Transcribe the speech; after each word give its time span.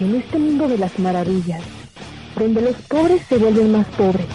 en 0.00 0.14
este 0.16 0.38
mundo 0.38 0.68
de 0.68 0.78
las 0.78 0.98
maravillas, 0.98 1.62
donde 2.38 2.62
los 2.62 2.76
pobres 2.88 3.22
se 3.28 3.36
vuelven 3.36 3.72
más 3.72 3.86
pobres, 3.88 4.26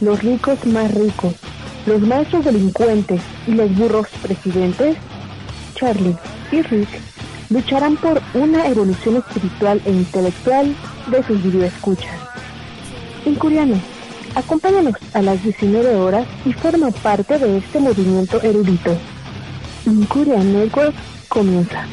los 0.00 0.22
ricos 0.22 0.64
más 0.66 0.92
ricos, 0.92 1.34
los 1.86 2.00
maestros 2.00 2.44
delincuentes 2.44 3.20
y 3.46 3.52
los 3.52 3.74
burros 3.76 4.08
presidentes, 4.22 4.96
Charlie 5.74 6.16
y 6.50 6.62
Rick 6.62 6.88
lucharán 7.50 7.96
por 7.96 8.20
una 8.34 8.66
evolución 8.66 9.16
espiritual 9.16 9.80
e 9.84 9.90
intelectual 9.92 10.74
de 11.10 11.22
sus 11.22 11.42
videoescuchas. 11.42 12.14
Incuriano, 13.24 13.76
acompáñanos 14.34 14.94
a 15.14 15.22
las 15.22 15.42
19 15.42 15.94
horas 15.96 16.26
y 16.44 16.52
forma 16.52 16.90
parte 16.90 17.38
de 17.38 17.58
este 17.58 17.78
movimiento 17.78 18.42
erudito. 18.42 18.96
Incuria 19.86 20.42
Network 20.42 20.94
comienza. 21.28 21.86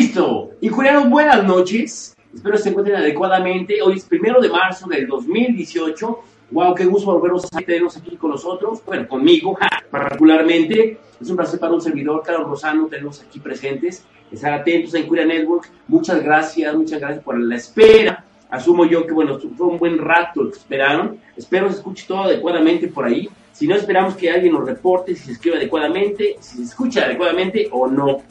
Listo. 0.00 0.52
Injurianos, 0.62 1.10
buenas 1.10 1.44
noches. 1.44 2.16
Espero 2.34 2.56
se 2.56 2.70
encuentren 2.70 2.96
adecuadamente. 2.96 3.82
Hoy 3.82 3.98
es 3.98 4.04
primero 4.06 4.40
de 4.40 4.48
marzo 4.48 4.88
del 4.88 5.06
2018. 5.06 6.18
Wow, 6.52 6.74
qué 6.74 6.86
gusto 6.86 7.12
volvernos 7.12 7.44
a 7.52 7.58
tenernos 7.58 7.98
aquí 7.98 8.16
con 8.16 8.30
nosotros. 8.30 8.80
Bueno, 8.86 9.06
conmigo, 9.06 9.58
particularmente. 9.90 10.98
Es 11.20 11.28
un 11.28 11.36
placer 11.36 11.60
para 11.60 11.74
un 11.74 11.82
servidor, 11.82 12.22
Carlos 12.24 12.48
Rosano, 12.48 12.86
tenerlos 12.86 13.20
aquí 13.20 13.40
presentes. 13.40 14.02
Estar 14.32 14.54
atentos 14.54 14.94
a 14.94 15.00
Incuria 15.00 15.26
Network. 15.26 15.68
Muchas 15.86 16.24
gracias, 16.24 16.74
muchas 16.74 16.98
gracias 16.98 17.22
por 17.22 17.38
la 17.38 17.56
espera. 17.56 18.24
Asumo 18.48 18.86
yo 18.86 19.06
que, 19.06 19.12
bueno, 19.12 19.38
fue 19.54 19.66
un 19.66 19.78
buen 19.78 19.98
rato 19.98 20.44
lo 20.44 20.50
que 20.50 20.56
esperaron. 20.56 21.18
Espero 21.36 21.68
se 21.68 21.76
escuche 21.76 22.06
todo 22.08 22.22
adecuadamente 22.22 22.88
por 22.88 23.04
ahí. 23.04 23.28
Si 23.52 23.68
no, 23.68 23.74
esperamos 23.74 24.16
que 24.16 24.30
alguien 24.30 24.54
nos 24.54 24.64
reporte 24.64 25.14
si 25.14 25.26
se 25.26 25.32
escribe 25.32 25.58
adecuadamente, 25.58 26.36
si 26.40 26.56
se 26.56 26.62
escucha 26.62 27.04
adecuadamente 27.04 27.68
o 27.70 27.86
no. 27.86 28.22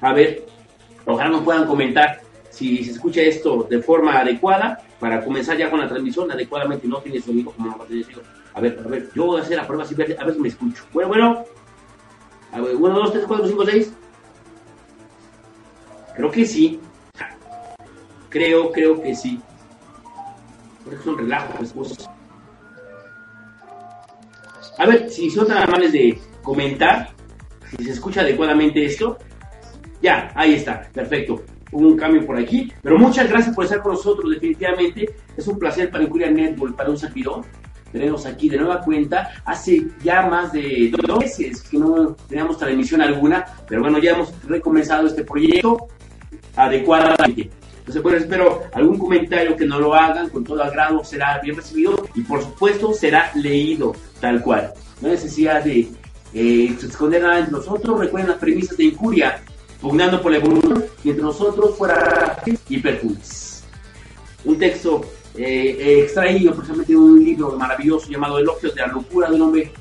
A 0.00 0.12
ver, 0.12 0.46
Ojalá 1.06 1.30
nos 1.30 1.42
puedan 1.42 1.66
comentar 1.66 2.20
si 2.50 2.84
se 2.84 2.92
escucha 2.92 3.22
esto 3.22 3.66
de 3.68 3.82
forma 3.82 4.18
adecuada 4.18 4.82
para 5.00 5.24
comenzar 5.24 5.56
ya 5.56 5.70
con 5.70 5.80
la 5.80 5.88
transmisión 5.88 6.30
adecuadamente. 6.30 6.86
No 6.86 6.98
tiene 6.98 7.20
sonido 7.20 7.50
como 7.50 7.76
no 7.76 7.84
tiene 7.84 8.04
sonido. 8.04 8.22
A 8.54 8.60
ver, 8.60 8.80
a 8.84 8.88
ver, 8.88 9.08
yo 9.14 9.26
voy 9.26 9.40
a 9.40 9.42
hacer 9.42 9.56
la 9.56 9.66
prueba 9.66 9.84
a 9.84 10.24
ver, 10.24 10.34
si 10.34 10.40
me 10.40 10.48
escucho. 10.48 10.84
Bueno, 10.92 11.08
bueno. 11.08 11.44
A 12.52 12.60
ver, 12.60 12.76
1, 12.76 12.94
2, 12.94 13.12
3, 13.12 13.24
4, 13.26 13.48
5, 13.48 13.66
6. 13.66 13.92
Creo 16.14 16.30
que 16.30 16.44
sí. 16.44 16.80
Creo, 18.28 18.70
creo 18.70 19.02
que 19.02 19.14
sí. 19.14 19.40
Porque 20.84 21.00
es 21.00 21.06
un 21.06 21.18
relajo, 21.18 21.54
pues, 21.58 22.08
A 24.78 24.86
ver, 24.86 25.08
si 25.10 25.30
son 25.30 25.46
tan 25.46 25.58
amables 25.58 25.92
de 25.92 26.18
comentar, 26.42 27.10
si 27.70 27.84
se 27.84 27.92
escucha 27.92 28.20
adecuadamente 28.20 28.84
esto, 28.84 29.18
ya, 30.02 30.30
ahí 30.34 30.54
está, 30.54 30.82
perfecto. 30.92 31.42
Hubo 31.70 31.88
un 31.88 31.96
cambio 31.96 32.26
por 32.26 32.36
aquí, 32.36 32.70
pero 32.82 32.98
muchas 32.98 33.30
gracias 33.30 33.54
por 33.54 33.64
estar 33.64 33.80
con 33.80 33.92
nosotros, 33.92 34.30
definitivamente. 34.30 35.08
Es 35.36 35.46
un 35.48 35.58
placer 35.58 35.90
para 35.90 36.04
Incuria 36.04 36.30
Network, 36.30 36.76
para 36.76 36.90
un 36.90 36.98
servidor. 36.98 37.42
Tenemos 37.90 38.26
aquí 38.26 38.48
de 38.48 38.58
nueva 38.58 38.80
cuenta, 38.80 39.30
hace 39.44 39.86
ya 40.02 40.22
más 40.22 40.52
de 40.52 40.92
dos 41.06 41.18
meses 41.18 41.62
que 41.62 41.78
no 41.78 42.14
teníamos 42.28 42.58
transmisión 42.58 43.00
alguna, 43.00 43.44
pero 43.68 43.82
bueno, 43.82 43.98
ya 43.98 44.12
hemos 44.12 44.32
recomenzado 44.44 45.06
este 45.06 45.24
proyecto 45.24 45.88
adecuadamente. 46.56 47.50
Entonces, 47.78 48.02
bueno, 48.02 48.18
espero 48.18 48.62
algún 48.72 48.98
comentario 48.98 49.56
que 49.56 49.66
no 49.66 49.78
lo 49.78 49.94
hagan, 49.94 50.30
con 50.30 50.44
todo 50.44 50.62
agrado 50.62 51.04
será 51.04 51.38
bien 51.42 51.56
recibido 51.56 52.06
y 52.14 52.22
por 52.22 52.42
supuesto 52.42 52.92
será 52.92 53.30
leído 53.34 53.94
tal 54.20 54.42
cual. 54.42 54.72
No 55.00 55.08
hay 55.08 55.14
necesidad 55.14 55.64
de 55.64 55.88
eh, 56.32 56.76
esconder 56.80 57.22
nada 57.22 57.46
nosotros. 57.50 57.98
Recuerden 57.98 58.30
las 58.30 58.38
premisas 58.38 58.76
de 58.76 58.84
Incuria 58.84 59.42
pugnando 59.82 60.22
por 60.22 60.30
la 60.30 60.38
evolución, 60.38 60.84
y 61.02 61.10
entre 61.10 61.24
nosotros 61.24 61.76
fuera 61.76 62.40
y. 62.46 62.80
Un 64.44 64.58
texto 64.58 65.02
eh, 65.36 66.02
extraído 66.04 66.54
precisamente 66.54 66.92
de 66.92 66.98
un 66.98 67.22
libro 67.22 67.56
maravilloso 67.58 68.08
llamado 68.08 68.38
Elogios 68.38 68.74
de 68.74 68.80
la 68.80 68.86
locura 68.86 69.28
de 69.28 69.34
un 69.36 69.42
hombre 69.42 69.72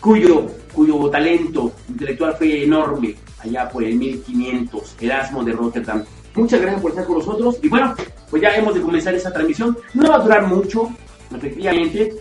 cuyo, 0.00 0.46
cuyo 0.72 1.08
talento 1.10 1.72
intelectual 1.88 2.34
fue 2.36 2.64
enorme 2.64 3.16
allá 3.38 3.68
por 3.68 3.84
el 3.84 3.96
1500, 3.96 4.96
Erasmo 5.00 5.42
de 5.42 5.52
Rotterdam. 5.52 6.04
Muchas 6.34 6.60
gracias 6.60 6.82
por 6.82 6.90
estar 6.90 7.06
con 7.06 7.18
nosotros 7.18 7.58
y 7.62 7.68
bueno, 7.68 7.94
pues 8.30 8.42
ya 8.42 8.54
hemos 8.54 8.74
de 8.74 8.82
comenzar 8.82 9.14
esa 9.14 9.32
transmisión. 9.32 9.76
No 9.94 10.10
va 10.10 10.16
a 10.16 10.20
durar 10.20 10.46
mucho, 10.46 10.90
efectivamente, 11.34 12.14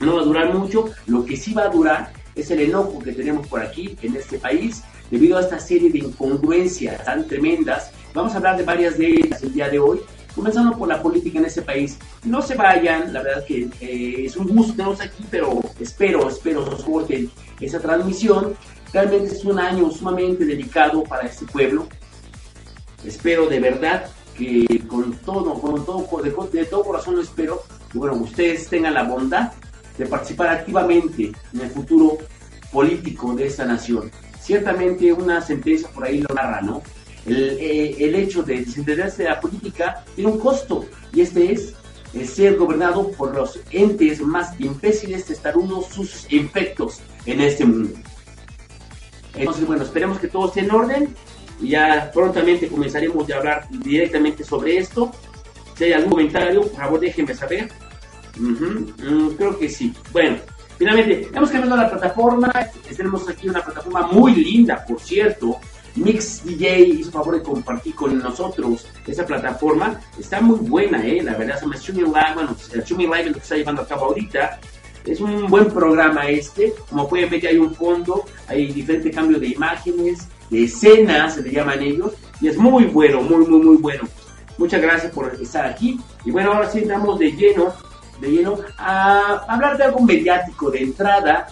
no 0.00 0.14
va 0.14 0.22
a 0.22 0.24
durar 0.24 0.54
mucho. 0.54 0.86
Lo 1.06 1.24
que 1.24 1.36
sí 1.36 1.52
va 1.54 1.64
a 1.64 1.68
durar 1.68 2.12
es 2.34 2.50
el 2.50 2.60
enojo 2.60 3.00
que 3.00 3.12
tenemos 3.12 3.46
por 3.48 3.60
aquí 3.60 3.96
en 4.02 4.16
este 4.16 4.38
país 4.38 4.82
debido 5.10 5.38
a 5.38 5.40
esta 5.40 5.58
serie 5.58 5.90
de 5.90 5.98
incongruencias 5.98 7.04
tan 7.04 7.26
tremendas. 7.26 7.90
Vamos 8.14 8.32
a 8.34 8.36
hablar 8.36 8.56
de 8.56 8.64
varias 8.64 8.98
de 8.98 9.06
ellas 9.06 9.42
el 9.42 9.52
día 9.52 9.68
de 9.68 9.78
hoy, 9.78 10.00
comenzando 10.34 10.76
por 10.76 10.88
la 10.88 11.02
política 11.02 11.38
en 11.38 11.46
este 11.46 11.62
país. 11.62 11.98
No 12.24 12.42
se 12.42 12.54
vayan, 12.54 13.12
la 13.12 13.22
verdad 13.22 13.44
que 13.44 13.68
eh, 13.80 14.24
es 14.26 14.36
un 14.36 14.48
gusto 14.48 14.72
tenerlos 14.72 15.00
aquí, 15.00 15.24
pero 15.30 15.60
espero, 15.80 16.28
espero 16.28 16.64
soporten 16.76 17.30
esa 17.60 17.80
transmisión. 17.80 18.54
Realmente 18.92 19.34
es 19.34 19.44
un 19.44 19.58
año 19.58 19.90
sumamente 19.90 20.44
delicado 20.44 21.04
para 21.04 21.26
este 21.26 21.44
pueblo. 21.46 21.86
Espero 23.04 23.46
de 23.46 23.60
verdad 23.60 24.06
que 24.36 24.82
con 24.88 25.12
todo, 25.18 25.54
con 25.54 25.84
todo, 25.84 26.22
de, 26.22 26.30
de 26.58 26.64
todo 26.66 26.84
corazón 26.84 27.16
lo 27.16 27.22
espero, 27.22 27.62
que 27.90 27.98
bueno, 27.98 28.14
ustedes 28.14 28.68
tengan 28.68 28.94
la 28.94 29.02
bondad 29.02 29.52
de 29.96 30.06
participar 30.06 30.48
activamente 30.48 31.32
en 31.52 31.60
el 31.60 31.70
futuro 31.70 32.18
político 32.72 33.34
de 33.34 33.46
esta 33.46 33.64
nación 33.64 34.10
ciertamente 34.48 35.12
una 35.12 35.42
sentencia 35.42 35.88
por 35.90 36.06
ahí 36.06 36.22
lo 36.22 36.34
narra, 36.34 36.62
¿no? 36.62 36.82
El, 37.26 37.58
eh, 37.60 37.96
el 37.98 38.14
hecho 38.14 38.42
de 38.42 38.60
desentenderse 38.60 39.24
de 39.24 39.28
la 39.28 39.38
política 39.38 40.02
tiene 40.14 40.30
un 40.30 40.38
costo 40.38 40.86
y 41.12 41.20
este 41.20 41.52
es 41.52 41.74
ser 42.26 42.56
gobernado 42.56 43.10
por 43.10 43.34
los 43.34 43.60
entes 43.70 44.22
más 44.22 44.58
imbéciles, 44.58 45.26
testarudos, 45.26 45.88
sus 45.88 46.32
infectos 46.32 47.00
en 47.26 47.42
este 47.42 47.66
mundo. 47.66 47.98
Entonces, 49.34 49.66
bueno, 49.66 49.82
esperemos 49.82 50.18
que 50.18 50.28
todo 50.28 50.48
esté 50.48 50.60
en 50.60 50.70
orden 50.70 51.14
y 51.60 51.68
ya 51.68 52.10
prontamente 52.14 52.68
comenzaremos 52.68 53.30
a 53.30 53.36
hablar 53.36 53.68
directamente 53.68 54.44
sobre 54.44 54.78
esto. 54.78 55.12
Si 55.76 55.84
hay 55.84 55.92
algún 55.92 56.12
comentario, 56.12 56.62
por 56.62 56.72
favor 56.72 57.00
déjenme 57.00 57.34
saber. 57.34 57.68
Mm, 58.38 59.28
creo 59.36 59.58
que 59.58 59.68
sí. 59.68 59.92
Bueno, 60.10 60.38
Finalmente, 60.78 61.28
hemos 61.34 61.50
cambiado 61.50 61.76
la 61.76 61.90
plataforma. 61.90 62.52
Tenemos 62.96 63.28
aquí 63.28 63.48
una 63.48 63.64
plataforma 63.64 64.06
muy 64.06 64.34
linda, 64.36 64.84
por 64.86 65.00
cierto. 65.00 65.58
Mix 65.96 66.44
DJ 66.44 66.80
hizo 66.80 67.10
favor 67.10 67.34
de 67.34 67.42
compartir 67.42 67.94
con 67.96 68.16
nosotros 68.18 68.86
esa 69.04 69.26
plataforma. 69.26 70.00
Está 70.18 70.40
muy 70.40 70.60
buena, 70.60 71.04
¿eh? 71.04 71.20
La 71.22 71.34
verdad, 71.34 71.56
se 71.56 71.62
llama 71.62 71.74
Streaming 71.74 72.04
Live. 72.04 72.34
Bueno, 72.34 72.56
el 72.72 72.80
Streaming 72.80 73.06
Live 73.06 73.20
es 73.20 73.26
lo 73.26 73.32
que 73.34 73.40
está 73.40 73.56
llevando 73.56 73.82
a 73.82 73.88
cabo 73.88 74.06
ahorita. 74.06 74.60
Es 75.04 75.20
un 75.20 75.48
buen 75.48 75.66
programa 75.66 76.28
este. 76.28 76.72
Como 76.88 77.08
pueden 77.08 77.28
ver, 77.28 77.40
ya 77.40 77.48
hay 77.48 77.58
un 77.58 77.74
fondo, 77.74 78.24
hay 78.46 78.72
diferentes 78.72 79.12
cambios 79.12 79.40
de 79.40 79.48
imágenes, 79.48 80.28
de 80.50 80.64
escenas, 80.64 81.34
se 81.34 81.42
le 81.42 81.50
llaman 81.50 81.82
ellos. 81.82 82.12
Y 82.40 82.46
es 82.46 82.56
muy 82.56 82.84
bueno, 82.84 83.20
muy, 83.20 83.44
muy, 83.46 83.60
muy 83.60 83.76
bueno. 83.78 84.04
Muchas 84.58 84.80
gracias 84.80 85.12
por 85.12 85.34
estar 85.40 85.66
aquí. 85.66 85.98
Y 86.24 86.30
bueno, 86.30 86.52
ahora 86.52 86.70
sí 86.70 86.78
entramos 86.78 87.18
de 87.18 87.32
lleno 87.32 87.72
de 88.20 88.28
lleno 88.28 88.58
a 88.76 89.44
hablar 89.48 89.76
de 89.76 89.84
algo 89.84 90.00
mediático 90.00 90.70
de 90.70 90.82
entrada, 90.82 91.48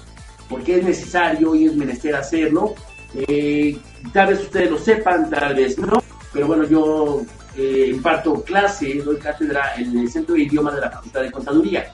porque 0.49 0.79
es 0.79 0.85
necesario 0.85 1.55
y 1.55 1.67
es 1.67 1.77
menester 1.77 2.15
hacerlo. 2.15 2.75
Eh, 3.15 3.79
tal 4.13 4.29
vez 4.29 4.41
ustedes 4.41 4.71
lo 4.71 4.79
sepan, 4.79 5.31
tal 5.31 5.55
vez 5.55 5.79
no, 5.79 6.03
pero 6.33 6.47
bueno, 6.47 6.65
yo 6.65 7.23
eh, 7.57 7.91
imparto 7.91 8.43
clase, 8.43 9.01
doy 9.03 9.17
cátedra 9.17 9.75
en 9.77 9.99
el 9.99 10.11
Centro 10.11 10.35
de 10.35 10.43
Idiomas 10.43 10.75
de 10.75 10.83
la 10.83 10.91
Facultad 10.91 11.23
de 11.23 11.33
Contaduría. 11.33 11.93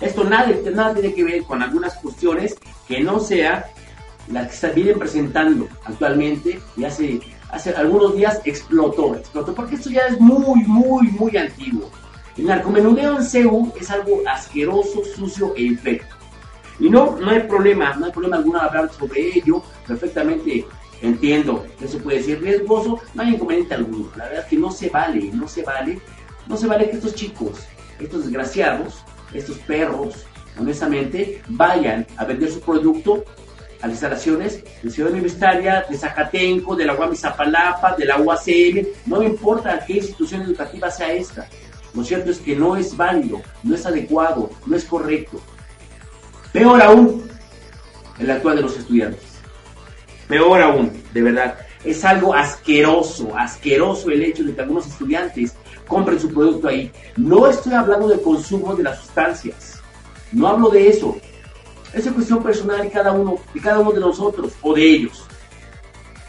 Esto 0.00 0.24
nada, 0.24 0.50
nada 0.72 0.94
tiene 0.94 1.14
que 1.14 1.24
ver 1.24 1.42
con 1.44 1.62
algunas 1.62 1.94
cuestiones 1.94 2.56
que 2.88 3.00
no 3.00 3.20
sea 3.20 3.66
las 4.28 4.48
que 4.48 4.56
se 4.56 4.70
vienen 4.70 4.98
presentando 4.98 5.68
actualmente 5.84 6.60
y 6.76 6.84
hace, 6.84 7.20
hace 7.50 7.70
algunos 7.70 8.16
días 8.16 8.40
explotó, 8.44 9.14
explotó, 9.14 9.54
porque 9.54 9.76
esto 9.76 9.90
ya 9.90 10.06
es 10.06 10.18
muy, 10.20 10.62
muy, 10.64 11.08
muy 11.08 11.36
antiguo. 11.36 11.90
El 12.36 12.46
narcomenudeo 12.46 13.18
en 13.18 13.24
CEU 13.24 13.72
es 13.80 13.90
algo 13.90 14.22
asqueroso, 14.26 15.02
sucio 15.04 15.54
e 15.56 15.62
infecto. 15.62 16.16
Y 16.80 16.90
no, 16.90 17.16
no 17.20 17.30
hay 17.30 17.40
problema, 17.40 17.94
no 17.94 18.06
hay 18.06 18.12
problema 18.12 18.36
alguno 18.36 18.60
hablar 18.60 18.90
sobre 18.92 19.38
ello, 19.38 19.62
perfectamente 19.86 20.66
entiendo 21.02 21.66
se 21.86 21.98
puede 21.98 22.18
decir 22.18 22.40
riesgoso, 22.40 23.00
no 23.14 23.22
hay 23.22 23.34
inconveniente 23.34 23.74
alguno. 23.74 24.10
La 24.16 24.24
verdad 24.24 24.42
es 24.42 24.46
que 24.48 24.56
no 24.56 24.70
se 24.70 24.88
vale, 24.88 25.30
no 25.32 25.46
se 25.46 25.62
vale, 25.62 26.00
no 26.46 26.56
se 26.56 26.66
vale 26.66 26.88
que 26.88 26.96
estos 26.96 27.14
chicos, 27.14 27.66
estos 28.00 28.24
desgraciados, 28.24 29.04
estos 29.32 29.58
perros, 29.58 30.26
honestamente, 30.58 31.42
vayan 31.48 32.06
a 32.16 32.24
vender 32.24 32.50
su 32.50 32.60
producto 32.60 33.24
a 33.80 33.86
las 33.86 33.94
instalaciones 33.96 34.64
de 34.82 34.90
Ciudad 34.90 35.12
Universitaria, 35.12 35.84
de 35.88 35.98
Zacatenco, 35.98 36.74
de 36.74 36.86
la 36.86 36.94
UAM 36.94 37.14
Zapalapa, 37.14 37.94
de 37.96 38.06
la 38.06 38.18
UACM, 38.18 38.86
no 39.06 39.18
me 39.18 39.26
importa 39.26 39.84
qué 39.86 39.94
institución 39.94 40.42
educativa 40.42 40.90
sea 40.90 41.12
esta. 41.12 41.46
Lo 41.94 42.02
cierto 42.02 42.30
es 42.30 42.38
que 42.38 42.56
no 42.56 42.76
es 42.76 42.96
válido, 42.96 43.40
no 43.62 43.74
es 43.74 43.86
adecuado, 43.86 44.50
no 44.66 44.76
es 44.76 44.84
correcto. 44.84 45.40
Peor 46.52 46.82
aún, 46.82 47.22
el 48.18 48.30
actual 48.30 48.56
de 48.56 48.62
los 48.62 48.76
estudiantes. 48.76 49.22
Peor 50.28 50.60
aún, 50.60 51.02
de 51.12 51.22
verdad. 51.22 51.58
Es 51.84 52.04
algo 52.04 52.34
asqueroso, 52.34 53.36
asqueroso 53.36 54.10
el 54.10 54.22
hecho 54.22 54.42
de 54.42 54.54
que 54.54 54.60
algunos 54.60 54.86
estudiantes 54.86 55.54
compren 55.86 56.18
su 56.18 56.32
producto 56.32 56.68
ahí. 56.68 56.90
No 57.16 57.46
estoy 57.46 57.74
hablando 57.74 58.08
del 58.08 58.22
consumo 58.22 58.74
de 58.74 58.84
las 58.84 59.00
sustancias. 59.00 59.80
No 60.32 60.48
hablo 60.48 60.70
de 60.70 60.88
eso. 60.88 61.16
Esa 61.92 62.08
es 62.08 62.14
cuestión 62.14 62.42
personal 62.42 62.82
de 62.82 62.90
cada 62.90 63.12
uno, 63.12 63.36
de 63.52 63.60
cada 63.60 63.78
uno 63.78 63.92
de 63.92 64.00
nosotros 64.00 64.52
o 64.62 64.74
de 64.74 64.82
ellos. 64.82 65.24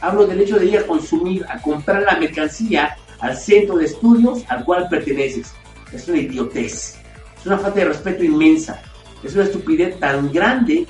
Hablo 0.01 0.27
del 0.27 0.41
hecho 0.41 0.59
de 0.59 0.65
ir 0.65 0.77
a 0.77 0.85
consumir, 0.85 1.43
a 1.49 1.59
comprar 1.59 2.03
la 2.03 2.17
mercancía 2.17 2.97
al 3.25 3.37
centro 3.37 3.77
de 3.77 3.85
estudios 3.85 4.43
al 4.47 4.63
cual 4.63 4.87
perteneces. 4.89 5.53
Es 5.91 6.07
una 6.07 6.19
idiotez. 6.19 6.97
Es 7.37 7.45
una 7.45 7.57
falta 7.57 7.79
de 7.79 7.85
respeto 7.85 8.23
inmensa. 8.23 8.81
Es 9.23 9.33
una 9.33 9.43
estupidez 9.45 9.99
tan 9.99 10.31
grande 10.31 10.85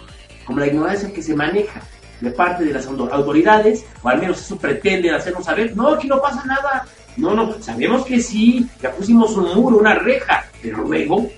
como 0.45 0.59
la 0.59 0.67
ignorancia 0.67 1.11
que 1.11 1.23
se 1.23 1.35
maneja 1.35 1.81
de 2.21 2.31
parte 2.31 2.63
de 2.63 2.73
las 2.73 2.87
autoridades, 2.87 3.85
o 4.01 4.09
al 4.09 4.19
menos 4.19 4.39
eso 4.39 4.57
pretende 4.57 5.11
hacernos 5.11 5.45
saber, 5.45 5.75
no, 5.75 5.89
aquí 5.89 6.07
no 6.07 6.21
pasa 6.21 6.43
nada. 6.45 6.85
No, 7.17 7.33
no, 7.33 7.61
sabemos 7.61 8.05
que 8.05 8.19
sí, 8.19 8.67
ya 8.81 8.91
pusimos 8.91 9.35
un 9.35 9.55
muro, 9.55 9.77
una 9.77 9.95
reja, 9.95 10.45
pero 10.61 10.79
luego 10.79 11.29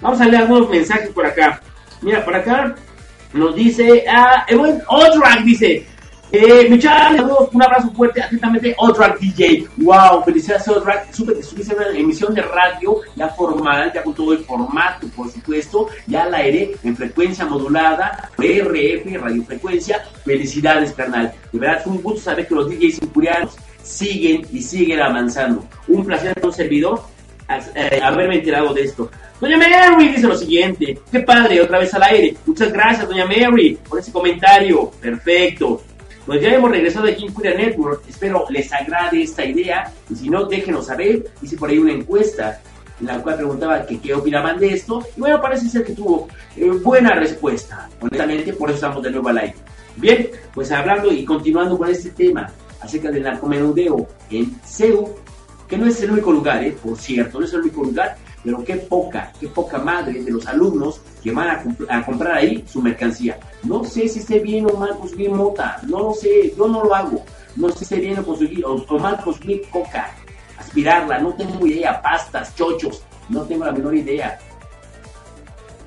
Vamos 0.00 0.20
a 0.20 0.24
leer 0.24 0.42
algunos 0.42 0.70
mensajes 0.70 1.10
por 1.10 1.26
acá. 1.26 1.60
Mira, 2.00 2.24
por 2.24 2.34
acá 2.34 2.74
nos 3.34 3.54
dice, 3.54 4.04
ah, 4.08 4.44
el 4.48 4.58
buen 4.58 4.82
Odrak 4.88 5.42
dice, 5.42 5.86
eh, 6.32 6.80
saludos, 6.80 7.48
un 7.52 7.62
abrazo 7.62 7.90
fuerte, 7.92 8.22
atentamente, 8.22 8.74
Odrak 8.78 9.18
DJ. 9.18 9.66
Wow, 9.78 10.24
felicidades 10.24 10.68
Odrak, 10.68 11.12
supe 11.12 11.34
que 11.34 11.40
estuviste 11.40 11.74
una 11.74 11.88
emisión 11.88 12.34
de 12.34 12.42
radio 12.42 12.96
ya 13.16 13.28
formal, 13.28 13.92
ya 13.92 14.02
con 14.02 14.14
todo 14.14 14.32
el 14.32 14.44
formato, 14.44 15.06
por 15.08 15.30
supuesto, 15.30 15.88
ya 16.06 16.26
la 16.26 16.38
aire 16.38 16.76
en 16.82 16.96
frecuencia 16.96 17.44
modulada, 17.46 18.30
RF, 18.38 19.20
radiofrecuencia. 19.20 20.04
Felicidades, 20.24 20.92
carnal. 20.92 21.32
De 21.52 21.58
verdad, 21.58 21.82
fue 21.82 21.94
un 21.94 22.02
gusto 22.02 22.20
saber 22.20 22.46
que 22.46 22.54
los 22.54 22.68
DJs 22.68 23.02
impurianos 23.02 23.56
siguen 23.82 24.46
y 24.52 24.62
siguen 24.62 25.00
avanzando. 25.00 25.64
Un 25.88 26.04
placer 26.04 26.34
un 26.42 26.52
servidor 26.52 27.02
eh, 27.74 28.00
haberme 28.02 28.36
enterado 28.36 28.72
de 28.72 28.82
esto. 28.82 29.10
Doña 29.40 29.56
Mary 29.56 30.08
dice 30.08 30.28
lo 30.28 30.36
siguiente, 30.36 30.98
qué 31.10 31.20
padre, 31.20 31.60
otra 31.60 31.78
vez 31.78 31.92
al 31.94 32.02
aire. 32.04 32.36
Muchas 32.46 32.72
gracias, 32.72 33.08
Doña 33.08 33.26
Mary, 33.26 33.78
por 33.88 33.98
ese 33.98 34.12
comentario. 34.12 34.90
Perfecto. 35.00 35.82
Pues 36.30 36.42
ya 36.42 36.54
hemos 36.54 36.70
regresado 36.70 37.08
aquí 37.08 37.26
en 37.26 37.32
Curia 37.32 37.56
Network. 37.56 38.04
Espero 38.08 38.44
les 38.50 38.72
agrade 38.72 39.20
esta 39.20 39.44
idea. 39.44 39.92
Y 40.08 40.14
si 40.14 40.30
no, 40.30 40.44
déjenos 40.44 40.86
saber. 40.86 41.28
Hice 41.42 41.56
por 41.56 41.68
ahí 41.68 41.78
una 41.78 41.92
encuesta 41.92 42.60
en 43.00 43.06
la 43.08 43.20
cual 43.20 43.34
preguntaba 43.34 43.84
que 43.84 43.98
qué 43.98 44.14
opinaban 44.14 44.56
de 44.60 44.74
esto. 44.74 45.04
Y 45.16 45.20
bueno, 45.22 45.40
parece 45.40 45.68
ser 45.68 45.84
que 45.84 45.92
tuvo 45.92 46.28
eh, 46.56 46.70
buena 46.84 47.16
respuesta. 47.16 47.90
Honestamente, 48.00 48.52
por 48.52 48.68
eso 48.70 48.76
estamos 48.76 49.02
de 49.02 49.10
nuevo 49.10 49.28
al 49.28 49.38
aire. 49.38 49.56
Bien, 49.96 50.30
pues 50.54 50.70
hablando 50.70 51.10
y 51.10 51.24
continuando 51.24 51.76
con 51.76 51.90
este 51.90 52.10
tema 52.10 52.48
acerca 52.80 53.10
del 53.10 53.24
narcomenudeo 53.24 54.06
en 54.30 54.54
CEU, 54.64 55.12
que 55.66 55.76
no 55.76 55.88
es 55.88 56.00
el 56.00 56.12
único 56.12 56.30
lugar, 56.30 56.62
eh, 56.62 56.76
por 56.80 56.96
cierto, 56.96 57.40
no 57.40 57.44
es 57.44 57.52
el 57.54 57.62
único 57.62 57.82
lugar 57.82 58.16
pero 58.44 58.64
qué 58.64 58.76
poca, 58.76 59.32
qué 59.38 59.48
poca 59.48 59.78
madre 59.78 60.22
de 60.22 60.30
los 60.30 60.46
alumnos 60.46 61.00
que 61.22 61.32
van 61.32 61.76
a, 61.88 62.04
comprar 62.04 62.36
ahí 62.38 62.64
su 62.66 62.80
mercancía. 62.80 63.38
No 63.62 63.84
sé 63.84 64.08
si 64.08 64.20
esté 64.20 64.38
bien 64.38 64.66
o 64.66 64.76
mal 64.76 64.96
consumir 64.96 65.30
mota, 65.30 65.80
no 65.86 66.00
lo 66.00 66.14
sé, 66.14 66.54
yo 66.56 66.68
no 66.68 66.84
lo 66.84 66.94
hago. 66.94 67.22
No 67.56 67.68
sé 67.70 67.78
si 67.78 67.84
esté 67.84 67.96
bien 67.96 68.18
o, 68.18 68.24
consumir, 68.24 68.64
o, 68.64 68.98
mal 68.98 69.22
consumir 69.22 69.62
coca, 69.70 70.14
aspirarla, 70.58 71.18
no 71.18 71.34
tengo 71.34 71.66
idea, 71.66 72.00
pastas, 72.00 72.54
chochos, 72.54 73.02
no 73.28 73.42
tengo 73.42 73.64
la 73.64 73.72
menor 73.72 73.94
idea. 73.94 74.38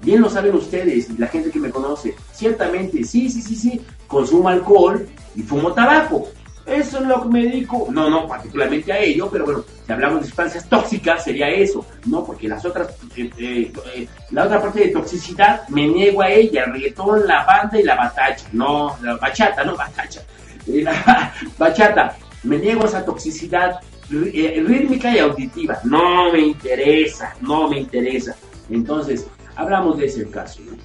Bien 0.01 0.21
lo 0.21 0.29
saben 0.29 0.53
ustedes, 0.55 1.17
la 1.17 1.27
gente 1.27 1.49
que 1.49 1.59
me 1.59 1.69
conoce. 1.69 2.13
Ciertamente, 2.33 3.03
sí, 3.05 3.29
sí, 3.29 3.41
sí, 3.41 3.55
sí, 3.55 3.81
consumo 4.05 4.49
alcohol 4.49 5.07
y 5.35 5.41
fumo 5.41 5.73
tabaco. 5.73 6.27
Eso 6.65 6.99
es 6.99 7.05
lo 7.05 7.23
que 7.23 7.29
me 7.29 7.43
dedico. 7.43 7.87
No, 7.91 8.09
no, 8.09 8.27
particularmente 8.27 8.91
a 8.93 8.99
ello, 8.99 9.29
pero 9.29 9.45
bueno, 9.45 9.63
si 9.85 9.91
hablamos 9.91 10.21
de 10.21 10.27
sustancias 10.27 10.69
tóxicas 10.69 11.23
sería 11.23 11.49
eso, 11.49 11.85
¿no? 12.05 12.23
Porque 12.23 12.47
las 12.47 12.63
otras, 12.63 12.89
eh, 13.17 13.29
eh, 13.37 13.73
eh, 13.95 14.07
la 14.31 14.45
otra 14.45 14.61
parte 14.61 14.79
de 14.79 14.87
toxicidad 14.87 15.67
me 15.67 15.87
niego 15.87 16.21
a 16.21 16.29
ella, 16.29 16.63
el 16.63 16.73
reggaetón, 16.73 17.27
la 17.27 17.43
banda 17.45 17.79
y 17.79 17.83
la 17.83 17.95
batacha. 17.95 18.47
No, 18.53 18.95
la 19.01 19.17
bachata, 19.17 19.63
no 19.65 19.75
batacha. 19.75 20.21
La 20.67 21.33
bachata, 21.57 22.15
me 22.43 22.57
niego 22.57 22.83
a 22.83 22.85
esa 22.85 23.03
toxicidad 23.03 23.79
rítmica 24.09 25.13
y 25.13 25.19
auditiva. 25.19 25.79
No 25.83 26.31
me 26.31 26.39
interesa, 26.39 27.35
no 27.41 27.67
me 27.67 27.79
interesa. 27.79 28.35
Entonces, 28.69 29.27
hablamos 29.55 29.97
de 29.97 30.05
ese 30.05 30.29
caso, 30.29 30.61
¿no? 30.61 30.77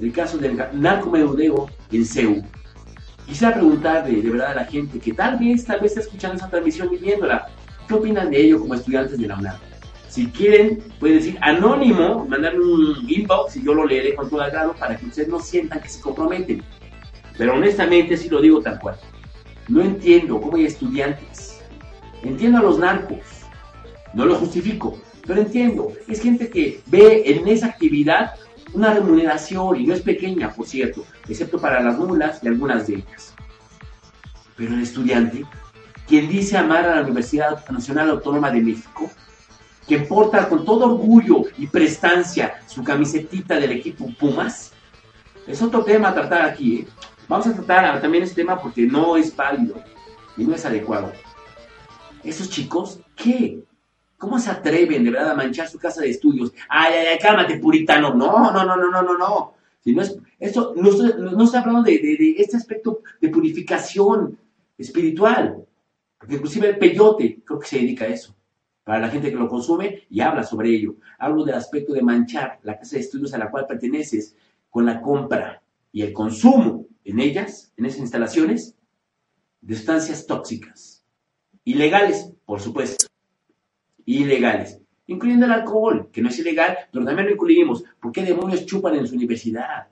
El 0.00 0.12
caso 0.12 0.38
del 0.38 0.56
narcomenudeo 0.72 1.68
en 1.90 2.04
CEU 2.06 2.42
Quisiera 3.28 3.52
preguntarle 3.52 4.22
de 4.22 4.30
verdad 4.30 4.52
a 4.52 4.54
la 4.54 4.64
gente 4.64 4.98
que 4.98 5.12
tal 5.12 5.38
vez, 5.38 5.62
tal 5.66 5.80
vez 5.80 5.92
está 5.92 6.00
escuchando 6.00 6.36
esa 6.38 6.48
transmisión 6.48 6.88
y 6.94 6.96
viéndola, 6.96 7.46
¿qué 7.86 7.92
opinan 7.92 8.30
de 8.30 8.40
ello 8.40 8.58
como 8.58 8.72
estudiantes 8.72 9.18
de 9.18 9.28
la 9.28 9.36
UNAM? 9.36 9.58
Si 10.08 10.28
quieren, 10.28 10.82
pueden 10.98 11.18
decir 11.18 11.38
anónimo, 11.42 12.24
mandarme 12.26 12.64
un 12.64 13.04
inbox 13.06 13.56
y 13.56 13.62
yo 13.62 13.74
lo 13.74 13.84
leeré 13.84 14.14
con 14.14 14.30
todo 14.30 14.40
agrado 14.40 14.74
para 14.74 14.96
que 14.96 15.04
ustedes 15.04 15.28
no 15.28 15.40
sientan 15.40 15.80
que 15.80 15.90
se 15.90 16.00
comprometen. 16.00 16.62
Pero 17.36 17.52
honestamente 17.52 18.16
sí 18.16 18.30
lo 18.30 18.40
digo 18.40 18.62
tal 18.62 18.80
cual. 18.80 18.96
No 19.68 19.82
entiendo 19.82 20.40
cómo 20.40 20.56
hay 20.56 20.64
estudiantes. 20.64 21.60
Entiendo 22.22 22.58
a 22.58 22.62
los 22.62 22.78
narcos. 22.78 23.18
No 24.14 24.24
lo 24.24 24.36
justifico, 24.36 24.98
pero 25.26 25.42
entiendo. 25.42 25.92
Es 26.08 26.22
gente 26.22 26.48
que 26.48 26.80
ve 26.86 27.24
en 27.26 27.46
esa 27.46 27.66
actividad 27.66 28.36
una 28.72 28.94
remuneración, 28.94 29.76
y 29.76 29.86
no 29.86 29.94
es 29.94 30.02
pequeña, 30.02 30.52
por 30.52 30.66
cierto, 30.66 31.04
excepto 31.28 31.60
para 31.60 31.80
las 31.80 31.98
mulas 31.98 32.40
y 32.42 32.48
algunas 32.48 32.86
de 32.86 32.96
ellas. 32.96 33.34
Pero 34.56 34.74
el 34.74 34.82
estudiante, 34.82 35.44
quien 36.06 36.28
dice 36.28 36.56
amar 36.56 36.86
a 36.86 36.96
la 36.96 37.02
Universidad 37.02 37.68
Nacional 37.70 38.10
Autónoma 38.10 38.50
de 38.50 38.60
México, 38.60 39.10
que 39.86 40.00
porta 40.00 40.48
con 40.48 40.64
todo 40.64 40.86
orgullo 40.86 41.44
y 41.56 41.66
prestancia 41.66 42.60
su 42.66 42.84
camisetita 42.84 43.58
del 43.58 43.72
equipo 43.72 44.12
Pumas, 44.18 44.72
es 45.46 45.62
otro 45.62 45.82
tema 45.82 46.10
a 46.10 46.14
tratar 46.14 46.42
aquí. 46.42 46.80
¿eh? 46.80 46.88
Vamos 47.26 47.46
a 47.46 47.54
tratar 47.54 48.00
también 48.00 48.24
este 48.24 48.36
tema 48.36 48.60
porque 48.60 48.82
no 48.82 49.16
es 49.16 49.34
válido 49.34 49.82
y 50.36 50.44
no 50.44 50.54
es 50.54 50.64
adecuado. 50.66 51.12
Esos 52.22 52.50
chicos, 52.50 53.00
¿qué? 53.16 53.62
¿Cómo 54.18 54.40
se 54.40 54.50
atreven 54.50 55.04
de 55.04 55.12
verdad 55.12 55.30
a 55.30 55.34
manchar 55.34 55.68
su 55.68 55.78
casa 55.78 56.02
de 56.02 56.10
estudios? 56.10 56.52
Ay, 56.68 56.92
ay, 56.92 57.06
ay, 57.12 57.18
cálmate, 57.18 57.58
puritano. 57.58 58.12
No, 58.12 58.52
no, 58.52 58.64
no, 58.64 58.76
no, 58.76 58.90
no, 58.90 59.02
no, 59.02 59.16
no. 59.16 59.54
Si 59.78 59.94
no 59.94 60.02
es, 60.02 60.18
esto, 60.40 60.74
no, 60.76 60.90
estoy, 60.90 61.12
no 61.18 61.44
estoy 61.44 61.60
hablando 61.60 61.82
de, 61.84 61.98
de, 61.98 62.34
este 62.36 62.56
aspecto 62.56 63.02
de 63.20 63.28
purificación 63.28 64.36
espiritual. 64.76 65.64
Porque 66.18 66.34
inclusive 66.34 66.70
el 66.70 66.78
peyote 66.78 67.42
creo 67.44 67.60
que 67.60 67.68
se 67.68 67.78
dedica 67.78 68.06
a 68.06 68.08
eso. 68.08 68.34
Para 68.82 68.98
la 68.98 69.08
gente 69.08 69.30
que 69.30 69.36
lo 69.36 69.48
consume 69.48 70.02
y 70.10 70.20
habla 70.20 70.42
sobre 70.42 70.70
ello. 70.70 70.96
Hablo 71.20 71.44
del 71.44 71.54
aspecto 71.54 71.92
de 71.92 72.02
manchar 72.02 72.58
la 72.64 72.76
casa 72.76 72.96
de 72.96 73.02
estudios 73.02 73.32
a 73.34 73.38
la 73.38 73.52
cual 73.52 73.68
perteneces 73.68 74.34
con 74.68 74.84
la 74.84 75.00
compra 75.00 75.62
y 75.92 76.02
el 76.02 76.12
consumo 76.12 76.86
en 77.04 77.20
ellas, 77.20 77.72
en 77.76 77.86
esas 77.86 78.00
instalaciones, 78.00 78.74
de 79.60 79.76
sustancias 79.76 80.26
tóxicas. 80.26 81.04
Ilegales, 81.64 82.32
por 82.44 82.60
supuesto 82.60 83.07
ilegales, 84.16 84.80
incluyendo 85.06 85.46
el 85.46 85.52
alcohol, 85.52 86.08
que 86.12 86.22
no 86.22 86.28
es 86.28 86.38
ilegal, 86.38 86.78
pero 86.90 87.04
también 87.04 87.26
lo 87.28 87.34
incluimos. 87.34 87.84
¿Por 88.00 88.12
qué 88.12 88.22
demonios 88.22 88.64
chupan 88.64 88.94
en 88.94 89.06
su 89.06 89.14
universidad? 89.14 89.88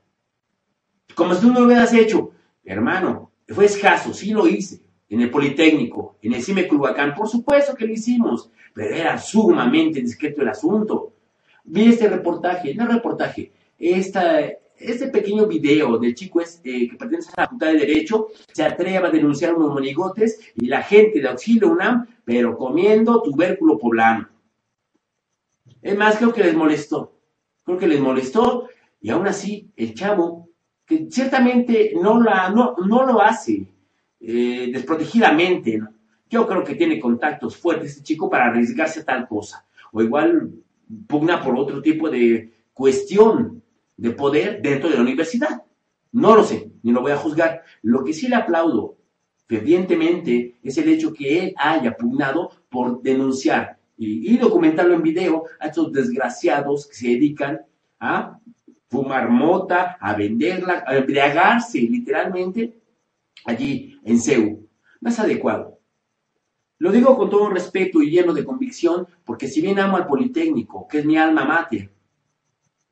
Como 1.14 1.35
si 1.35 1.42
tú 1.42 1.52
no 1.52 1.61
lo 1.61 1.66
hubieras 1.66 1.92
hecho. 1.92 2.32
Hermano, 2.64 3.32
fue 3.49 3.66
escaso, 3.66 4.12
sí 4.12 4.32
lo 4.32 4.46
hice. 4.46 4.80
En 5.08 5.20
el 5.20 5.30
Politécnico, 5.30 6.16
en 6.20 6.32
el 6.32 6.42
CIME 6.42 6.66
Culhuacán, 6.66 7.14
por 7.14 7.28
supuesto 7.28 7.75
que 7.75 7.87
lo 7.87 7.92
hicimos, 7.92 8.50
pero 8.75 8.94
era 8.94 9.18
sumamente 9.18 10.00
discreto 10.00 10.42
el 10.42 10.49
asunto. 10.49 11.12
Vi 11.64 11.88
este 11.88 12.08
reportaje, 12.08 12.75
no 12.75 12.87
reportaje, 12.88 13.52
esta, 13.78 14.40
este 14.78 15.09
pequeño 15.09 15.47
video 15.47 15.99
del 15.99 16.14
chico 16.14 16.40
este, 16.40 16.88
que 16.88 16.97
pertenece 16.97 17.30
a 17.30 17.40
la 17.40 17.47
Facultad 17.47 17.68
de 17.68 17.78
Derecho 17.78 18.28
se 18.52 18.62
atreve 18.62 18.99
a 18.99 19.11
denunciar 19.11 19.54
unos 19.54 19.73
monigotes 19.73 20.38
y 20.54 20.66
la 20.66 20.83
gente 20.83 21.21
de 21.21 21.28
Auxilio 21.28 21.71
UNAM, 21.71 22.06
pero 22.25 22.56
comiendo 22.56 23.23
tubérculo 23.23 23.78
poblano. 23.78 24.28
Es 25.83 25.97
más, 25.97 26.16
creo 26.16 26.33
que 26.33 26.42
les 26.42 26.54
molestó. 26.54 27.12
Creo 27.64 27.78
que 27.78 27.88
les 27.88 28.00
molestó 28.00 28.68
y 29.00 29.11
aún 29.11 29.26
así 29.26 29.71
el 29.76 29.95
chavo, 29.95 30.49
que 30.85 31.09
ciertamente 31.11 31.92
no, 32.00 32.21
la, 32.21 32.50
no, 32.50 32.75
lo 32.78 33.21
hace 33.21 33.68
eh, 34.21 34.71
desprotegidamente, 34.73 35.80
yo 36.28 36.47
creo 36.47 36.64
que 36.64 36.75
tiene 36.75 36.99
contactos 36.99 37.56
fuertes 37.56 37.92
este 37.92 38.02
chico 38.02 38.28
para 38.28 38.47
arriesgarse 38.47 39.00
a 39.00 39.04
tal 39.04 39.28
cosa. 39.28 39.64
O 39.92 40.02
igual 40.02 40.50
pugna 41.06 41.42
por 41.42 41.56
otro 41.56 41.80
tipo 41.80 42.11
de 42.11 42.52
cuestión 42.73 43.62
de 43.97 44.11
poder 44.11 44.61
dentro 44.62 44.88
de 44.88 44.97
la 44.97 45.03
universidad. 45.03 45.62
No 46.12 46.35
lo 46.35 46.45
sé, 46.45 46.71
ni 46.83 46.93
lo 46.93 47.03
voy 47.03 47.12
a 47.12 47.17
juzgar. 47.17 47.62
Lo 47.83 48.05
que 48.05 48.12
sí 48.12 48.29
le 48.29 48.37
aplaudo 48.37 48.97
fervientemente 49.47 50.57
es 50.62 50.76
el 50.79 50.88
hecho 50.88 51.12
que 51.12 51.38
él 51.38 51.55
haya 51.57 51.97
pugnado 51.97 52.50
por 52.69 53.03
denunciar 53.03 53.79
y, 53.97 54.37
documentarlo 54.37 54.95
en 54.95 55.03
video 55.03 55.45
a 55.59 55.69
estos 55.69 55.93
desgraciados 55.93 56.87
que 56.87 56.95
se 56.95 57.09
dedican 57.09 57.61
a 57.99 58.38
fumar 58.88 59.31
mota, 59.31 59.97
a 60.00 60.15
venderla, 60.15 60.85
a 60.87 60.97
embriagarse 60.97 61.81
literalmente 61.81 62.79
allí 63.45 63.99
en 64.05 64.21
CEU. 64.21 64.69
No 65.00 65.11
es 65.11 65.19
adecuado. 65.19 65.79
Lo 66.79 66.93
digo 66.93 67.17
con 67.17 67.31
todo 67.31 67.49
respeto 67.49 68.03
y 68.03 68.11
lleno 68.11 68.35
de 68.35 68.45
convicción, 68.45 69.07
porque 69.25 69.49
si 69.49 69.62
bien 69.62 69.79
amo 69.79 69.97
al 69.97 70.07
Politécnico, 70.07 70.87
que 70.87 70.99
es 70.99 71.07
mi 71.07 71.17
alma 71.17 71.45
mater, 71.45 71.91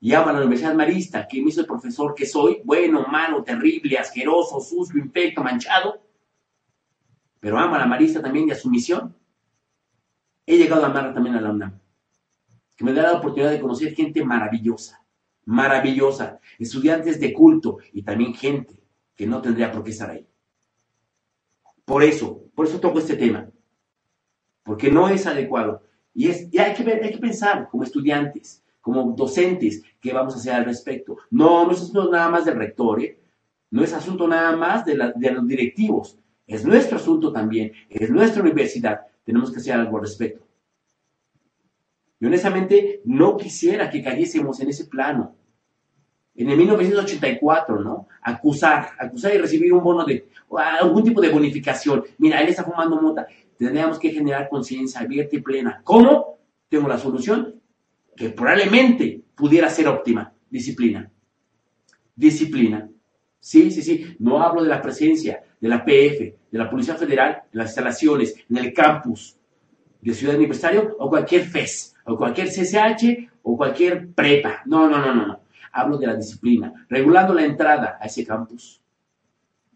y 0.04 0.12
amo 0.12 0.28
a 0.28 0.32
la 0.34 0.40
Universidad 0.40 0.74
Marista, 0.74 1.26
que 1.26 1.40
me 1.40 1.48
hizo 1.48 1.62
el 1.62 1.66
profesor 1.66 2.14
que 2.14 2.26
soy, 2.26 2.60
bueno, 2.62 3.06
malo, 3.10 3.42
terrible, 3.42 3.96
asqueroso, 3.96 4.60
sucio, 4.60 5.02
infecto, 5.02 5.42
manchado, 5.42 5.98
pero 7.40 7.58
amo 7.58 7.76
a 7.76 7.78
la 7.78 7.86
Marista 7.86 8.20
también 8.20 8.48
y 8.48 8.50
a 8.50 8.54
su 8.54 8.68
misión, 8.68 9.16
he 10.44 10.58
llegado 10.58 10.84
a 10.84 10.88
amar 10.88 11.14
también 11.14 11.36
a 11.36 11.40
la 11.40 11.50
UNAM, 11.50 11.80
que 12.76 12.84
me 12.84 12.92
da 12.92 13.04
la 13.04 13.12
oportunidad 13.14 13.50
de 13.50 13.62
conocer 13.62 13.94
gente 13.94 14.22
maravillosa, 14.22 15.02
maravillosa, 15.46 16.38
estudiantes 16.58 17.18
de 17.18 17.32
culto 17.32 17.78
y 17.94 18.02
también 18.02 18.34
gente 18.34 18.84
que 19.14 19.26
no 19.26 19.40
tendría 19.40 19.72
por 19.72 19.82
qué 19.84 19.90
estar 19.92 20.10
ahí. 20.10 20.28
Por 21.86 22.02
eso, 22.02 22.42
por 22.54 22.66
eso 22.66 22.78
toco 22.78 22.98
este 22.98 23.16
tema, 23.16 23.48
porque 24.64 24.90
no 24.90 25.08
es 25.08 25.26
adecuado. 25.26 25.82
Y, 26.12 26.28
es, 26.28 26.42
hay, 26.58 26.74
que 26.74 26.92
hay 26.92 27.10
que 27.10 27.18
pensar 27.18 27.70
como 27.70 27.84
estudiantes, 27.84 28.63
como 28.84 29.14
docentes, 29.16 29.82
qué 29.98 30.12
vamos 30.12 30.34
a 30.34 30.36
hacer 30.36 30.52
al 30.52 30.66
respecto. 30.66 31.16
No, 31.30 31.64
no 31.64 31.72
es 31.72 31.80
asunto 31.80 32.10
nada 32.10 32.28
más 32.28 32.44
del 32.44 32.56
rector, 32.56 33.02
¿eh? 33.02 33.18
no 33.70 33.82
es 33.82 33.94
asunto 33.94 34.28
nada 34.28 34.54
más 34.54 34.84
de, 34.84 35.12
de 35.16 35.30
los 35.30 35.48
directivos, 35.48 36.18
es 36.46 36.66
nuestro 36.66 36.98
asunto 36.98 37.32
también, 37.32 37.72
es 37.88 38.10
nuestra 38.10 38.42
universidad, 38.42 39.00
tenemos 39.24 39.50
que 39.50 39.60
hacer 39.60 39.72
algo 39.72 39.96
al 39.96 40.02
respecto. 40.02 40.46
Y 42.20 42.26
honestamente 42.26 43.00
no 43.06 43.38
quisiera 43.38 43.88
que 43.88 44.02
cayésemos 44.02 44.60
en 44.60 44.68
ese 44.68 44.84
plano. 44.84 45.34
En 46.34 46.50
el 46.50 46.58
1984, 46.58 47.80
¿no? 47.80 48.06
Acusar, 48.20 48.90
acusar 48.98 49.34
y 49.34 49.38
recibir 49.38 49.72
un 49.72 49.82
bono 49.82 50.04
de, 50.04 50.28
algún 50.80 51.02
tipo 51.02 51.22
de 51.22 51.30
bonificación. 51.30 52.04
Mira, 52.18 52.42
él 52.42 52.48
está 52.48 52.64
fumando 52.64 53.00
mota. 53.00 53.26
Tendríamos 53.56 53.98
que 53.98 54.10
generar 54.10 54.50
conciencia 54.50 55.00
abierta 55.00 55.36
y 55.36 55.40
plena. 55.40 55.80
¿Cómo? 55.84 56.40
Tengo 56.68 56.86
la 56.86 56.98
solución 56.98 57.62
que 58.16 58.30
probablemente 58.30 59.22
pudiera 59.34 59.68
ser 59.68 59.88
óptima. 59.88 60.32
Disciplina. 60.48 61.10
Disciplina. 62.14 62.88
Sí, 63.40 63.70
sí, 63.70 63.82
sí. 63.82 64.16
No 64.20 64.42
hablo 64.42 64.62
de 64.62 64.68
la 64.68 64.80
presencia 64.80 65.42
de 65.60 65.68
la 65.68 65.84
PF, 65.84 66.36
de 66.50 66.58
la 66.58 66.70
Policía 66.70 66.94
Federal, 66.94 67.42
en 67.52 67.58
las 67.58 67.70
instalaciones, 67.70 68.34
en 68.48 68.56
el 68.56 68.72
campus 68.72 69.36
de 70.00 70.14
Ciudad 70.14 70.36
Universitario 70.36 70.96
o 70.98 71.08
cualquier 71.08 71.44
FES, 71.44 71.96
o 72.04 72.16
cualquier 72.16 72.48
CCH 72.48 73.30
o 73.42 73.56
cualquier 73.56 74.12
prepa. 74.12 74.62
No, 74.66 74.88
no, 74.88 74.98
no, 74.98 75.14
no, 75.14 75.26
no. 75.26 75.40
Hablo 75.72 75.98
de 75.98 76.06
la 76.06 76.14
disciplina, 76.14 76.86
regulando 76.88 77.34
la 77.34 77.44
entrada 77.44 77.98
a 78.00 78.06
ese 78.06 78.24
campus. 78.24 78.80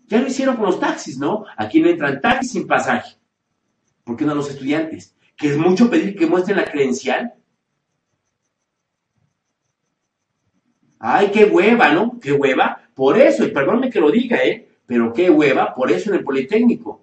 Ya 0.06 0.20
lo 0.20 0.28
hicieron 0.28 0.56
con 0.56 0.66
los 0.66 0.80
taxis, 0.80 1.18
¿no? 1.18 1.44
Aquí 1.56 1.80
no 1.80 1.88
entran 1.88 2.20
taxis 2.20 2.52
sin 2.52 2.66
pasaje. 2.66 3.16
¿Por 4.04 4.16
qué 4.16 4.24
no 4.24 4.34
los 4.34 4.48
estudiantes? 4.48 5.14
Que 5.36 5.48
es 5.48 5.56
mucho 5.58 5.90
pedir 5.90 6.16
que 6.16 6.26
muestren 6.26 6.56
la 6.56 6.64
credencial. 6.64 7.34
Ay, 10.98 11.30
qué 11.32 11.44
hueva, 11.44 11.92
¿no? 11.92 12.18
Qué 12.20 12.32
hueva. 12.32 12.82
Por 12.94 13.18
eso, 13.18 13.44
y 13.44 13.50
perdónme 13.50 13.90
que 13.90 14.00
lo 14.00 14.10
diga, 14.10 14.38
¿eh? 14.44 14.68
Pero 14.86 15.12
qué 15.12 15.30
hueva, 15.30 15.74
por 15.74 15.90
eso 15.90 16.10
en 16.10 16.16
el 16.16 16.24
Politécnico. 16.24 17.02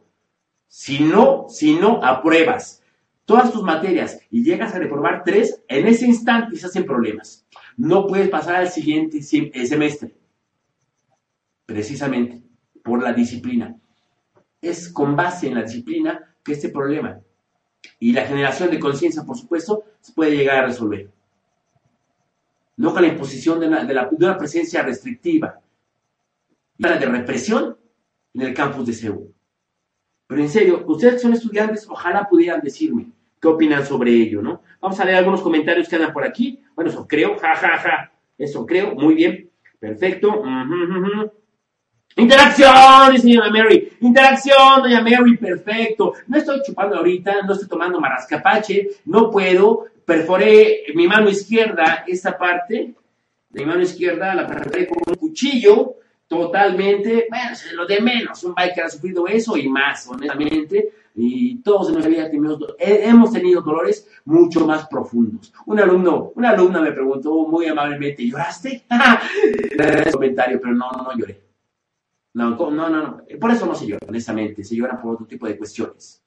Si 0.67 0.99
no, 0.99 1.45
si 1.49 1.75
no 1.75 2.03
apruebas 2.03 2.81
todas 3.25 3.51
tus 3.51 3.63
materias 3.63 4.19
y 4.29 4.43
llegas 4.43 4.75
a 4.75 4.79
reprobar 4.79 5.23
tres, 5.23 5.63
en 5.67 5.87
ese 5.87 6.05
instante 6.05 6.57
se 6.57 6.65
hacen 6.65 6.85
problemas. 6.85 7.45
No 7.77 8.07
puedes 8.07 8.29
pasar 8.29 8.55
al 8.55 8.69
siguiente 8.69 9.19
eh, 9.19 9.67
semestre. 9.67 10.15
Precisamente 11.65 12.43
por 12.83 13.01
la 13.01 13.13
disciplina. 13.13 13.75
Es 14.61 14.89
con 14.89 15.15
base 15.15 15.47
en 15.47 15.55
la 15.55 15.63
disciplina 15.63 16.35
que 16.43 16.53
este 16.53 16.69
problema 16.69 17.19
y 17.99 18.13
la 18.13 18.25
generación 18.25 18.71
de 18.71 18.79
conciencia, 18.79 19.23
por 19.23 19.37
supuesto, 19.37 19.83
se 19.99 20.13
puede 20.13 20.35
llegar 20.35 20.57
a 20.57 20.67
resolver. 20.67 21.11
No 22.77 22.93
con 22.93 23.01
la 23.03 23.07
imposición 23.09 23.59
de 23.59 23.67
una, 23.67 24.37
presencia 24.37 24.83
restrictiva 24.83 25.59
de 26.77 27.05
represión 27.05 27.77
en 28.33 28.41
el 28.41 28.53
campus 28.53 28.85
de 28.85 28.93
Seúl. 28.93 29.33
Pero 30.27 30.41
en 30.41 30.49
serio, 30.49 30.83
ustedes 30.87 31.15
que 31.15 31.19
son 31.19 31.33
estudiantes, 31.33 31.87
ojalá 31.87 32.27
pudieran 32.27 32.61
decirme 32.61 33.11
qué 33.39 33.47
opinan 33.47 33.85
sobre 33.85 34.11
ello, 34.11 34.41
¿no? 34.41 34.61
Vamos 34.81 34.99
a 34.99 35.05
leer 35.05 35.17
algunos 35.17 35.41
comentarios 35.41 35.87
que 35.87 35.95
andan 35.95 36.11
por 36.11 36.25
aquí. 36.25 36.61
Bueno, 36.75 36.91
eso 36.91 37.07
creo, 37.07 37.37
ja, 37.37 37.55
ja, 37.55 37.77
ja. 37.77 38.11
Eso 38.37 38.65
creo, 38.65 38.95
muy 38.95 39.15
bien. 39.15 39.49
Perfecto. 39.79 40.43
Interacción, 42.17 43.11
dice 43.11 43.35
doña 43.35 43.51
Mary. 43.51 43.89
Interacción, 43.99 44.81
doña 44.81 45.01
Mary, 45.01 45.37
perfecto. 45.37 46.13
No 46.27 46.37
estoy 46.37 46.61
chupando 46.65 46.97
ahorita, 46.97 47.41
no 47.43 47.53
estoy 47.53 47.67
tomando 47.67 47.99
marascapache, 47.99 48.87
no 49.05 49.29
puedo. 49.29 49.85
Perforé 50.05 50.83
mi 50.93 51.07
mano 51.07 51.29
izquierda, 51.29 52.03
esta 52.07 52.37
parte 52.37 52.93
de 53.49 53.59
mi 53.61 53.65
mano 53.65 53.81
izquierda, 53.81 54.35
la 54.35 54.47
perforé 54.47 54.87
con 54.87 54.97
un 55.07 55.15
cuchillo, 55.15 55.95
totalmente. 56.27 57.27
Bueno, 57.29 57.51
es 57.53 57.73
lo 57.73 57.85
de 57.85 58.01
menos. 58.01 58.43
Un 58.43 58.53
biker 58.53 58.83
ha 58.83 58.89
sufrido 58.89 59.27
eso 59.27 59.57
y 59.57 59.67
más, 59.69 60.07
honestamente. 60.07 60.91
Y 61.15 61.61
todos 61.61 61.87
en 61.87 61.93
nuestra 61.93 62.11
vida 62.11 62.29
hemos 62.79 63.31
tenido 63.31 63.61
dolores 63.61 64.07
mucho 64.25 64.67
más 64.67 64.87
profundos. 64.87 65.53
Un 65.65 65.79
alumno, 65.79 66.33
una 66.35 66.49
alumna 66.49 66.81
me 66.81 66.91
preguntó 66.91 67.47
muy 67.47 67.67
amablemente, 67.67 68.27
¿lloraste? 68.27 68.83
comentario, 70.11 70.59
pero 70.61 70.73
no, 70.73 70.91
no, 70.91 71.03
no 71.03 71.17
lloré 71.17 71.45
no, 72.35 72.49
no, 72.49 72.69
no, 72.69 72.89
no. 72.89 73.23
Por 73.39 73.51
eso 73.51 73.65
no 73.65 73.73
se 73.73 73.87
llora, 73.87 74.05
honestamente. 74.07 74.63
Se 74.63 74.75
llora 74.75 75.01
por 75.01 75.13
otro 75.13 75.25
tipo 75.25 75.47
de 75.47 75.57
cuestiones. 75.57 76.21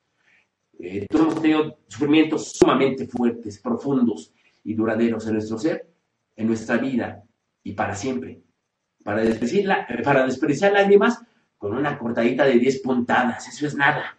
Eh, 0.78 1.06
hemos 1.10 1.40
tenido 1.40 1.78
sufrimientos 1.88 2.52
sumamente 2.52 3.06
fuertes, 3.06 3.58
profundos 3.58 4.32
y 4.64 4.74
duraderos 4.74 5.26
en 5.26 5.34
nuestro 5.34 5.58
ser, 5.58 5.88
en 6.36 6.46
nuestra 6.46 6.76
vida 6.76 7.22
y 7.62 7.72
para 7.72 7.94
siempre. 7.94 8.40
Para 9.02 9.22
desperdiciar, 9.22 9.86
para 10.02 10.24
desperdiciar 10.24 10.72
lágrimas 10.72 11.20
con 11.56 11.74
una 11.74 11.98
cortadita 11.98 12.44
de 12.44 12.58
10 12.58 12.80
puntadas. 12.82 13.48
Eso 13.48 13.66
es 13.66 13.74
nada. 13.74 14.16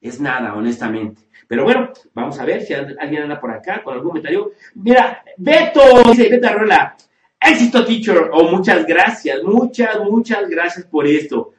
Es 0.00 0.20
nada, 0.20 0.54
honestamente. 0.54 1.22
Pero 1.46 1.64
bueno, 1.64 1.90
vamos 2.12 2.38
a 2.38 2.44
ver 2.44 2.62
si 2.62 2.74
alguien 2.74 3.22
anda 3.22 3.40
por 3.40 3.50
acá 3.50 3.82
con 3.82 3.94
algún 3.94 4.10
comentario. 4.10 4.52
Mira, 4.74 5.22
Beto, 5.36 5.80
dice 6.10 6.28
Beto 6.28 6.48
Arrola. 6.48 6.96
Éxito, 7.40 7.84
teacher. 7.84 8.18
O 8.32 8.38
oh, 8.38 8.50
muchas 8.50 8.86
gracias, 8.86 9.42
muchas, 9.42 9.98
muchas 10.00 10.48
gracias 10.48 10.86
por 10.86 11.06
esto. 11.06 11.52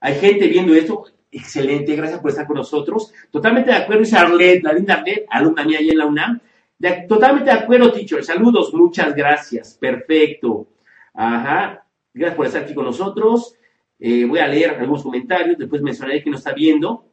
Hay 0.00 0.14
gente 0.16 0.46
viendo 0.46 0.74
esto. 0.74 1.04
Excelente, 1.34 1.96
gracias 1.96 2.20
por 2.20 2.30
estar 2.30 2.46
con 2.46 2.56
nosotros. 2.56 3.10
Totalmente 3.30 3.70
de 3.70 3.76
acuerdo, 3.78 4.02
dice 4.02 4.18
Arlette, 4.18 4.62
la 4.62 4.74
linda 4.74 4.94
Arlette, 4.94 5.24
alumna 5.30 5.64
mía 5.64 5.78
allá 5.78 5.92
en 5.92 5.98
la 5.98 6.06
UNAM. 6.06 6.40
totalmente 7.08 7.50
de 7.50 7.58
acuerdo, 7.58 7.90
teacher. 7.90 8.22
Saludos, 8.22 8.74
muchas 8.74 9.14
gracias. 9.14 9.74
Perfecto. 9.80 10.66
Ajá. 11.14 11.86
Gracias 12.12 12.36
por 12.36 12.46
estar 12.46 12.62
aquí 12.62 12.74
con 12.74 12.84
nosotros. 12.84 13.54
Eh, 13.98 14.26
voy 14.26 14.40
a 14.40 14.46
leer 14.46 14.70
algunos 14.78 15.02
comentarios, 15.02 15.56
después 15.56 15.80
mencionaré 15.80 16.22
que 16.22 16.28
nos 16.28 16.40
está 16.40 16.52
viendo. 16.52 17.06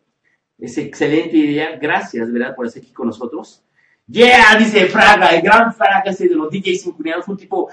Es 0.58 0.78
excelente 0.78 1.38
idea. 1.38 1.78
Gracias, 1.78 2.30
¿verdad?, 2.30 2.56
por 2.56 2.66
estar 2.66 2.84
aquí 2.84 2.92
con 2.92 3.08
nosotros. 3.08 3.64
Yeah, 4.06 4.58
dice 4.58 4.88
Fraga, 4.88 5.28
el 5.28 5.42
gran 5.42 5.74
Fraga 5.74 6.04
ese 6.08 6.28
de 6.28 6.36
los 6.36 6.50
DJs 6.50 6.82
sincronizados, 6.82 7.28
un 7.28 7.38
tipo 7.38 7.70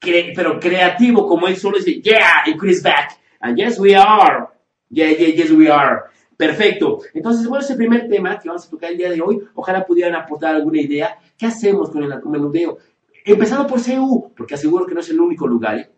pero 0.00 0.58
creativo 0.58 1.26
como 1.26 1.46
él 1.46 1.56
solo 1.56 1.76
dice, 1.76 2.00
yeah, 2.00 2.44
and 2.46 2.56
Chris 2.58 2.82
back. 2.82 3.18
And 3.40 3.58
yes, 3.58 3.78
we 3.78 3.94
are. 3.94 4.48
Yeah, 4.90 5.10
yeah, 5.10 5.28
yes, 5.28 5.50
we 5.52 5.70
are. 5.70 6.02
Perfecto. 6.36 7.00
Entonces, 7.14 7.46
bueno, 7.46 7.64
ese 7.64 7.76
primer 7.76 8.08
tema 8.08 8.38
que 8.38 8.48
vamos 8.48 8.66
a 8.66 8.70
tocar 8.70 8.90
el 8.90 8.98
día 8.98 9.10
de 9.10 9.20
hoy, 9.20 9.40
ojalá 9.54 9.84
pudieran 9.86 10.14
aportar 10.14 10.56
alguna 10.56 10.80
idea. 10.80 11.16
¿Qué 11.36 11.46
hacemos 11.46 11.90
con 11.90 12.02
el 12.02 12.20
menudeo? 12.24 12.78
Empezando 13.24 13.66
por 13.66 13.80
CU, 13.80 14.32
porque 14.36 14.54
aseguro 14.54 14.86
que 14.86 14.94
no 14.94 15.00
es 15.00 15.08
el 15.10 15.20
único 15.20 15.46
lugar. 15.46 15.78
¿eh? 15.78 15.92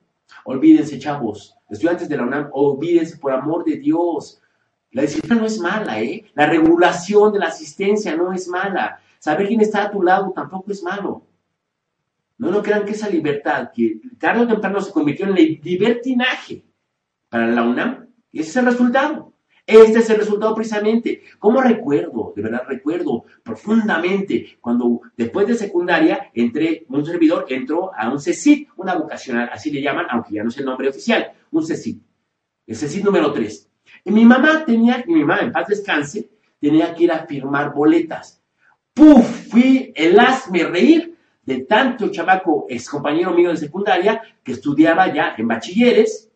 Olvídense, 0.44 0.98
chavos, 0.98 1.54
estudiantes 1.70 2.08
de 2.08 2.16
la 2.16 2.24
UNAM, 2.24 2.50
olvídense 2.52 3.16
por 3.16 3.32
amor 3.32 3.64
de 3.64 3.76
Dios. 3.76 4.42
La 4.90 5.02
disciplina 5.02 5.36
no 5.36 5.46
es 5.46 5.58
mala, 5.58 6.02
¿eh? 6.02 6.24
La 6.34 6.46
regulación 6.46 7.32
de 7.32 7.38
la 7.38 7.46
asistencia 7.46 8.14
no 8.14 8.32
es 8.32 8.46
mala. 8.48 8.98
Saber 9.18 9.46
quién 9.46 9.60
está 9.62 9.84
a 9.84 9.90
tu 9.90 10.02
lado 10.02 10.32
tampoco 10.34 10.70
es 10.70 10.82
malo. 10.82 11.24
No, 12.36 12.50
no 12.50 12.62
crean 12.62 12.84
que 12.84 12.92
esa 12.92 13.08
libertad, 13.08 13.70
que 13.72 14.00
tarde 14.18 14.42
o 14.42 14.48
temprano 14.48 14.80
se 14.80 14.92
convirtió 14.92 15.26
en 15.26 15.34
libertinaje 15.34 16.64
para 17.30 17.46
la 17.46 17.62
UNAM, 17.62 18.08
ese 18.40 18.50
es 18.50 18.56
el 18.56 18.66
resultado. 18.66 19.32
Este 19.64 20.00
es 20.00 20.10
el 20.10 20.18
resultado 20.18 20.54
precisamente. 20.54 21.22
¿Cómo 21.38 21.60
recuerdo? 21.60 22.32
De 22.34 22.42
verdad 22.42 22.62
recuerdo 22.66 23.24
profundamente 23.42 24.58
cuando 24.60 25.02
después 25.16 25.46
de 25.46 25.54
secundaria 25.54 26.30
entré, 26.34 26.84
un 26.88 27.06
servidor 27.06 27.46
entró 27.48 27.94
a 27.94 28.10
un 28.10 28.20
CECIT, 28.20 28.70
una 28.76 28.94
vocacional, 28.94 29.50
así 29.52 29.70
le 29.70 29.80
llaman, 29.80 30.06
aunque 30.10 30.34
ya 30.34 30.42
no 30.42 30.48
es 30.48 30.58
el 30.58 30.64
nombre 30.64 30.88
oficial, 30.88 31.32
un 31.52 31.64
CECIT. 31.64 32.02
El 32.66 32.76
CECIT 32.76 33.04
número 33.04 33.32
3. 33.32 33.68
Y 34.04 34.10
mi 34.10 34.24
mamá 34.24 34.64
tenía, 34.64 35.04
y 35.06 35.12
mi 35.12 35.20
mamá 35.20 35.40
en 35.40 35.52
paz 35.52 35.68
descanse, 35.68 36.28
tenía 36.60 36.94
que 36.94 37.04
ir 37.04 37.12
a 37.12 37.26
firmar 37.26 37.72
boletas. 37.72 38.42
¡Puf! 38.92 39.48
Fui 39.48 39.92
el 39.94 40.18
hazme 40.18 40.64
reír 40.64 41.16
de 41.44 41.60
tanto 41.64 42.08
chamaco, 42.08 42.66
ex 42.68 42.88
compañero 42.88 43.32
mío 43.32 43.50
de 43.50 43.56
secundaria, 43.56 44.22
que 44.42 44.52
estudiaba 44.52 45.12
ya 45.12 45.34
en 45.38 45.48
bachilleres, 45.48 46.31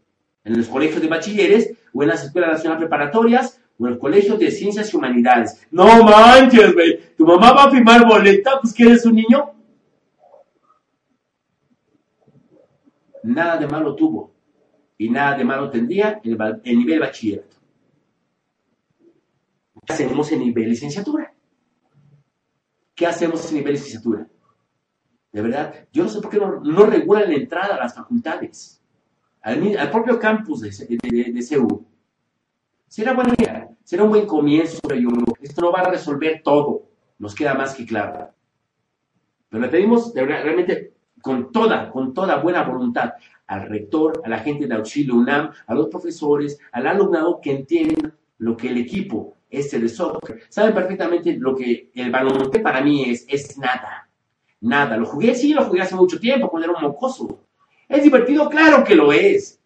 en 0.46 0.56
los 0.56 0.68
colegios 0.68 1.02
de 1.02 1.08
bachilleres, 1.08 1.72
o 1.92 2.02
en 2.02 2.08
las 2.08 2.24
escuelas 2.24 2.52
nacionales 2.52 2.82
preparatorias, 2.82 3.60
o 3.78 3.86
en 3.86 3.94
los 3.94 4.00
colegios 4.00 4.38
de 4.38 4.50
ciencias 4.52 4.92
y 4.92 4.96
humanidades. 4.96 5.66
No 5.72 6.04
manches, 6.04 6.72
güey, 6.72 7.14
tu 7.16 7.26
mamá 7.26 7.52
va 7.52 7.64
a 7.64 7.70
firmar 7.70 8.06
boleta, 8.06 8.60
pues 8.60 8.72
que 8.72 8.84
eres 8.84 9.04
un 9.04 9.16
niño. 9.16 9.52
Nada 13.24 13.56
de 13.56 13.66
malo 13.66 13.96
tuvo, 13.96 14.32
y 14.96 15.10
nada 15.10 15.36
de 15.36 15.44
malo 15.44 15.68
tendría 15.68 16.20
en 16.22 16.38
el, 16.62 16.78
nivel 16.78 17.00
bachillerato. 17.00 17.56
¿Qué 19.84 19.92
hacemos 19.92 20.30
en 20.30 20.40
nivel 20.40 20.68
licenciatura? 20.68 21.34
¿Qué 22.94 23.04
hacemos 23.04 23.48
en 23.50 23.56
nivel 23.56 23.72
licenciatura? 23.72 24.28
De 25.32 25.42
verdad, 25.42 25.74
yo 25.92 26.04
no 26.04 26.08
sé 26.08 26.20
por 26.20 26.30
qué 26.30 26.38
no, 26.38 26.86
regulan 26.86 27.28
la 27.28 27.34
entrada 27.34 27.74
a 27.74 27.78
las 27.78 27.96
facultades, 27.96 28.80
al, 29.46 29.90
propio 29.92 30.18
campus 30.18 30.60
de, 30.60 31.32
de, 31.32 31.42
CEU. 31.42 31.86
Será 32.88 33.12
buena 33.12 33.32
idea, 33.38 33.68
será 33.84 34.02
un 34.02 34.10
buen 34.10 34.26
comienzo, 34.26 34.80
esto 35.40 35.60
no 35.60 35.70
va 35.70 35.80
a 35.80 35.90
resolver 35.90 36.42
todo, 36.42 36.88
nos 37.18 37.34
queda 37.34 37.54
más 37.54 37.74
que 37.74 37.86
claro. 37.86 38.30
Pero 39.48 39.62
le 39.62 39.68
pedimos 39.68 40.12
realmente 40.14 40.94
con 41.22 41.52
toda, 41.52 41.90
con 41.90 42.12
toda 42.12 42.42
buena 42.42 42.64
voluntad 42.64 43.12
al 43.46 43.68
rector, 43.68 44.20
a 44.24 44.28
la 44.28 44.40
gente 44.40 44.66
de 44.66 44.74
auxilio 44.74 45.14
UNAM, 45.14 45.52
a 45.66 45.74
los 45.74 45.86
profesores, 45.86 46.58
al 46.72 46.88
alumnado 46.88 47.40
que 47.40 47.52
entiendan 47.52 48.14
lo 48.38 48.56
que 48.56 48.68
el 48.68 48.78
equipo 48.78 49.34
este 49.48 49.78
de 49.78 49.88
soccer, 49.88 50.42
saben 50.48 50.74
perfectamente 50.74 51.36
lo 51.38 51.54
que 51.54 51.92
el 51.94 52.10
baloncesto 52.10 52.60
para 52.62 52.80
mí 52.80 53.04
es, 53.04 53.24
es 53.28 53.56
nada 53.56 54.06
Nada, 54.60 54.96
lo 54.96 55.06
jugué, 55.06 55.34
sí, 55.34 55.52
lo 55.52 55.64
jugué 55.64 55.82
hace 55.82 55.94
mucho 55.94 56.18
tiempo, 56.18 56.48
cuando 56.48 56.68
era 56.68 56.78
un 56.78 56.82
mocoso. 56.82 57.45
¿Es 57.88 58.02
divertido? 58.02 58.48
Claro 58.48 58.84
que 58.84 58.94
lo 58.94 59.12
es. 59.12 59.60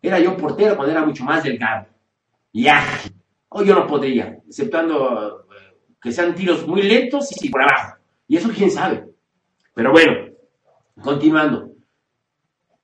Era 0.00 0.18
yo 0.18 0.36
portero 0.36 0.76
cuando 0.76 0.92
era 0.92 1.04
mucho 1.04 1.24
más 1.24 1.42
delgado. 1.42 1.86
Y 2.52 2.68
ágil. 2.68 3.12
Hoy 3.48 3.66
yo 3.66 3.74
no 3.74 3.86
podría, 3.86 4.40
exceptuando 4.46 5.46
eh, 5.50 5.76
que 6.00 6.12
sean 6.12 6.34
tiros 6.34 6.66
muy 6.66 6.82
lentos 6.82 7.30
y 7.42 7.48
por 7.48 7.62
abajo. 7.62 7.98
Y 8.26 8.36
eso 8.36 8.50
quién 8.54 8.70
sabe. 8.70 9.04
Pero 9.74 9.92
bueno, 9.92 10.28
continuando. 11.02 11.72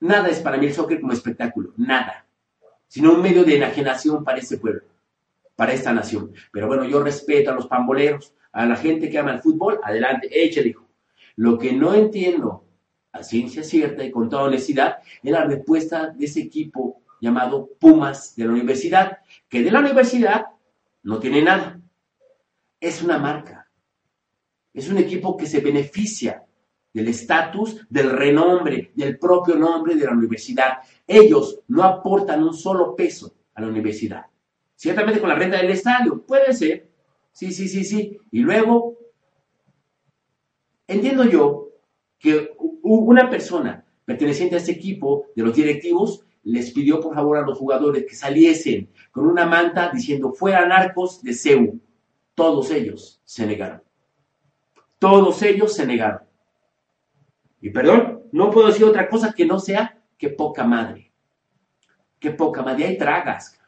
Nada 0.00 0.28
es 0.28 0.40
para 0.40 0.56
mí 0.56 0.66
el 0.66 0.72
soccer 0.72 1.00
como 1.00 1.12
espectáculo, 1.12 1.72
nada. 1.76 2.26
Sino 2.88 3.12
un 3.12 3.22
medio 3.22 3.44
de 3.44 3.56
enajenación 3.56 4.24
para 4.24 4.38
este 4.38 4.58
pueblo, 4.58 4.82
para 5.54 5.72
esta 5.72 5.92
nación. 5.92 6.32
Pero 6.50 6.66
bueno, 6.66 6.84
yo 6.84 7.02
respeto 7.02 7.50
a 7.50 7.54
los 7.54 7.66
pamboleros, 7.66 8.32
a 8.52 8.64
la 8.64 8.76
gente 8.76 9.10
que 9.10 9.18
ama 9.18 9.32
el 9.32 9.42
fútbol, 9.42 9.78
adelante, 9.82 10.28
échale, 10.32 10.68
hijo. 10.70 10.86
Lo 11.36 11.58
que 11.58 11.72
no 11.72 11.94
entiendo 11.94 12.64
a 13.12 13.22
ciencia 13.22 13.62
cierta 13.62 14.04
y 14.04 14.10
con 14.10 14.28
toda 14.28 14.44
honestidad 14.44 14.98
es 15.22 15.30
la 15.30 15.44
respuesta 15.44 16.08
de 16.08 16.24
ese 16.24 16.40
equipo 16.40 17.02
llamado 17.20 17.68
Pumas 17.78 18.34
de 18.36 18.44
la 18.44 18.52
universidad, 18.52 19.18
que 19.48 19.62
de 19.62 19.70
la 19.70 19.80
universidad 19.80 20.46
no 21.02 21.18
tiene 21.18 21.42
nada. 21.42 21.80
Es 22.78 23.02
una 23.02 23.18
marca. 23.18 23.68
Es 24.72 24.88
un 24.88 24.98
equipo 24.98 25.36
que 25.36 25.46
se 25.46 25.60
beneficia 25.60 26.44
del 26.92 27.08
estatus, 27.08 27.86
del 27.88 28.10
renombre, 28.10 28.92
del 28.94 29.18
propio 29.18 29.56
nombre 29.56 29.96
de 29.96 30.06
la 30.06 30.12
universidad. 30.12 30.78
Ellos 31.06 31.60
no 31.68 31.82
aportan 31.82 32.42
un 32.42 32.54
solo 32.54 32.96
peso 32.96 33.34
a 33.54 33.60
la 33.60 33.68
universidad. 33.68 34.26
Ciertamente 34.74 35.20
con 35.20 35.28
la 35.28 35.34
renta 35.34 35.58
del 35.58 35.70
estadio, 35.70 36.22
puede 36.22 36.54
ser. 36.54 36.88
Sí, 37.32 37.52
sí, 37.52 37.68
sí, 37.68 37.84
sí. 37.84 38.18
Y 38.30 38.40
luego 38.40 39.00
Entiendo 40.90 41.22
yo 41.22 41.68
que 42.18 42.50
una 42.98 43.28
persona 43.30 43.84
perteneciente 44.04 44.56
a 44.56 44.58
este 44.58 44.72
equipo 44.72 45.26
de 45.34 45.42
los 45.42 45.54
directivos 45.54 46.24
les 46.42 46.70
pidió 46.70 47.00
por 47.00 47.14
favor 47.14 47.38
a 47.38 47.42
los 47.42 47.58
jugadores 47.58 48.04
que 48.06 48.14
saliesen 48.14 48.90
con 49.10 49.26
una 49.26 49.46
manta 49.46 49.90
diciendo 49.92 50.32
fuera 50.32 50.66
narcos 50.66 51.22
de 51.22 51.34
CEU. 51.34 51.80
Todos 52.34 52.70
ellos 52.70 53.20
se 53.24 53.46
negaron. 53.46 53.82
Todos 54.98 55.42
ellos 55.42 55.74
se 55.74 55.86
negaron. 55.86 56.22
Y 57.60 57.70
perdón, 57.70 58.22
no 58.32 58.50
puedo 58.50 58.68
decir 58.68 58.84
otra 58.84 59.08
cosa 59.08 59.32
que 59.32 59.44
no 59.44 59.58
sea 59.58 59.98
que 60.16 60.30
poca 60.30 60.64
madre. 60.64 61.12
Que 62.18 62.30
poca 62.30 62.62
madre. 62.62 62.78
De 62.78 62.88
ahí 62.88 62.98
tragas. 62.98 63.58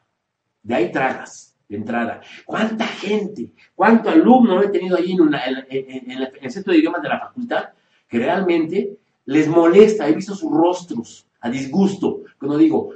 De 0.62 0.74
ahí 0.74 0.90
tragas 0.90 1.52
de 1.72 1.78
entrada. 1.78 2.20
¿Cuánta 2.44 2.86
gente, 2.86 3.50
cuánto 3.74 4.10
alumno 4.10 4.62
he 4.62 4.68
tenido 4.68 4.96
ahí 4.96 5.12
en, 5.12 6.10
el 6.40 6.50
centro 6.50 6.72
de 6.72 6.78
idiomas 6.78 7.02
de 7.02 7.08
la 7.08 7.18
facultad 7.18 7.70
que 8.06 8.18
realmente 8.18 8.98
les 9.24 9.48
molesta? 9.48 10.08
He 10.08 10.14
visto 10.14 10.34
sus 10.34 10.50
rostros 10.50 11.26
a 11.40 11.50
disgusto. 11.50 12.22
Cuando 12.38 12.58
digo, 12.58 12.90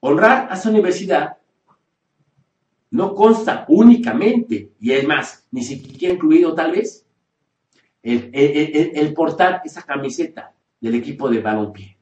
honrar 0.00 0.48
a 0.50 0.54
esa 0.54 0.70
universidad 0.70 1.36
no 2.90 3.14
consta 3.14 3.64
únicamente, 3.68 4.72
y 4.80 4.92
es 4.92 5.06
más, 5.06 5.46
ni 5.50 5.62
siquiera 5.62 6.14
incluido 6.14 6.54
tal 6.54 6.72
vez, 6.72 7.04
el, 8.02 9.12
portar 9.14 9.62
esa 9.64 9.82
camiseta 9.82 10.54
del 10.80 10.94
equipo 10.94 11.28
de 11.28 11.40
balompié. 11.40 11.96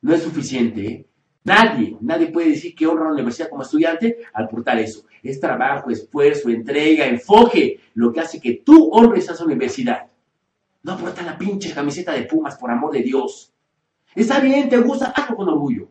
No 0.00 0.14
es 0.14 0.22
suficiente, 0.22 0.86
¿eh? 0.86 1.06
Nadie, 1.44 1.98
nadie 2.00 2.28
puede 2.28 2.50
decir 2.50 2.74
que 2.74 2.86
honra 2.86 3.04
a 3.04 3.08
la 3.08 3.14
universidad 3.14 3.50
como 3.50 3.62
estudiante 3.62 4.18
al 4.32 4.48
portar 4.48 4.78
eso. 4.78 5.04
Es 5.22 5.38
trabajo, 5.38 5.90
esfuerzo, 5.90 6.48
entrega, 6.48 7.06
enfoque, 7.06 7.80
lo 7.94 8.12
que 8.12 8.20
hace 8.20 8.40
que 8.40 8.62
tú 8.64 8.88
honres 8.90 9.28
a 9.28 9.34
esa 9.34 9.44
universidad. 9.44 10.06
No 10.84 10.96
portar 10.96 11.24
la 11.24 11.36
pinche 11.36 11.74
camiseta 11.74 12.12
de 12.12 12.22
Pumas, 12.22 12.56
por 12.56 12.70
amor 12.70 12.92
de 12.92 13.02
Dios. 13.02 13.52
Está 14.14 14.38
bien, 14.38 14.68
te 14.68 14.78
gusta, 14.78 15.06
hazlo 15.06 15.36
con 15.36 15.48
orgullo. 15.48 15.88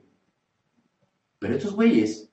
Pero 1.39 1.55
estos 1.55 1.75
güeyes 1.75 2.31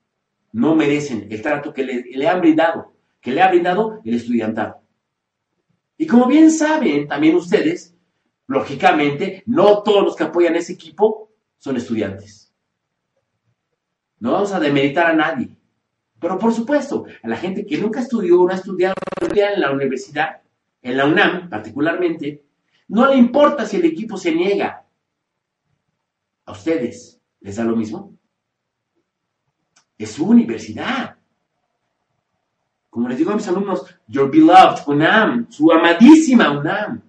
no 0.53 0.77
merecen 0.77 1.27
el 1.31 1.43
trato 1.43 1.73
que 1.73 1.83
le, 1.83 2.03
le 2.03 2.29
han 2.29 2.41
brindado, 2.41 2.93
que 3.21 3.33
le 3.33 3.43
ha 3.43 3.49
brindado 3.49 4.01
el 4.05 4.15
estudiantado. 4.15 4.81
Y 5.97 6.07
como 6.07 6.27
bien 6.27 6.51
saben 6.51 7.09
también 7.09 7.35
ustedes, 7.35 7.95
lógicamente, 8.47 9.43
no 9.47 9.83
todos 9.83 10.05
los 10.05 10.17
que 10.17 10.25
apoyan 10.25 10.55
ese 10.57 10.75
equipo 10.75 11.31
son 11.59 11.77
estudiantes. 11.77 12.53
No 14.19 14.33
vamos 14.33 14.53
a 14.53 14.61
demeritar 14.61 15.07
a 15.07 15.15
nadie. 15.15 15.57
Pero 16.21 16.39
por 16.39 16.53
supuesto, 16.53 17.07
a 17.23 17.29
la 17.29 17.37
gente 17.37 17.65
que 17.65 17.79
nunca 17.79 18.01
estudió, 18.01 18.37
no 18.37 18.51
ha 18.51 18.55
estudiado 18.55 18.95
en 19.21 19.61
la 19.61 19.71
universidad, 19.71 20.43
en 20.83 20.97
la 20.97 21.07
UNAM 21.07 21.49
particularmente, 21.49 22.45
no 22.91 23.07
le 23.07 23.17
importa 23.17 23.65
si 23.65 23.77
el 23.77 23.85
equipo 23.85 24.17
se 24.17 24.35
niega. 24.35 24.85
¿A 26.45 26.53
ustedes 26.53 27.21
les 27.39 27.55
da 27.55 27.63
lo 27.63 27.77
mismo? 27.77 28.19
Es 29.97 30.11
su 30.11 30.27
universidad. 30.27 31.17
Como 32.89 33.09
les 33.09 33.17
digo 33.17 33.31
a 33.31 33.37
mis 33.37 33.47
alumnos, 33.47 33.85
your 34.09 34.29
beloved 34.29 34.83
UNAM, 34.89 35.49
su 35.53 35.71
amadísima 35.71 36.51
UNAM. 36.51 37.01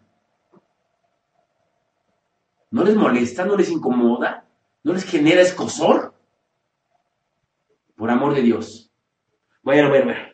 ¿No 2.70 2.84
les 2.84 2.96
molesta? 2.96 3.44
¿No 3.44 3.58
les 3.58 3.72
incomoda? 3.72 4.46
¿No 4.84 4.94
les 4.94 5.04
genera 5.04 5.42
escosor? 5.42 6.14
Por 7.96 8.12
amor 8.12 8.36
de 8.36 8.44
Dios. 8.44 8.92
Bueno, 9.64 9.90
bueno, 9.90 10.06
bueno. 10.06 10.31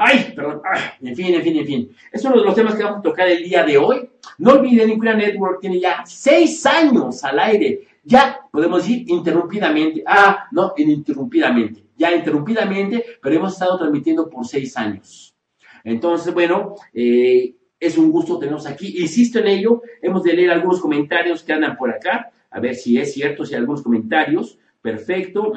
Ay, 0.00 0.32
perdón. 0.34 0.62
en 1.00 1.16
fin, 1.16 1.34
en 1.34 1.42
fin, 1.42 1.56
en 1.56 1.66
fin. 1.66 1.96
Es 2.12 2.24
uno 2.24 2.38
de 2.38 2.44
los 2.44 2.54
temas 2.54 2.76
que 2.76 2.84
vamos 2.84 3.00
a 3.00 3.02
tocar 3.02 3.28
el 3.28 3.42
día 3.42 3.64
de 3.64 3.76
hoy. 3.76 4.08
No 4.38 4.52
olviden, 4.52 4.90
Inquira 4.90 5.14
Network 5.14 5.60
tiene 5.60 5.80
ya 5.80 6.04
seis 6.06 6.64
años 6.66 7.24
al 7.24 7.40
aire. 7.40 7.80
Ya, 8.04 8.38
podemos 8.52 8.82
decir, 8.82 9.10
interrumpidamente. 9.10 10.04
Ah, 10.06 10.46
no, 10.52 10.72
ininterrumpidamente. 10.76 11.82
Ya 11.96 12.14
interrumpidamente, 12.14 13.04
pero 13.20 13.34
hemos 13.34 13.54
estado 13.54 13.76
transmitiendo 13.76 14.30
por 14.30 14.46
seis 14.46 14.76
años. 14.76 15.34
Entonces, 15.82 16.32
bueno, 16.32 16.76
eh, 16.94 17.56
es 17.80 17.98
un 17.98 18.12
gusto 18.12 18.38
tenernos 18.38 18.68
aquí. 18.68 19.02
Insisto 19.02 19.40
en 19.40 19.48
ello, 19.48 19.82
hemos 20.00 20.22
de 20.22 20.32
leer 20.32 20.52
algunos 20.52 20.80
comentarios 20.80 21.42
que 21.42 21.52
andan 21.52 21.76
por 21.76 21.90
acá. 21.90 22.30
A 22.52 22.60
ver 22.60 22.76
si 22.76 22.98
es 22.98 23.12
cierto, 23.14 23.44
si 23.44 23.54
hay 23.54 23.60
algunos 23.60 23.82
comentarios. 23.82 24.60
Perfecto. 24.80 25.52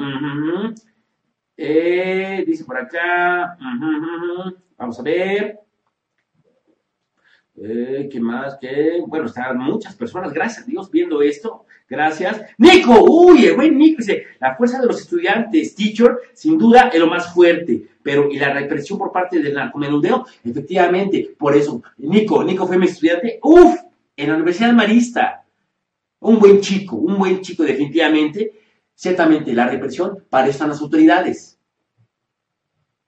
Eh, 1.56 2.44
dice 2.46 2.64
por 2.64 2.78
acá. 2.78 3.56
Vamos 4.76 4.98
a 4.98 5.02
ver. 5.02 5.58
Eh, 7.56 8.08
¿Qué 8.10 8.18
más? 8.18 8.56
¿Qué? 8.60 9.02
Bueno, 9.06 9.26
están 9.26 9.58
muchas 9.58 9.94
personas, 9.94 10.32
gracias 10.32 10.64
a 10.64 10.66
Dios, 10.66 10.90
viendo 10.90 11.20
esto. 11.22 11.66
Gracias. 11.88 12.40
Nico, 12.56 13.04
uy, 13.06 13.44
el 13.44 13.54
buen 13.54 13.76
Nico 13.76 13.98
dice, 13.98 14.24
la 14.40 14.56
fuerza 14.56 14.80
de 14.80 14.86
los 14.86 15.00
estudiantes, 15.00 15.74
teacher, 15.74 16.16
sin 16.32 16.56
duda 16.56 16.88
es 16.88 16.98
lo 16.98 17.06
más 17.06 17.32
fuerte. 17.34 17.86
Pero, 18.02 18.30
¿y 18.30 18.38
la 18.38 18.54
represión 18.54 18.98
por 18.98 19.12
parte 19.12 19.38
del 19.38 19.54
narcomenudeo? 19.54 20.24
Efectivamente, 20.42 21.34
por 21.38 21.54
eso, 21.54 21.82
Nico, 21.98 22.42
Nico 22.42 22.66
fue 22.66 22.78
mi 22.78 22.86
estudiante, 22.86 23.38
uff, 23.42 23.78
en 24.16 24.28
la 24.28 24.34
Universidad 24.34 24.72
Marista. 24.72 25.44
Un 26.20 26.38
buen 26.38 26.60
chico, 26.60 26.96
un 26.96 27.18
buen 27.18 27.40
chico 27.42 27.62
definitivamente. 27.64 28.61
Ciertamente, 28.94 29.52
la 29.52 29.68
represión, 29.68 30.24
para 30.30 30.48
están 30.48 30.68
las 30.68 30.80
autoridades. 30.80 31.58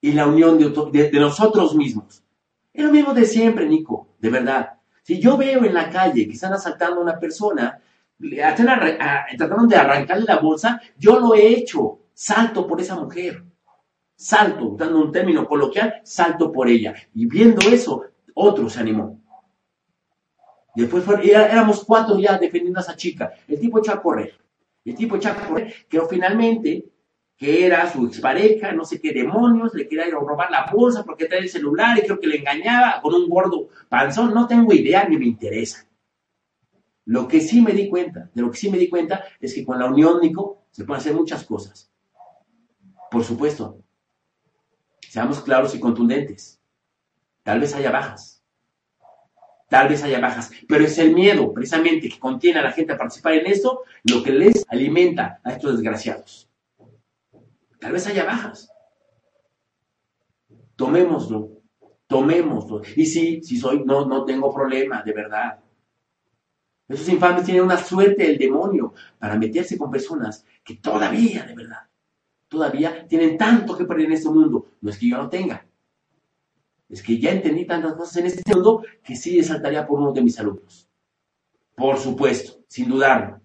Y 0.00 0.12
la 0.12 0.26
unión 0.26 0.58
de, 0.58 1.10
nosotros 1.12 1.74
mismos. 1.74 2.22
Es 2.72 2.84
lo 2.84 2.90
mismo 2.90 3.14
de 3.14 3.24
siempre, 3.24 3.66
Nico, 3.66 4.08
de 4.18 4.30
verdad. 4.30 4.74
Si 5.02 5.20
yo 5.20 5.36
veo 5.36 5.64
en 5.64 5.74
la 5.74 5.90
calle 5.90 6.26
que 6.26 6.32
están 6.32 6.52
asaltando 6.52 7.00
a 7.00 7.02
una 7.02 7.18
persona, 7.18 7.80
tratando 9.36 9.66
de 9.66 9.76
arrancarle 9.76 10.24
la 10.24 10.38
bolsa, 10.38 10.80
yo 10.98 11.18
lo 11.20 11.34
he 11.34 11.46
hecho. 11.48 12.00
Salto 12.12 12.66
por 12.66 12.80
esa 12.80 12.96
mujer. 12.96 13.42
Salto, 14.16 14.76
dando 14.78 15.00
un 15.00 15.12
término 15.12 15.46
coloquial, 15.46 16.00
salto 16.04 16.52
por 16.52 16.68
ella. 16.68 16.94
Y 17.14 17.26
viendo 17.26 17.68
eso, 17.68 18.04
otro 18.34 18.68
se 18.68 18.80
animó. 18.80 19.20
Después 20.74 21.04
éramos 21.22 21.84
cuatro 21.84 22.18
ya 22.18 22.36
defendiendo 22.38 22.80
a 22.80 22.82
esa 22.82 22.96
chica. 22.96 23.32
El 23.46 23.60
tipo 23.60 23.78
echó 23.78 23.92
a 23.92 24.02
correr. 24.02 24.34
El 24.84 24.94
tipo 24.94 25.16
echó 25.16 25.30
a 25.30 25.36
correr, 25.36 25.74
que 25.88 26.00
finalmente 26.08 26.84
que 27.36 27.66
era 27.66 27.90
su 27.90 28.06
expareja, 28.06 28.72
no 28.72 28.84
sé 28.84 29.00
qué 29.00 29.12
demonios, 29.12 29.74
le 29.74 29.88
quería 29.88 30.08
robar 30.10 30.50
la 30.50 30.70
bolsa 30.72 31.04
porque 31.04 31.26
trae 31.26 31.40
el 31.40 31.48
celular 31.48 31.98
y 31.98 32.02
creo 32.02 32.20
que 32.20 32.28
le 32.28 32.38
engañaba 32.38 33.00
con 33.02 33.14
un 33.14 33.28
gordo 33.28 33.68
panzón, 33.88 34.32
no 34.32 34.46
tengo 34.46 34.72
idea 34.72 35.08
ni 35.08 35.18
me 35.18 35.26
interesa. 35.26 35.86
Lo 37.06 37.28
que 37.28 37.40
sí 37.40 37.60
me 37.60 37.72
di 37.72 37.88
cuenta, 37.88 38.30
de 38.32 38.42
lo 38.42 38.50
que 38.50 38.56
sí 38.56 38.70
me 38.70 38.78
di 38.78 38.88
cuenta 38.88 39.24
es 39.40 39.54
que 39.54 39.64
con 39.64 39.78
la 39.78 39.86
unión, 39.86 40.20
Nico, 40.20 40.64
se 40.70 40.84
pueden 40.84 41.00
hacer 41.00 41.14
muchas 41.14 41.44
cosas. 41.44 41.90
Por 43.10 43.24
supuesto, 43.24 43.78
seamos 45.08 45.40
claros 45.40 45.74
y 45.74 45.80
contundentes. 45.80 46.60
Tal 47.42 47.60
vez 47.60 47.74
haya 47.74 47.90
bajas. 47.90 48.33
Tal 49.74 49.88
vez 49.88 50.04
haya 50.04 50.20
bajas. 50.20 50.52
Pero 50.68 50.84
es 50.84 50.96
el 50.98 51.12
miedo, 51.12 51.52
precisamente, 51.52 52.08
que 52.08 52.20
contiene 52.20 52.60
a 52.60 52.62
la 52.62 52.70
gente 52.70 52.92
a 52.92 52.96
participar 52.96 53.32
en 53.32 53.46
esto, 53.46 53.82
lo 54.04 54.22
que 54.22 54.30
les 54.30 54.64
alimenta 54.68 55.40
a 55.42 55.50
estos 55.50 55.72
desgraciados. 55.72 56.48
Tal 57.80 57.90
vez 57.90 58.06
haya 58.06 58.24
bajas. 58.24 58.70
Tomémoslo, 60.76 61.60
tomémoslo. 62.06 62.82
Y 62.94 63.04
sí, 63.04 63.42
si 63.42 63.56
soy, 63.56 63.82
no, 63.84 64.06
no 64.06 64.24
tengo 64.24 64.54
problema, 64.54 65.02
de 65.02 65.12
verdad. 65.12 65.58
Esos 66.86 67.08
infames 67.08 67.44
tienen 67.44 67.64
una 67.64 67.76
suerte 67.76 68.22
del 68.22 68.38
demonio 68.38 68.94
para 69.18 69.34
meterse 69.34 69.76
con 69.76 69.90
personas 69.90 70.46
que 70.62 70.76
todavía, 70.76 71.42
de 71.46 71.54
verdad, 71.56 71.80
todavía 72.46 73.08
tienen 73.08 73.36
tanto 73.36 73.76
que 73.76 73.86
perder 73.86 74.06
en 74.06 74.12
este 74.12 74.28
mundo. 74.28 74.68
No 74.80 74.90
es 74.90 74.98
que 74.98 75.08
yo 75.08 75.16
no 75.16 75.28
tenga. 75.28 75.66
Es 76.94 77.02
que 77.02 77.18
ya 77.18 77.32
entendí 77.32 77.66
tantas 77.66 77.94
cosas 77.94 78.16
en 78.18 78.26
este 78.26 78.54
mundo 78.54 78.82
que 79.02 79.16
sí 79.16 79.42
saltaría 79.42 79.86
por 79.86 80.00
uno 80.00 80.12
de 80.12 80.22
mis 80.22 80.38
alumnos. 80.38 80.88
Por 81.74 81.98
supuesto, 81.98 82.60
sin 82.68 82.88
dudarlo 82.88 83.40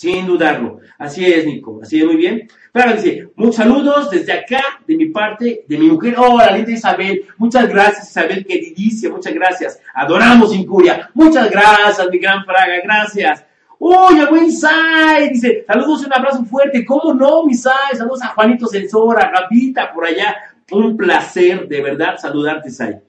sin 0.00 0.26
dudarlo. 0.26 0.78
Así 0.98 1.26
es, 1.26 1.44
Nico, 1.44 1.78
así 1.82 2.00
es, 2.00 2.06
muy 2.06 2.16
bien. 2.16 2.48
Pero 2.72 2.94
dice, 2.94 3.28
muchos 3.36 3.56
saludos 3.56 4.10
desde 4.10 4.32
acá, 4.32 4.62
de 4.86 4.96
mi 4.96 5.06
parte, 5.10 5.66
de 5.68 5.76
mi 5.76 5.90
mujer. 5.90 6.14
Hola, 6.16 6.52
linda 6.52 6.72
Isabel. 6.72 7.26
Muchas 7.36 7.68
gracias, 7.68 8.08
Isabel, 8.08 8.46
queridísima, 8.46 9.16
muchas 9.16 9.34
gracias. 9.34 9.78
Adoramos 9.94 10.54
Incuria. 10.54 11.10
Muchas 11.12 11.50
gracias, 11.50 12.08
mi 12.10 12.18
gran 12.18 12.46
Fraga, 12.46 12.80
gracias. 12.82 13.44
Uy, 13.78 14.24
buen 14.30 14.50
Sai, 14.50 15.30
dice, 15.30 15.64
saludos 15.66 16.02
y 16.02 16.06
un 16.06 16.14
abrazo 16.14 16.44
fuerte. 16.46 16.82
¿Cómo 16.84 17.12
no, 17.12 17.44
mi 17.44 17.52
Sai? 17.52 17.94
Saludos 17.94 18.22
a 18.22 18.28
Juanito 18.28 18.68
Censora, 18.68 19.24
a 19.24 19.30
Gavita, 19.30 19.92
por 19.92 20.06
allá. 20.06 20.34
Un 20.70 20.96
placer, 20.96 21.66
de 21.68 21.80
verdad, 21.82 22.16
saludarte, 22.18 22.70
Sai. 22.70 23.00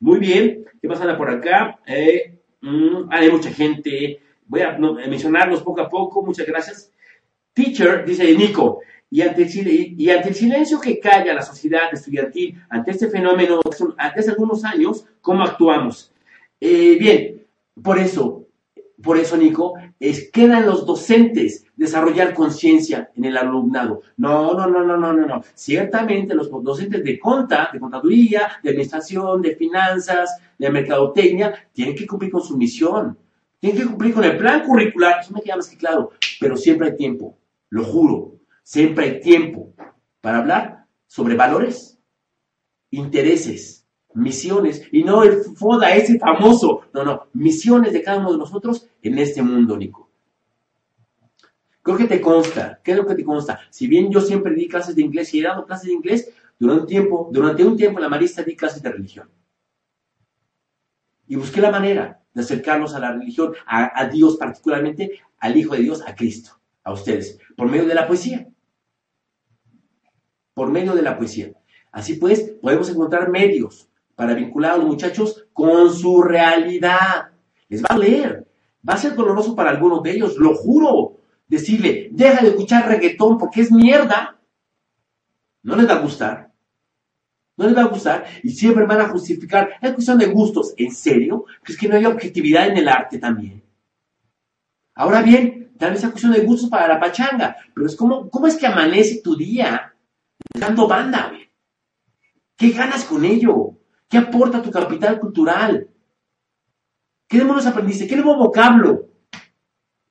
Muy 0.00 0.18
bien, 0.18 0.64
¿qué 0.80 0.88
pasa 0.88 1.16
por 1.16 1.30
acá? 1.30 1.78
Eh, 1.86 2.38
mm, 2.60 3.10
hay 3.10 3.30
mucha 3.30 3.50
gente 3.50 4.20
voy 4.48 4.62
a 4.62 4.76
mencionarlos 4.78 5.62
poco 5.62 5.82
a 5.82 5.88
poco, 5.88 6.24
muchas 6.24 6.46
gracias. 6.46 6.90
Teacher, 7.52 8.04
dice 8.04 8.34
Nico, 8.34 8.80
y 9.10 9.20
ante, 9.20 9.42
el, 9.42 10.34
silencio 10.34 10.80
que 10.80 10.98
calla 10.98 11.34
la 11.34 11.42
sociedad 11.42 11.92
estudiantil 11.92 12.60
ante 12.68 12.90
este 12.90 13.08
fenómeno, 13.08 13.60
ante 13.96 14.20
hace 14.20 14.30
algunos 14.30 14.64
años, 14.64 15.06
¿cómo 15.20 15.44
actuamos? 15.44 16.12
Eh, 16.60 16.96
bien, 16.98 17.46
por 17.82 17.98
eso, 17.98 18.46
por 19.02 19.16
eso, 19.18 19.36
Nico, 19.36 19.74
es, 20.00 20.30
quedan 20.30 20.66
los 20.66 20.86
docentes 20.86 21.64
desarrollar 21.76 22.34
conciencia 22.34 23.10
en 23.14 23.24
el 23.24 23.36
alumnado. 23.36 24.02
No, 24.16 24.54
no, 24.54 24.66
no, 24.66 24.84
no, 24.84 24.96
no, 24.96 25.12
no, 25.12 25.26
no. 25.26 25.42
Ciertamente 25.54 26.34
los 26.34 26.50
docentes 26.62 27.04
de 27.04 27.18
conta, 27.18 27.70
de 27.72 27.80
contaduría, 27.80 28.52
de 28.62 28.70
administración, 28.70 29.42
de 29.42 29.56
finanzas, 29.56 30.38
de 30.58 30.70
mercadotecnia, 30.70 31.54
tienen 31.72 31.94
que 31.94 32.06
cumplir 32.06 32.30
con 32.30 32.42
su 32.42 32.56
misión 32.56 33.16
tienen 33.60 33.80
que 33.80 33.86
cumplir 33.86 34.14
con 34.14 34.24
el 34.24 34.36
plan 34.36 34.64
curricular, 34.64 35.20
eso 35.20 35.32
me 35.32 35.42
queda 35.42 35.56
más 35.56 35.68
que 35.68 35.76
claro, 35.76 36.12
pero 36.40 36.56
siempre 36.56 36.88
hay 36.88 36.96
tiempo, 36.96 37.36
lo 37.70 37.84
juro, 37.84 38.38
siempre 38.62 39.04
hay 39.06 39.20
tiempo 39.20 39.74
para 40.20 40.38
hablar 40.38 40.86
sobre 41.06 41.34
valores, 41.34 41.98
intereses, 42.90 43.77
misiones, 44.18 44.82
y 44.92 45.04
no 45.04 45.22
el 45.22 45.42
FODA 45.42 45.94
ese 45.94 46.18
famoso, 46.18 46.82
no, 46.92 47.04
no, 47.04 47.28
misiones 47.32 47.92
de 47.92 48.02
cada 48.02 48.18
uno 48.18 48.32
de 48.32 48.38
nosotros 48.38 48.86
en 49.02 49.18
este 49.18 49.42
mundo, 49.42 49.76
Nico. 49.76 50.10
Creo 51.82 51.96
que 51.96 52.04
te 52.04 52.20
consta, 52.20 52.80
¿qué 52.82 52.90
es 52.90 52.96
lo 52.96 53.06
que 53.06 53.14
te 53.14 53.24
consta? 53.24 53.60
Si 53.70 53.86
bien 53.86 54.10
yo 54.10 54.20
siempre 54.20 54.54
di 54.54 54.68
clases 54.68 54.94
de 54.94 55.02
inglés 55.02 55.32
y 55.32 55.40
he 55.40 55.44
dado 55.44 55.64
clases 55.64 55.86
de 55.86 55.94
inglés, 55.94 56.30
durante 56.58 56.82
un 56.82 56.86
tiempo, 56.88 57.30
durante 57.32 57.64
un 57.64 57.76
tiempo 57.76 57.98
en 57.98 58.02
la 58.02 58.08
Marista 58.08 58.42
di 58.42 58.56
clases 58.56 58.82
de 58.82 58.90
religión. 58.90 59.30
Y 61.28 61.36
busqué 61.36 61.60
la 61.60 61.70
manera 61.70 62.20
de 62.34 62.42
acercarnos 62.42 62.94
a 62.94 62.98
la 62.98 63.12
religión, 63.12 63.54
a, 63.66 64.06
Dios 64.08 64.36
particularmente, 64.36 65.20
al 65.38 65.56
Hijo 65.56 65.74
de 65.74 65.82
Dios, 65.82 66.02
a 66.06 66.14
Cristo, 66.14 66.58
a 66.82 66.92
ustedes, 66.92 67.38
por 67.56 67.68
medio 67.68 67.86
de 67.86 67.94
la 67.94 68.06
poesía. 68.06 68.48
Por 70.54 70.70
medio 70.70 70.94
de 70.94 71.02
la 71.02 71.16
poesía. 71.16 71.52
Así 71.92 72.14
pues, 72.14 72.54
podemos 72.60 72.88
encontrar 72.90 73.30
medios 73.30 73.88
para 74.18 74.34
vincular 74.34 74.72
a 74.72 74.76
los 74.78 74.86
muchachos 74.86 75.46
con 75.52 75.94
su 75.94 76.20
realidad. 76.22 77.30
Les 77.68 77.80
va 77.80 77.90
a 77.90 77.98
leer. 77.98 78.48
Va 78.86 78.94
a 78.94 78.98
ser 78.98 79.14
doloroso 79.14 79.54
para 79.54 79.70
algunos 79.70 80.02
de 80.02 80.10
ellos, 80.10 80.36
lo 80.38 80.56
juro. 80.56 81.20
Decirle, 81.46 82.08
deja 82.10 82.42
de 82.42 82.48
escuchar 82.48 82.88
reggaetón 82.88 83.38
porque 83.38 83.60
es 83.60 83.70
mierda. 83.70 84.36
No 85.62 85.76
les 85.76 85.88
va 85.88 85.94
a 85.94 86.00
gustar 86.00 86.48
no 87.58 87.66
les 87.66 87.76
va 87.76 87.82
a 87.82 87.86
gustar 87.86 88.24
y 88.44 88.50
siempre 88.50 88.86
van 88.86 89.00
a 89.00 89.08
justificar. 89.08 89.70
Es 89.82 89.92
cuestión 89.92 90.16
de 90.16 90.26
gustos. 90.26 90.72
¿En 90.76 90.92
serio? 90.92 91.44
¿Es 91.66 91.76
que 91.76 91.88
no 91.88 91.96
hay 91.96 92.06
objetividad 92.06 92.68
en 92.68 92.78
el 92.78 92.88
arte 92.88 93.18
también? 93.18 93.64
Ahora 94.94 95.22
bien, 95.22 95.72
tal 95.76 95.90
vez 95.90 96.02
es 96.02 96.10
cuestión 96.10 96.32
de 96.32 96.40
gustos 96.40 96.70
para 96.70 96.86
la 96.86 97.00
pachanga, 97.00 97.56
pero 97.74 97.86
es 97.86 97.96
como, 97.96 98.30
¿cómo 98.30 98.46
es 98.46 98.56
que 98.56 98.66
amanece 98.66 99.20
tu 99.22 99.36
día 99.36 99.92
dando 100.54 100.86
banda? 100.86 101.32
¿Qué 102.56 102.70
ganas 102.70 103.04
con 103.04 103.24
ello? 103.24 103.76
¿Qué 104.08 104.18
aporta 104.18 104.62
tu 104.62 104.70
capital 104.70 105.20
cultural? 105.20 105.88
¿Qué 107.26 107.38
demonios 107.38 107.66
aprendiste? 107.66 108.06
¿Qué 108.06 108.16
nuevo 108.16 108.36
vocablo 108.36 109.08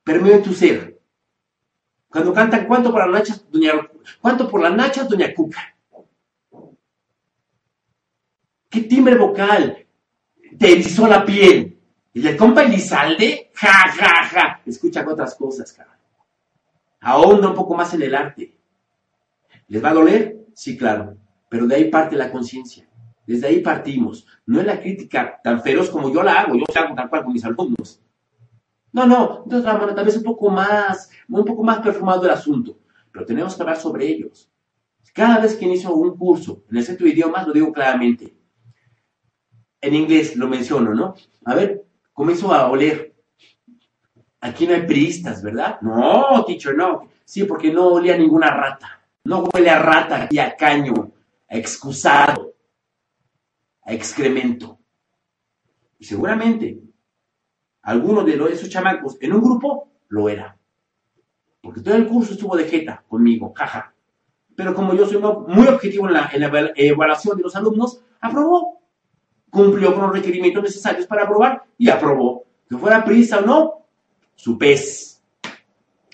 permeó 0.03 0.35
en 0.35 0.43
tu 0.43 0.53
ser? 0.53 0.99
Cuando 2.07 2.33
cantan 2.33 2.67
¿Cuánto 2.67 2.91
por 2.91 3.01
las 3.01 3.09
nachas, 3.09 3.51
doña, 3.51 3.73
cuánto 4.21 4.49
por 4.49 4.61
las 4.61 4.73
nachas, 4.73 5.09
doña 5.09 5.33
Cuca? 5.33 5.75
¿Qué 8.69 8.81
timbre 8.81 9.15
vocal? 9.15 9.85
Te 10.57 10.71
erizó 10.71 11.07
la 11.07 11.25
piel. 11.25 11.79
Y 12.13 12.27
el 12.27 12.37
compa 12.37 12.63
Elizalde, 12.63 13.51
ja, 13.53 13.91
ja, 13.91 14.25
ja. 14.25 14.61
Escucha 14.65 15.05
otras 15.07 15.35
cosas, 15.35 15.71
cara. 15.71 15.97
Ahonda 17.01 17.49
un 17.49 17.55
poco 17.55 17.75
más 17.75 17.93
en 17.93 18.01
el 18.01 18.15
arte. 18.15 18.57
¿Les 19.67 19.83
va 19.83 19.89
a 19.89 19.93
doler? 19.93 20.47
Sí, 20.53 20.77
claro. 20.77 21.15
Pero 21.49 21.67
de 21.67 21.75
ahí 21.75 21.91
parte 21.91 22.15
la 22.15 22.31
conciencia. 22.31 22.87
Desde 23.27 23.47
ahí 23.47 23.59
partimos. 23.59 24.25
No 24.45 24.59
es 24.59 24.65
la 24.65 24.79
crítica 24.79 25.39
tan 25.43 25.61
feroz 25.61 25.89
como 25.91 26.11
yo 26.11 26.23
la 26.23 26.41
hago. 26.41 26.55
Yo 26.55 26.63
la 26.73 26.81
hago 26.81 26.95
tal 26.95 27.09
cual 27.09 27.23
con 27.25 27.33
mis 27.33 27.45
alumnos. 27.45 28.01
No, 28.93 29.05
no. 29.05 29.43
De 29.45 29.57
otra 29.57 29.73
manera, 29.73 29.93
tal 29.93 30.05
vez 30.05 30.17
un 30.17 30.23
poco 30.23 30.49
más, 30.49 31.11
un 31.29 31.45
poco 31.45 31.63
más 31.63 31.79
perfumado 31.79 32.23
el 32.23 32.31
asunto. 32.31 32.79
Pero 33.11 33.25
tenemos 33.25 33.55
que 33.55 33.61
hablar 33.61 33.77
sobre 33.77 34.07
ellos. 34.07 34.49
Cada 35.13 35.39
vez 35.39 35.55
que 35.55 35.65
inicio 35.65 35.93
un 35.93 36.17
curso 36.17 36.63
en 36.71 36.77
el 36.77 36.83
centro 36.83 37.05
de 37.05 37.13
idiomas, 37.13 37.45
lo 37.45 37.53
digo 37.53 37.71
claramente 37.71 38.37
en 39.81 39.95
inglés 39.95 40.35
lo 40.35 40.47
menciono, 40.47 40.93
¿no? 40.93 41.15
A 41.45 41.55
ver, 41.55 41.85
comienzo 42.13 42.53
a 42.53 42.69
oler. 42.69 43.15
Aquí 44.41 44.67
no 44.67 44.73
hay 44.73 44.85
priistas, 44.85 45.41
¿verdad? 45.41 45.79
No, 45.81 46.43
teacher, 46.45 46.75
no. 46.75 47.09
Sí, 47.25 47.43
porque 47.43 47.71
no 47.71 47.87
olía 47.87 48.17
ninguna 48.17 48.49
rata. 48.49 49.01
No 49.23 49.43
huele 49.53 49.69
a 49.69 49.79
rata 49.79 50.27
y 50.29 50.37
a 50.39 50.55
caño, 50.55 51.11
a 51.49 51.57
excusado, 51.57 52.46
a 53.87 53.93
excremento. 53.93 54.79
Y 55.97 56.05
seguramente 56.05 56.79
alguno 57.81 58.23
de 58.23 58.33
esos 58.51 58.69
chamacos 58.69 59.17
en 59.21 59.33
un 59.33 59.41
grupo 59.41 59.89
lo 60.09 60.29
era. 60.29 60.57
Porque 61.61 61.81
todo 61.81 61.95
el 61.95 62.07
curso 62.07 62.33
estuvo 62.33 62.55
de 62.55 62.65
jeta 62.65 63.03
conmigo, 63.07 63.53
jaja. 63.55 63.93
pero 64.55 64.73
como 64.73 64.93
yo 64.93 65.07
soy 65.07 65.21
muy 65.47 65.67
objetivo 65.67 66.07
en 66.07 66.13
la, 66.13 66.29
evaluación 66.75 67.37
de 67.37 67.43
los 67.43 67.55
alumnos, 67.55 68.01
aprobó. 68.19 68.81
Cumplió 69.49 69.93
con 69.93 70.03
los 70.03 70.11
requerimientos 70.11 70.61
necesarios 70.61 71.07
para 71.07 71.23
aprobar 71.23 71.63
y 71.77 71.89
aprobó. 71.89 72.45
Que 72.69 72.75
fuera 72.77 73.05
prisa 73.05 73.39
o 73.39 73.41
no, 73.41 73.85
su 74.35 74.57
pez. 74.57 75.23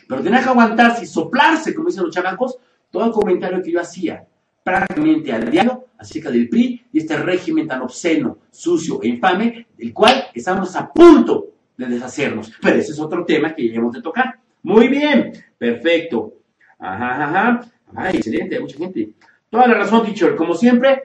Pero 0.07 0.21
tenía 0.21 0.43
que 0.43 0.49
aguantarse 0.49 1.03
y 1.03 1.07
soplarse, 1.07 1.73
como 1.73 1.87
dicen 1.87 2.03
los 2.03 2.13
chamacos, 2.13 2.57
todo 2.91 3.05
el 3.05 3.11
comentario 3.11 3.61
que 3.63 3.71
yo 3.71 3.81
hacía 3.81 4.27
prácticamente 4.63 5.31
al 5.31 5.49
diario 5.49 5.87
acerca 5.97 6.31
del 6.31 6.49
PRI 6.49 6.85
y 6.91 6.99
este 6.99 7.17
régimen 7.17 7.67
tan 7.67 7.81
obsceno, 7.81 8.39
sucio 8.49 9.01
e 9.01 9.07
infame, 9.07 9.67
del 9.77 9.93
cual 9.93 10.25
estamos 10.33 10.75
a 10.75 10.91
punto 10.91 11.47
de 11.77 11.87
deshacernos. 11.87 12.51
Pero 12.61 12.77
ese 12.77 12.91
es 12.91 12.99
otro 12.99 13.25
tema 13.25 13.53
que 13.53 13.63
debemos 13.63 13.93
de 13.93 14.01
tocar. 14.01 14.39
Muy 14.63 14.87
bien, 14.87 15.33
perfecto. 15.57 16.33
Ajá, 16.79 17.23
ajá. 17.23 17.71
Ay, 17.95 18.17
excelente, 18.17 18.59
mucha 18.59 18.77
gente. 18.77 19.13
Toda 19.49 19.67
la 19.67 19.75
razón, 19.75 20.03
teacher. 20.03 20.35
Como 20.35 20.55
siempre, 20.55 21.01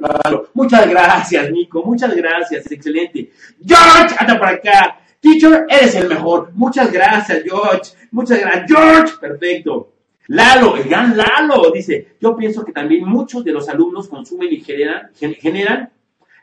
muchas 0.55 0.89
gracias, 0.89 1.51
Nico. 1.51 1.83
Muchas 1.85 2.17
gracias, 2.17 2.71
excelente. 2.71 3.31
George, 3.63 4.15
anda 4.19 4.39
por 4.39 4.49
acá. 4.49 5.01
Teacher, 5.21 5.67
eres 5.69 5.95
el 5.97 6.09
mejor. 6.09 6.51
Muchas 6.55 6.91
gracias, 6.91 7.43
George. 7.45 7.93
Muchas 8.11 8.41
gracias, 8.41 8.67
George. 8.69 9.15
Perfecto. 9.21 9.98
Lalo, 10.29 10.77
el 10.77 10.85
gran 10.85 11.17
Lalo, 11.17 11.71
dice, 11.73 12.17
yo 12.21 12.37
pienso 12.37 12.63
que 12.63 12.73
también 12.73 13.05
muchos 13.09 13.43
de 13.45 13.53
los 13.53 13.69
alumnos 13.69 14.09
consumen 14.09 14.53
y 14.53 14.61
generan, 14.61 15.11
generan, 15.15 15.91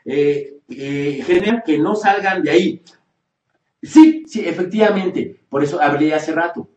eh, 0.04 0.58
eh, 0.68 1.22
generan 1.24 1.62
que 1.64 1.78
no 1.78 1.94
salgan 1.94 2.42
de 2.42 2.50
ahí. 2.50 2.82
Sí, 3.80 4.24
sí, 4.26 4.40
efectivamente. 4.44 5.40
Por 5.48 5.62
eso 5.62 5.80
hablé 5.80 6.12
hace 6.12 6.32
rato. 6.32 6.68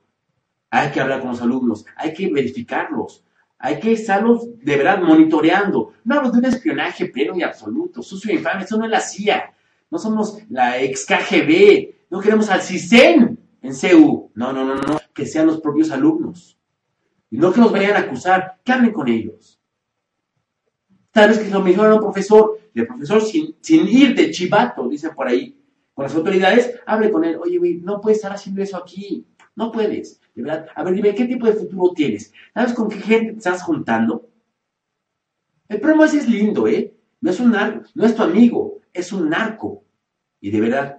Hay 0.69 0.91
que 0.91 1.01
hablar 1.01 1.21
con 1.21 1.31
los 1.31 1.41
alumnos, 1.41 1.83
hay 1.95 2.13
que 2.13 2.31
verificarlos, 2.31 3.23
hay 3.57 3.79
que 3.79 3.93
estarlos 3.93 4.47
de 4.59 4.77
verdad 4.77 5.01
monitoreando. 5.01 5.93
No 6.03 6.15
hablo 6.15 6.29
de 6.29 6.37
un 6.37 6.45
espionaje 6.45 7.07
pleno 7.07 7.35
y 7.35 7.41
absoluto, 7.41 8.03
sucio 8.03 8.31
e 8.31 8.35
infame, 8.35 8.65
eso 8.65 8.77
no 8.77 8.85
es 8.85 8.91
la 8.91 9.01
CIA. 9.01 9.51
No 9.89 9.97
somos 9.97 10.37
la 10.49 10.79
ex 10.79 11.07
KGB, 11.07 11.95
no 12.11 12.19
queremos 12.19 12.49
al 12.49 12.61
CISEN 12.61 13.39
en 13.63 13.73
CEU. 13.73 14.29
No, 14.35 14.53
no, 14.53 14.63
no, 14.63 14.75
no, 14.75 14.99
que 15.11 15.25
sean 15.25 15.47
los 15.47 15.59
propios 15.59 15.89
alumnos. 15.89 16.58
Y 17.29 17.37
no 17.37 17.53
que 17.53 17.61
nos 17.61 17.71
vayan 17.71 17.95
a 17.95 17.99
acusar, 17.99 18.59
que 18.63 18.71
hablen 18.71 18.91
con 18.91 19.07
ellos. 19.07 19.59
Tal 21.11 21.29
vez 21.29 21.39
que 21.39 21.49
lo 21.49 21.61
mejor 21.61 21.87
a 21.87 21.95
un 21.95 22.01
profesor, 22.01 22.59
el 22.73 22.87
profesor 22.87 23.21
sin, 23.21 23.55
sin 23.61 23.87
ir 23.87 24.15
de 24.15 24.31
chivato, 24.31 24.87
dicen 24.87 25.11
por 25.15 25.27
ahí, 25.27 25.59
con 25.93 26.03
las 26.03 26.15
autoridades, 26.15 26.79
hable 26.85 27.11
con 27.11 27.23
él. 27.23 27.37
Oye, 27.41 27.57
güey, 27.57 27.75
no 27.75 27.99
puedes 27.99 28.19
estar 28.19 28.31
haciendo 28.31 28.61
eso 28.61 28.77
aquí. 28.77 29.25
No 29.55 29.71
puedes, 29.71 30.21
de 30.33 30.41
verdad. 30.41 30.67
A 30.73 30.83
ver, 30.83 30.93
dime, 30.93 31.13
¿qué 31.13 31.25
tipo 31.25 31.45
de 31.45 31.53
futuro 31.53 31.93
tienes? 31.93 32.31
¿Sabes 32.53 32.73
con 32.73 32.87
qué 32.87 32.97
gente 32.99 33.31
te 33.33 33.37
estás 33.39 33.61
juntando? 33.61 34.29
El 35.67 35.81
problema 35.81 36.05
es, 36.05 36.13
es 36.13 36.29
lindo, 36.29 36.67
¿eh? 36.67 36.95
No 37.21 37.29
es 37.31 37.39
un 37.39 37.51
narco, 37.51 37.89
no 37.93 38.05
es 38.05 38.15
tu 38.15 38.23
amigo, 38.23 38.79
es 38.93 39.11
un 39.11 39.29
narco. 39.29 39.83
Y 40.39 40.51
de 40.51 40.61
verdad, 40.61 40.97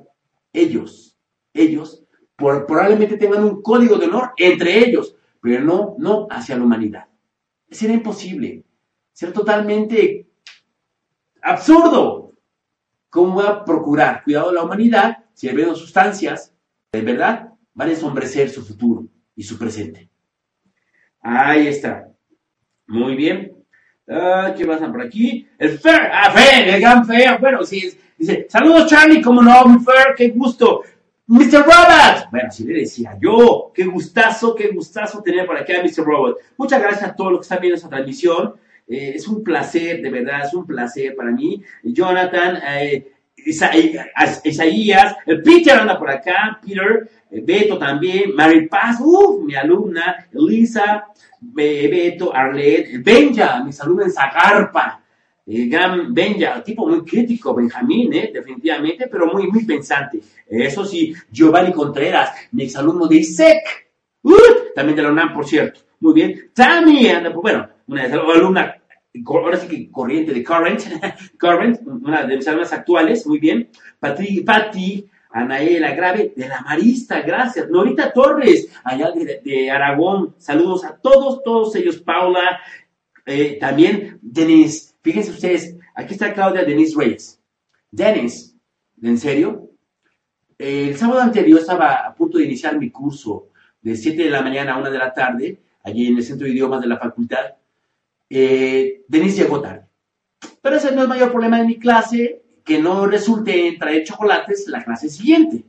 ellos, 0.52 1.16
ellos, 1.54 2.04
probablemente 2.36 3.16
tengan 3.16 3.44
un 3.44 3.62
código 3.62 3.96
de 3.96 4.06
honor 4.06 4.32
entre 4.36 4.78
ellos, 4.78 5.16
pero 5.40 5.64
no, 5.64 5.94
no 5.98 6.26
hacia 6.31 6.57
la 6.57 6.64
humanidad. 6.64 7.09
Sería 7.70 7.96
imposible. 7.96 8.64
Ser 9.12 9.33
totalmente 9.33 10.29
absurdo. 11.42 12.35
¿Cómo 13.09 13.42
va 13.42 13.48
a 13.48 13.64
procurar 13.64 14.22
cuidado 14.22 14.50
de 14.50 14.55
la 14.55 14.62
humanidad 14.62 15.24
si 15.35 15.48
el 15.48 15.74
sustancias, 15.74 16.55
de 16.92 17.03
verdad, 17.03 17.53
van 17.74 17.88
a 17.88 17.92
ensombrecer 17.92 18.50
su 18.50 18.64
futuro 18.64 19.07
y 19.35 19.42
su 19.42 19.59
presente? 19.59 20.09
Ahí 21.20 21.66
está. 21.66 22.09
Muy 22.87 23.16
bien. 23.16 23.57
Ah, 24.09 24.55
¿Qué 24.57 24.66
pasa 24.66 24.90
por 24.90 25.03
aquí? 25.03 25.46
El 25.59 25.79
Fer, 25.79 26.11
ah, 26.12 26.33
Fer, 26.33 26.68
el 26.68 26.81
gran 26.81 27.07
Fer, 27.07 27.38
bueno, 27.38 27.62
sí, 27.62 27.96
dice, 28.18 28.46
saludos 28.48 28.90
Charlie, 28.90 29.22
como 29.22 29.40
no, 29.40 29.79
Fer, 29.81 30.14
qué 30.16 30.31
gusto. 30.31 30.83
Mr. 31.30 31.62
Robot. 31.62 32.28
Bueno, 32.32 32.48
así 32.48 32.64
le 32.64 32.80
decía 32.80 33.16
yo. 33.20 33.70
Qué 33.72 33.84
gustazo, 33.84 34.52
qué 34.52 34.66
gustazo 34.68 35.22
tener 35.22 35.46
por 35.46 35.56
aquí 35.56 35.72
a 35.72 35.80
Mr. 35.80 36.04
Robot. 36.04 36.38
Muchas 36.56 36.82
gracias 36.82 37.08
a 37.08 37.14
todos 37.14 37.30
los 37.30 37.40
que 37.40 37.44
están 37.44 37.60
viendo 37.60 37.76
esta 37.76 37.88
transmisión. 37.88 38.54
Eh, 38.88 39.12
es 39.14 39.28
un 39.28 39.44
placer, 39.44 40.02
de 40.02 40.10
verdad, 40.10 40.44
es 40.44 40.54
un 40.54 40.66
placer 40.66 41.14
para 41.14 41.30
mí. 41.30 41.62
Jonathan, 41.84 42.58
eh, 42.66 43.12
Isaías, 43.36 45.16
Peter 45.44 45.78
anda 45.78 45.96
por 45.96 46.10
acá, 46.10 46.60
Peter, 46.66 47.08
eh, 47.30 47.40
Beto 47.44 47.78
también, 47.78 48.34
Mary 48.34 48.66
Paz, 48.66 48.96
uh, 49.00 49.40
mi 49.40 49.54
alumna, 49.54 50.26
Elisa, 50.32 51.06
Beto, 51.40 52.34
Arlette, 52.34 52.98
Benja, 53.04 53.62
mi 53.62 53.70
alumnos 53.80 54.06
en 54.06 54.12
Zagarpa, 54.12 55.00
el 55.46 55.68
gran 55.68 56.12
Benja, 56.14 56.62
tipo 56.62 56.87
muy 56.87 57.05
crítico, 57.05 57.55
Benjamín, 57.55 58.12
¿eh? 58.12 58.31
definitivamente, 58.33 59.09
pero 59.09 59.26
muy, 59.33 59.48
muy 59.48 59.64
pensante. 59.64 60.20
Eso 60.46 60.85
sí, 60.85 61.14
Giovanni 61.31 61.72
Contreras, 61.72 62.31
mi 62.53 62.64
exalumno 62.64 63.07
de 63.07 63.16
ISEC, 63.16 63.90
también 64.74 64.96
de 64.96 65.03
la 65.03 65.11
UNAM, 65.11 65.33
por 65.33 65.46
cierto. 65.46 65.81
Muy 66.00 66.14
bien. 66.14 66.50
También, 66.55 67.31
bueno, 67.35 67.68
una 67.87 68.05
alumna, 68.05 68.76
ahora 69.26 69.59
sí 69.59 69.68
que 69.68 69.90
corriente 69.90 70.33
de 70.33 70.42
Current, 70.42 70.83
Current, 71.38 71.81
una 71.87 72.24
de 72.24 72.37
mis 72.37 72.48
alumnas 72.48 72.72
actuales, 72.72 73.26
muy 73.26 73.38
bien. 73.38 73.68
Pati, 73.98 74.40
Pati 74.40 75.11
Anaela 75.33 75.94
Grave, 75.94 76.33
de 76.35 76.48
la 76.48 76.61
Marista, 76.62 77.20
gracias. 77.20 77.68
Norita 77.68 78.12
Torres, 78.12 78.68
allá 78.85 79.12
de, 79.12 79.70
Aragón, 79.70 80.35
saludos 80.38 80.85
a 80.85 80.96
todos, 80.96 81.42
todos 81.42 81.74
ellos. 81.76 81.98
Paula, 81.98 82.61
eh, 83.26 83.59
también 83.61 84.18
Denise 84.22 84.89
Fíjense 85.02 85.30
ustedes, 85.30 85.76
aquí 85.94 86.14
está 86.14 86.32
Claudia 86.34 86.64
Denise 86.64 86.96
Reyes. 86.96 87.40
Denise, 87.90 88.54
¿en 89.02 89.18
serio? 89.18 89.70
El 90.58 90.96
sábado 90.96 91.20
anterior 91.20 91.58
estaba 91.58 92.06
a 92.06 92.14
punto 92.14 92.38
de 92.38 92.44
iniciar 92.44 92.78
mi 92.78 92.90
curso 92.90 93.48
de 93.80 93.96
7 93.96 94.24
de 94.24 94.30
la 94.30 94.42
mañana 94.42 94.74
a 94.74 94.78
1 94.78 94.90
de 94.90 94.98
la 94.98 95.14
tarde, 95.14 95.58
allí 95.82 96.06
en 96.06 96.18
el 96.18 96.22
Centro 96.22 96.46
de 96.46 96.52
Idiomas 96.52 96.82
de 96.82 96.86
la 96.86 96.98
facultad. 96.98 97.54
Eh, 98.28 99.02
Denise 99.08 99.42
llegó 99.42 99.60
tarde. 99.60 99.86
Pero 100.60 100.76
ese 100.76 100.92
no 100.92 100.98
es 100.98 101.02
el 101.02 101.08
mayor 101.08 101.30
problema 101.30 101.58
de 101.58 101.66
mi 101.66 101.78
clase, 101.78 102.42
que 102.62 102.78
no 102.78 103.06
resulte 103.06 103.68
en 103.68 103.78
traer 103.78 104.04
chocolates 104.04 104.68
la 104.68 104.84
clase 104.84 105.08
siguiente. 105.08 105.64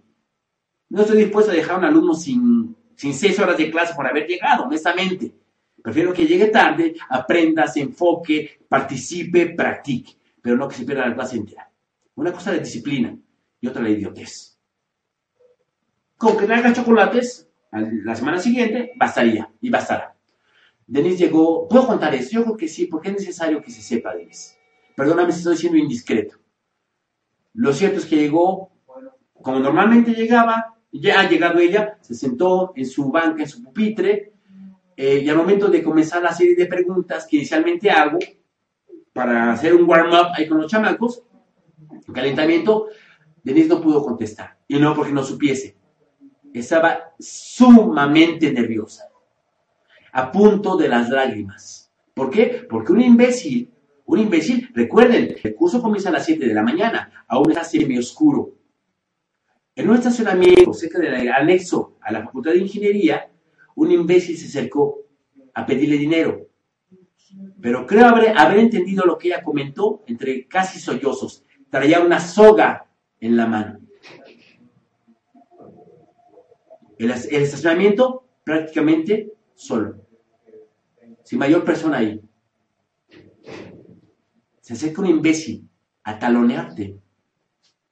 No 0.90 1.02
estoy 1.02 1.20
dispuesto 1.20 1.52
a 1.52 1.56
dejar 1.56 1.76
a 1.76 1.80
un 1.80 1.86
alumno 1.86 2.14
sin, 2.14 2.76
sin 2.96 3.14
seis 3.14 3.40
horas 3.40 3.58
de 3.58 3.72
clase 3.72 3.96
por 3.96 4.06
haber 4.06 4.28
llegado, 4.28 4.66
honestamente. 4.66 5.34
Prefiero 5.82 6.14
que 6.14 6.26
llegue 6.26 6.48
tarde, 6.48 6.96
aprenda, 7.10 7.68
se 7.68 7.82
enfoque, 7.82 8.60
participe, 8.68 9.48
practique, 9.56 10.14
pero 10.42 10.56
no 10.56 10.68
que 10.68 10.76
se 10.76 10.86
pierda 10.86 11.08
la 11.08 11.16
clase 11.16 11.38
entera. 11.38 11.70
Una 12.16 12.32
cosa 12.32 12.52
de 12.52 12.60
disciplina 12.60 13.18
y 13.60 13.68
otra 13.68 13.84
de 13.84 13.92
idiotez. 13.92 14.60
Con 16.18 16.38
que 16.38 16.48
le 16.48 16.54
haga 16.54 16.74
chocolates 16.74 17.50
la 17.72 18.16
semana 18.16 18.40
siguiente, 18.40 18.92
bastaría 18.96 19.50
y 19.62 19.70
bastará. 19.70 20.16
Denise 20.86 21.26
llegó, 21.26 21.68
¿puedo 21.68 21.88
contar 21.88 22.14
eso? 22.14 22.32
Yo 22.32 22.44
creo 22.44 22.58
que 22.58 22.68
sí, 22.68 22.86
porque 22.86 23.10
es 23.10 23.16
necesario 23.16 23.62
que 23.62 23.72
se 23.72 23.82
sepa, 23.82 24.14
Denise. 24.14 24.58
Perdóname 24.96 25.32
si 25.32 25.40
estoy 25.40 25.58
siendo 25.58 25.78
indiscreto. 25.78 26.38
Lo 27.54 27.74
cierto 27.74 28.00
es 28.00 28.06
que 28.06 28.18
llegó, 28.18 28.72
como 29.34 29.60
normalmente 29.60 30.12
llegaba, 30.12 30.76
ya 30.92 31.22
ha 31.22 31.30
llegado 31.30 31.60
ella, 31.60 31.98
se 32.02 32.14
sentó 32.14 32.74
en 32.76 32.86
su 32.86 33.10
banca, 33.10 33.44
en 33.44 33.50
su 33.50 33.64
pupitre, 33.64 34.31
eh, 35.04 35.24
y 35.26 35.30
al 35.30 35.36
momento 35.36 35.68
de 35.68 35.82
comenzar 35.82 36.22
la 36.22 36.32
serie 36.32 36.54
de 36.54 36.68
preguntas 36.68 37.26
que 37.26 37.38
inicialmente 37.38 37.90
hago, 37.90 38.20
para 39.12 39.52
hacer 39.52 39.74
un 39.74 39.90
warm-up 39.90 40.28
ahí 40.36 40.48
con 40.48 40.60
los 40.60 40.70
chamacos, 40.70 41.24
un 42.08 42.14
calentamiento, 42.14 42.90
Denise 43.44 43.68
no 43.68 43.82
pudo 43.82 44.04
contestar. 44.04 44.60
Y 44.68 44.78
no 44.78 44.94
porque 44.94 45.12
no 45.12 45.24
supiese. 45.24 45.76
Estaba 46.54 47.16
sumamente 47.18 48.52
nerviosa, 48.52 49.10
a 50.12 50.32
punto 50.32 50.78
de 50.78 50.90
las 50.90 51.10
lágrimas. 51.10 51.92
¿Por 52.14 52.30
qué? 52.30 52.68
Porque 52.70 52.92
un 52.92 53.02
imbécil, 53.02 53.74
un 54.06 54.20
imbécil, 54.20 54.70
recuerden, 54.72 55.36
el 55.42 55.56
curso 55.56 55.82
comienza 55.82 56.10
a 56.10 56.12
las 56.12 56.26
7 56.26 56.46
de 56.46 56.54
la 56.54 56.62
mañana, 56.62 57.26
aún 57.28 57.50
está 57.50 57.64
semi 57.64 57.98
oscuro. 57.98 58.54
En 59.76 59.90
un 59.90 59.96
estacionamiento 59.96 60.76
cerca 60.76 61.00
del 61.00 61.28
anexo 61.32 61.98
a 62.02 62.12
la 62.12 62.24
Facultad 62.24 62.52
de 62.52 62.60
Ingeniería, 62.60 63.31
un 63.76 63.92
imbécil 63.92 64.38
se 64.38 64.48
acercó 64.48 65.06
a 65.54 65.66
pedirle 65.66 65.98
dinero. 65.98 66.48
Pero 67.62 67.86
creo 67.86 68.08
haber, 68.08 68.38
haber 68.38 68.60
entendido 68.60 69.06
lo 69.06 69.18
que 69.18 69.30
ella 69.30 69.44
comentó 69.44 70.04
entre 70.08 70.48
casi 70.48 70.80
sollozos. 70.80 71.44
Traía 71.70 72.00
una 72.00 72.20
soga 72.20 72.88
en 73.20 73.38
la 73.38 73.48
mano. 73.48 73.80
El, 76.98 77.12
el 77.12 77.44
estacionamiento 77.44 78.26
prácticamente 78.44 79.34
solo. 79.56 80.06
Sin 81.24 81.40
mayor 81.40 81.64
persona 81.64 81.98
ahí. 81.98 82.22
Se 84.60 84.74
acerca 84.74 85.02
un 85.02 85.08
imbécil 85.08 85.68
a 86.04 86.20
talonearte 86.20 87.00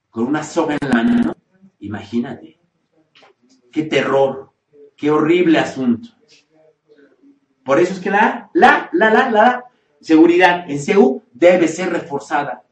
con 0.09 0.25
una 0.25 0.43
soga 0.43 0.77
en 0.79 0.89
la 0.89 1.03
mano. 1.03 1.35
Imagínate. 1.79 2.59
Qué 3.71 3.83
terror. 3.83 4.48
Qué 4.99 5.09
horrible 5.09 5.59
asunto. 5.59 6.09
Por 7.63 7.79
eso 7.79 7.93
es 7.93 7.99
que 7.99 8.09
la, 8.09 8.49
la, 8.53 8.89
la, 8.91 9.09
la, 9.13 9.31
la 9.31 9.65
seguridad 10.01 10.69
en 10.69 10.77
CEU 10.77 11.23
debe 11.31 11.69
ser 11.69 11.89
reforzada. 11.89 12.63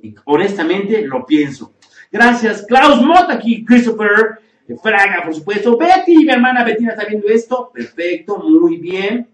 Y 0.00 0.14
honestamente 0.26 1.06
lo 1.06 1.24
pienso. 1.24 1.74
Gracias, 2.10 2.66
Klaus 2.66 3.00
Mott 3.00 3.30
aquí, 3.30 3.64
Christopher 3.64 4.40
Fraga, 4.82 5.22
por 5.24 5.34
supuesto. 5.34 5.78
Betty, 5.78 6.24
mi 6.24 6.30
hermana 6.30 6.64
Bettina 6.64 6.92
está 6.92 7.06
viendo 7.06 7.28
esto. 7.28 7.70
Perfecto, 7.72 8.38
muy 8.38 8.76
bien. 8.76 9.30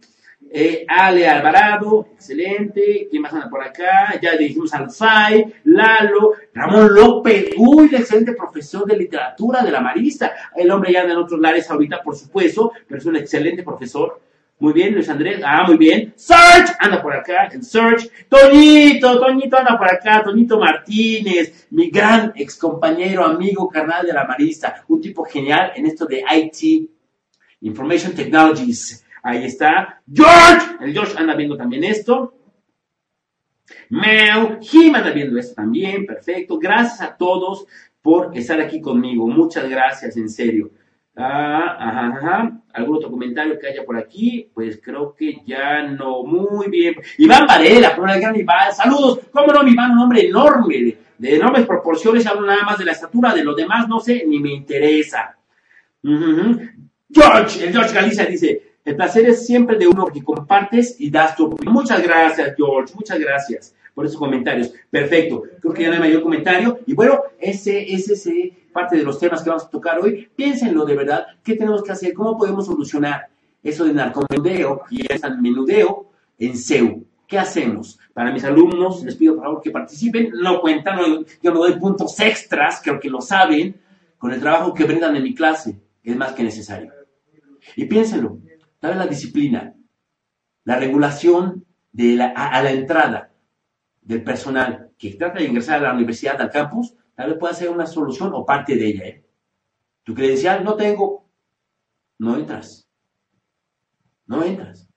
Eh, 0.50 0.84
Ale 0.88 1.28
Alvarado, 1.28 2.08
excelente. 2.14 3.06
¿Quién 3.10 3.22
más 3.22 3.32
anda 3.32 3.50
por 3.50 3.62
acá? 3.62 4.18
Ya 4.20 4.36
dijimos 4.36 4.72
al 4.72 4.90
FAI, 4.90 5.44
Lalo, 5.64 6.32
Ramón 6.54 6.94
López, 6.94 7.50
uy, 7.56 7.90
excelente 7.94 8.32
profesor 8.32 8.86
de 8.86 8.96
literatura 8.96 9.62
de 9.62 9.70
la 9.70 9.80
Marista. 9.80 10.32
El 10.56 10.70
hombre 10.70 10.92
ya 10.92 11.02
anda 11.02 11.12
en 11.12 11.18
otros 11.18 11.38
lares 11.38 11.70
ahorita, 11.70 12.02
por 12.02 12.16
supuesto, 12.16 12.72
pero 12.86 12.98
es 12.98 13.06
un 13.06 13.16
excelente 13.16 13.62
profesor. 13.62 14.20
Muy 14.60 14.72
bien, 14.72 14.92
Luis 14.92 15.08
Andrés. 15.08 15.40
Ah, 15.44 15.64
muy 15.66 15.76
bien. 15.76 16.12
Search 16.16 16.70
anda 16.80 17.00
por 17.00 17.14
acá, 17.14 17.48
en 17.52 17.62
Search. 17.62 18.10
Toñito, 18.28 19.20
Toñito 19.20 19.56
anda 19.56 19.78
por 19.78 19.86
acá. 19.86 20.22
Toñito 20.24 20.58
Martínez, 20.58 21.68
mi 21.70 21.90
gran 21.90 22.32
ex 22.34 22.56
compañero, 22.56 23.24
amigo, 23.24 23.68
carnal 23.68 24.04
de 24.04 24.12
la 24.12 24.24
Marista. 24.24 24.82
Un 24.88 25.00
tipo 25.00 25.24
genial 25.24 25.72
en 25.76 25.86
esto 25.86 26.06
de 26.06 26.24
IT, 26.28 26.90
Information 27.60 28.14
Technologies. 28.14 29.04
Ahí 29.22 29.44
está. 29.44 30.02
George, 30.12 30.66
el 30.80 30.92
George 30.92 31.14
anda 31.16 31.34
viendo 31.34 31.56
también 31.56 31.84
esto. 31.84 32.34
Mel, 33.90 34.58
Jim 34.60 34.94
anda 34.94 35.10
viendo 35.10 35.38
esto 35.38 35.54
también. 35.54 36.06
Perfecto. 36.06 36.58
Gracias 36.58 37.00
a 37.00 37.16
todos 37.16 37.66
por 38.02 38.36
estar 38.36 38.60
aquí 38.60 38.80
conmigo. 38.80 39.26
Muchas 39.26 39.68
gracias, 39.68 40.16
en 40.16 40.28
serio. 40.28 40.70
Ah, 41.16 41.76
ajá, 41.80 42.06
ajá. 42.16 42.60
¿Algún 42.74 42.96
otro 42.96 43.10
comentario 43.10 43.58
que 43.58 43.66
haya 43.66 43.84
por 43.84 43.96
aquí? 43.96 44.50
Pues 44.54 44.80
creo 44.82 45.14
que 45.16 45.42
ya 45.44 45.82
no. 45.82 46.22
Muy 46.22 46.68
bien. 46.68 46.94
Iván 47.18 47.46
Varela, 47.46 47.96
por 47.96 48.08
el 48.08 48.20
gran 48.20 48.36
Iván. 48.36 48.72
Saludos. 48.72 49.20
¿Cómo 49.32 49.52
no, 49.52 49.66
Iván? 49.66 49.92
Un 49.92 49.98
hombre 49.98 50.26
enorme, 50.26 50.96
de, 51.18 51.34
enormes 51.34 51.66
proporciones. 51.66 52.24
Hablo 52.26 52.46
nada 52.46 52.62
más 52.62 52.78
de 52.78 52.84
la 52.84 52.92
estatura, 52.92 53.34
de 53.34 53.42
lo 53.42 53.54
demás 53.54 53.88
no 53.88 53.98
sé, 53.98 54.24
ni 54.26 54.38
me 54.38 54.52
interesa. 54.52 55.36
George, 56.02 57.66
el 57.66 57.72
George 57.72 57.94
Galicia 57.94 58.24
dice, 58.26 58.67
el 58.88 58.96
placer 58.96 59.28
es 59.28 59.46
siempre 59.46 59.76
de 59.76 59.86
uno 59.86 60.06
que 60.06 60.24
compartes 60.24 60.96
y 60.98 61.10
das 61.10 61.36
tu 61.36 61.44
opinión. 61.44 61.74
Muchas 61.74 62.02
gracias, 62.02 62.54
George. 62.56 62.94
Muchas 62.94 63.18
gracias 63.18 63.74
por 63.94 64.06
esos 64.06 64.16
comentarios. 64.16 64.72
Perfecto. 64.90 65.42
Creo 65.60 65.74
que 65.74 65.82
ya 65.82 65.88
no 65.88 65.94
hay 65.96 66.00
mayor 66.00 66.22
comentario. 66.22 66.78
Y 66.86 66.94
bueno, 66.94 67.20
ese, 67.38 67.92
ese 67.92 68.14
es 68.14 68.28
parte 68.72 68.96
de 68.96 69.02
los 69.02 69.18
temas 69.18 69.42
que 69.42 69.50
vamos 69.50 69.66
a 69.66 69.68
tocar 69.68 69.98
hoy. 70.00 70.30
Piénsenlo 70.34 70.86
de 70.86 70.96
verdad. 70.96 71.26
¿Qué 71.44 71.54
tenemos 71.54 71.82
que 71.82 71.92
hacer? 71.92 72.14
¿Cómo 72.14 72.38
podemos 72.38 72.64
solucionar 72.64 73.28
eso 73.62 73.84
de 73.84 73.92
narcomenudeo 73.92 74.84
y 74.88 75.12
ese 75.12 75.30
menudeo 75.32 76.06
en 76.38 76.56
CEU? 76.56 77.04
¿Qué 77.26 77.38
hacemos? 77.38 77.98
Para 78.14 78.32
mis 78.32 78.44
alumnos, 78.44 79.04
les 79.04 79.16
pido 79.16 79.34
por 79.34 79.44
favor 79.44 79.60
que 79.60 79.70
participen. 79.70 80.30
No 80.32 80.62
cuentan, 80.62 81.26
yo 81.42 81.52
no 81.52 81.58
doy 81.58 81.78
puntos 81.78 82.18
extras, 82.20 82.80
creo 82.82 82.98
que 82.98 83.10
lo 83.10 83.20
saben, 83.20 83.78
con 84.16 84.32
el 84.32 84.40
trabajo 84.40 84.72
que 84.72 84.84
brindan 84.84 85.14
en 85.14 85.24
mi 85.24 85.34
clase. 85.34 85.78
Es 86.02 86.16
más 86.16 86.32
que 86.32 86.42
necesario. 86.42 86.90
Y 87.76 87.84
piénsenlo, 87.84 88.38
tal 88.78 88.90
vez 88.90 88.98
la 88.98 89.06
disciplina, 89.06 89.74
la 90.64 90.78
regulación 90.78 91.64
de 91.92 92.14
la, 92.14 92.28
a, 92.28 92.62
la 92.62 92.70
entrada 92.70 93.32
del 94.02 94.22
personal 94.22 94.92
que 94.98 95.14
trata 95.14 95.38
de 95.38 95.46
ingresar 95.46 95.78
a 95.78 95.88
la 95.88 95.94
universidad, 95.94 96.40
al 96.40 96.50
campus, 96.50 96.94
tal 97.14 97.30
vez 97.30 97.38
pueda 97.38 97.54
ser 97.54 97.70
una 97.70 97.86
solución 97.86 98.32
o 98.34 98.44
parte 98.44 98.76
de 98.76 98.86
ella. 98.86 99.04
¿eh? 99.06 99.24
Tu 100.02 100.14
credencial 100.14 100.64
no 100.64 100.74
tengo, 100.74 101.28
no 102.18 102.36
entras. 102.36 102.88
No 104.26 104.42
entras. 104.42 104.88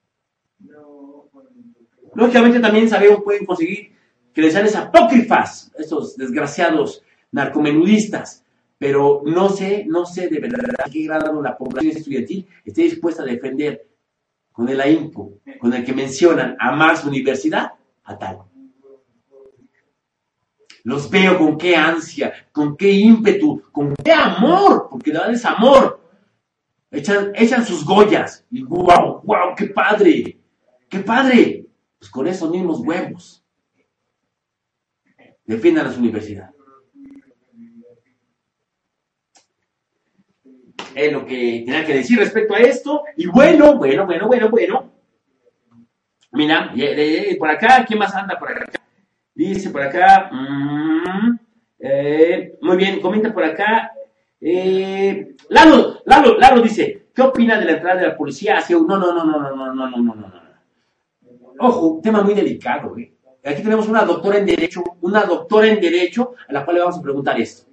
Lógicamente 2.14 2.60
también 2.60 2.88
sabemos 2.88 3.22
pueden 3.22 3.46
conseguir 3.46 3.96
credenciales 4.32 4.76
apócrifas, 4.76 5.72
estos 5.78 6.16
desgraciados 6.16 7.02
narcomenudistas, 7.30 8.41
pero 8.82 9.22
no 9.24 9.48
sé, 9.48 9.84
no 9.86 10.04
sé 10.04 10.28
de 10.28 10.40
verdad 10.40 10.74
a 10.84 10.90
qué 10.90 11.04
grado 11.04 11.40
la 11.40 11.56
población 11.56 11.96
estudiantil 11.96 12.48
esté 12.64 12.82
dispuesta 12.82 13.22
a 13.22 13.26
defender 13.26 13.86
con 14.50 14.68
el 14.68 14.80
ahínco, 14.80 15.38
con 15.60 15.72
el 15.72 15.84
que 15.84 15.92
mencionan 15.92 16.56
a 16.58 16.72
más 16.72 17.04
universidad, 17.04 17.74
a 18.02 18.18
tal. 18.18 18.40
Los 20.82 21.08
veo 21.08 21.38
con 21.38 21.56
qué 21.56 21.76
ansia, 21.76 22.32
con 22.50 22.76
qué 22.76 22.90
ímpetu, 22.90 23.62
con 23.70 23.94
qué 23.94 24.10
amor, 24.10 24.88
porque 24.90 25.12
verdad 25.12 25.30
es 25.30 25.44
amor. 25.44 26.00
Echan, 26.90 27.30
echan 27.36 27.64
sus 27.64 27.84
goyas 27.84 28.44
y 28.50 28.64
wow, 28.64 29.20
wow, 29.22 29.54
qué 29.56 29.66
padre, 29.66 30.40
qué 30.88 30.98
padre. 30.98 31.66
Pues 32.00 32.10
con 32.10 32.26
esos 32.26 32.50
mismos 32.50 32.80
huevos. 32.80 33.44
Defiendan 35.46 35.86
a 35.86 35.92
su 35.92 36.00
universidad. 36.00 36.51
Es 40.94 41.12
lo 41.12 41.24
que 41.24 41.62
tenía 41.64 41.84
que 41.84 41.94
decir 41.94 42.18
respecto 42.18 42.54
a 42.54 42.60
esto. 42.60 43.02
Y 43.16 43.26
bueno, 43.26 43.76
bueno, 43.76 44.06
bueno, 44.06 44.26
bueno, 44.26 44.48
bueno. 44.48 44.92
Mira, 46.32 46.72
por 47.38 47.50
acá, 47.50 47.84
¿quién 47.86 47.98
más 47.98 48.14
anda 48.14 48.38
por 48.38 48.50
acá? 48.50 48.64
Dice 49.34 49.70
por 49.70 49.82
acá, 49.82 50.30
mm, 50.32 51.38
eh, 51.78 52.58
muy 52.60 52.76
bien, 52.76 53.00
comenta 53.00 53.32
por 53.32 53.44
acá. 53.44 53.92
Eh, 54.40 55.34
Lalo, 55.48 56.00
Lalo, 56.06 56.38
Lalo 56.38 56.62
dice, 56.62 57.08
¿qué 57.14 57.22
opina 57.22 57.58
de 57.58 57.64
la 57.64 57.72
entrada 57.72 58.00
de 58.00 58.08
la 58.08 58.16
policía 58.16 58.58
hacia 58.58 58.76
no, 58.76 58.86
no, 58.86 58.98
no, 58.98 59.24
no, 59.24 59.40
no, 59.40 59.54
no, 59.54 59.74
no, 59.74 59.90
no, 59.90 60.14
no, 60.14 60.14
no. 60.14 60.42
Ojo, 61.58 62.00
tema 62.02 62.22
muy 62.22 62.34
delicado, 62.34 62.96
¿eh? 62.98 63.12
Aquí 63.44 63.62
tenemos 63.62 63.88
una 63.88 64.04
doctora 64.04 64.38
en 64.38 64.46
Derecho, 64.46 64.82
una 65.00 65.24
doctora 65.24 65.66
en 65.68 65.80
Derecho 65.80 66.34
a 66.48 66.52
la 66.52 66.64
cual 66.64 66.76
le 66.76 66.82
vamos 66.82 66.98
a 66.98 67.02
preguntar 67.02 67.40
esto. 67.40 67.68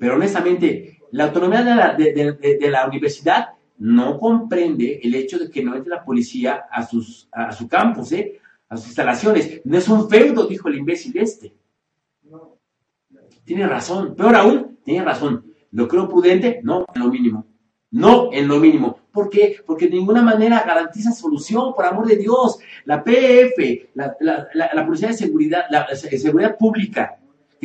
Pero 0.00 0.16
honestamente, 0.16 0.98
la 1.12 1.24
autonomía 1.24 1.62
de 1.62 2.70
la, 2.70 2.86
universidad 2.86 3.50
no 3.78 4.18
comprende 4.18 5.00
el 5.02 5.14
hecho 5.14 5.38
de 5.38 5.50
que 5.50 5.62
no 5.62 5.76
entre 5.76 5.90
la 5.90 6.04
policía 6.04 6.64
a, 6.70 6.86
sus, 6.86 7.28
a 7.30 7.52
su 7.52 7.68
campus, 7.68 8.12
¿eh? 8.12 8.40
a 8.68 8.76
sus 8.76 8.86
instalaciones. 8.86 9.60
No 9.64 9.76
es 9.76 9.88
un 9.88 10.08
feudo, 10.08 10.46
dijo 10.46 10.68
el 10.68 10.78
imbécil 10.78 11.16
este. 11.18 11.54
Tiene 13.44 13.66
razón. 13.66 14.14
Peor 14.14 14.36
aún, 14.36 14.78
tiene 14.84 15.04
razón. 15.04 15.44
Lo 15.72 15.86
creo 15.86 16.08
prudente, 16.08 16.60
no 16.62 16.86
en 16.94 17.02
lo 17.02 17.08
mínimo. 17.08 17.46
No 17.90 18.32
en 18.32 18.48
lo 18.48 18.58
mínimo. 18.58 18.98
¿Por 19.12 19.28
qué? 19.28 19.56
Porque 19.66 19.88
de 19.88 19.96
ninguna 19.96 20.22
manera 20.22 20.64
garantiza 20.66 21.12
solución, 21.12 21.74
por 21.74 21.84
amor 21.84 22.06
de 22.06 22.16
Dios. 22.16 22.58
La 22.86 23.04
PF, 23.04 23.90
la, 23.94 24.16
la 24.54 24.86
Policía 24.86 25.08
de 25.08 25.14
Seguridad, 25.14 25.64
la 25.68 25.94
Seguridad 25.94 26.56
Pública, 26.56 27.18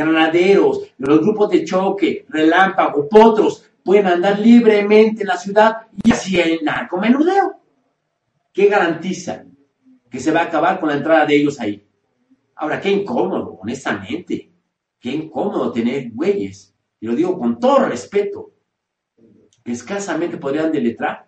granaderos, 0.05 0.91
los 0.97 1.19
grupos 1.21 1.49
de 1.49 1.65
choque, 1.65 2.25
relámpago, 2.29 3.07
potros, 3.10 3.69
pueden 3.83 4.07
andar 4.07 4.39
libremente 4.39 5.21
en 5.21 5.27
la 5.27 5.38
ciudad 5.38 5.88
y 6.03 6.12
así 6.12 6.39
hay 6.39 6.60
narcomenudeo. 6.62 7.55
¿Qué 8.53 8.67
garantiza 8.67 9.45
que 10.10 10.19
se 10.19 10.31
va 10.31 10.41
a 10.41 10.43
acabar 10.45 10.79
con 10.79 10.89
la 10.89 10.95
entrada 10.95 11.25
de 11.25 11.36
ellos 11.36 11.60
ahí? 11.60 11.86
Ahora, 12.55 12.79
qué 12.81 12.89
incómodo, 12.89 13.60
honestamente. 13.62 14.51
Qué 14.99 15.12
incómodo 15.12 15.71
tener 15.71 16.12
güeyes, 16.12 16.75
y 16.99 17.05
lo 17.05 17.15
digo 17.15 17.38
con 17.38 17.60
todo 17.60 17.86
respeto, 17.86 18.51
que 19.63 19.71
escasamente 19.71 20.38
podrían 20.38 20.71
deletrar 20.71 21.27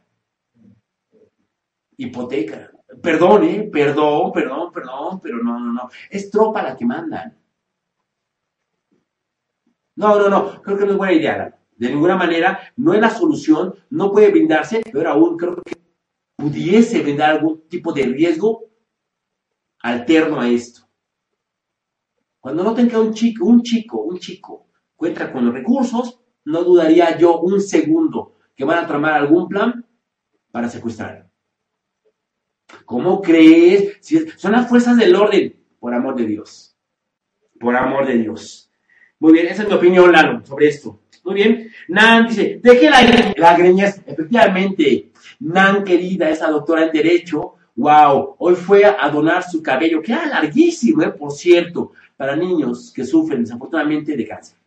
hipoteca. 1.98 2.72
Perdón, 3.02 3.44
¿eh? 3.44 3.70
Perdón, 3.72 4.32
perdón, 4.32 4.72
perdón, 4.74 5.20
pero 5.22 5.38
no, 5.44 5.60
no, 5.60 5.74
no. 5.74 5.90
Es 6.10 6.32
tropa 6.32 6.64
la 6.64 6.76
que 6.76 6.86
mandan. 6.86 7.39
No, 10.00 10.18
no, 10.18 10.30
no, 10.30 10.62
creo 10.62 10.78
que 10.78 10.86
no 10.86 10.92
es 10.92 10.98
buena 10.98 11.12
idea. 11.12 11.60
De 11.76 11.90
ninguna 11.90 12.16
manera, 12.16 12.58
no 12.78 12.94
es 12.94 13.02
la 13.02 13.10
solución, 13.10 13.76
no 13.90 14.14
puede 14.14 14.32
brindarse, 14.32 14.82
pero 14.94 15.10
aún 15.10 15.36
creo 15.36 15.58
que 15.58 15.74
pudiese 16.38 17.02
brindar 17.02 17.32
algún 17.32 17.68
tipo 17.68 17.92
de 17.92 18.04
riesgo 18.04 18.70
alterno 19.80 20.40
a 20.40 20.48
esto. 20.48 20.88
Cuando 22.40 22.64
noten 22.64 22.88
que 22.88 22.96
un 22.96 23.14
chico, 23.14 23.44
un 23.44 23.62
chico, 23.62 24.02
un 24.04 24.20
chico 24.20 24.68
cuenta 24.96 25.34
con 25.34 25.46
los 25.46 25.54
recursos, 25.54 26.22
no 26.46 26.64
dudaría 26.64 27.18
yo 27.18 27.42
un 27.42 27.60
segundo 27.60 28.38
que 28.56 28.64
van 28.64 28.86
a 28.86 28.88
tramar 28.88 29.16
algún 29.16 29.50
plan 29.50 29.86
para 30.50 30.70
secuestrar. 30.70 31.30
¿Cómo 32.86 33.22
crees? 33.22 34.00
son 34.38 34.54
las 34.54 34.70
fuerzas 34.70 34.96
del 34.96 35.14
orden, 35.14 35.62
por 35.78 35.94
amor 35.94 36.16
de 36.16 36.26
Dios. 36.26 36.78
Por 37.60 37.76
amor 37.76 38.08
de 38.08 38.18
Dios. 38.20 38.69
Muy 39.20 39.34
bien, 39.34 39.48
esa 39.48 39.64
es 39.64 39.70
mi 39.70 39.76
opinión, 39.76 40.12
Lalo, 40.12 40.46
sobre 40.46 40.68
esto. 40.68 41.02
Muy 41.24 41.36
bien. 41.36 41.72
Nan 41.90 42.28
dice, 42.28 42.60
deje 42.62 42.90
la, 42.90 43.02
la 43.36 43.58
greñas. 43.58 44.02
Efectivamente, 44.06 45.12
Nan, 45.40 45.84
querida, 45.84 46.30
esa 46.30 46.50
doctora 46.50 46.86
en 46.86 46.92
Derecho, 46.92 47.56
wow, 47.76 48.36
hoy 48.38 48.56
fue 48.56 48.86
a 48.86 49.10
donar 49.10 49.44
su 49.44 49.62
cabello, 49.62 50.02
que 50.02 50.14
era 50.14 50.26
larguísimo, 50.26 51.04
eh, 51.04 51.12
por 51.12 51.32
cierto, 51.32 51.92
para 52.16 52.36
niños 52.36 52.92
que 52.94 53.06
sufren 53.06 53.44
desafortunadamente 53.44 54.16
de 54.16 54.28
cáncer. 54.28 54.58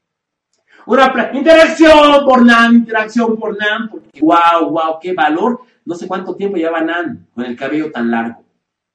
Una 0.87 1.31
interacción 1.33 2.25
por 2.25 2.45
Nan, 2.45 2.75
interacción 2.75 3.37
por 3.37 3.57
Nan, 3.57 3.89
porque 3.89 4.21
wow, 4.21 4.71
wow, 4.71 4.99
qué 5.01 5.13
valor 5.13 5.61
no 5.85 5.95
sé 5.95 6.07
cuánto 6.07 6.35
tiempo 6.35 6.57
llevaba 6.57 6.81
Nan 6.81 7.27
con 7.35 7.45
el 7.45 7.57
cabello 7.57 7.91
tan 7.91 8.11
largo. 8.11 8.45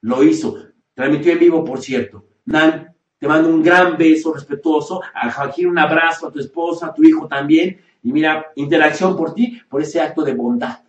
Lo 0.01 0.24
hizo. 0.24 0.58
Transmitió 0.93 1.34
en 1.34 1.39
vivo, 1.39 1.64
por 1.64 1.80
cierto. 1.82 2.26
Nan, 2.45 2.87
te 3.20 3.28
mando 3.28 3.49
un 3.49 3.63
gran 3.63 3.97
beso 3.97 4.34
respetuoso. 4.34 5.01
A 5.13 5.32
Joaquín 5.32 5.68
un 5.68 5.80
abrazo, 5.80 6.28
a 6.28 6.32
tu 6.32 6.39
esposa, 6.39 6.88
a 6.88 6.93
tu 6.93 7.03
hijo 7.03 7.28
también. 7.28 7.82
Y 8.03 8.11
mira, 8.11 8.51
interacción 8.55 9.15
por 9.15 9.34
ti, 9.34 9.61
por 9.68 9.82
ese 9.82 9.99
acto 9.99 10.24
de 10.24 10.34
bondad. 10.34 10.84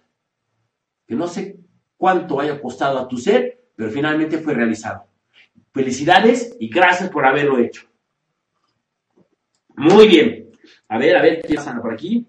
Que 1.06 1.14
no 1.14 1.26
sé 1.26 1.58
cuánto 1.96 2.40
haya 2.40 2.60
costado 2.60 2.98
a 2.98 3.08
tu 3.08 3.16
ser, 3.16 3.70
pero 3.74 3.90
finalmente 3.90 4.38
fue 4.38 4.54
realizado. 4.54 5.06
Felicidades 5.72 6.56
y 6.60 6.68
gracias 6.68 7.08
por 7.10 7.24
haberlo 7.24 7.58
hecho. 7.58 7.82
Muy 9.76 10.08
bien. 10.08 10.50
A 10.88 10.98
ver, 10.98 11.16
a 11.16 11.22
ver, 11.22 11.42
¿qué 11.42 11.54
pasa 11.54 11.80
por 11.80 11.92
aquí? 11.92 12.26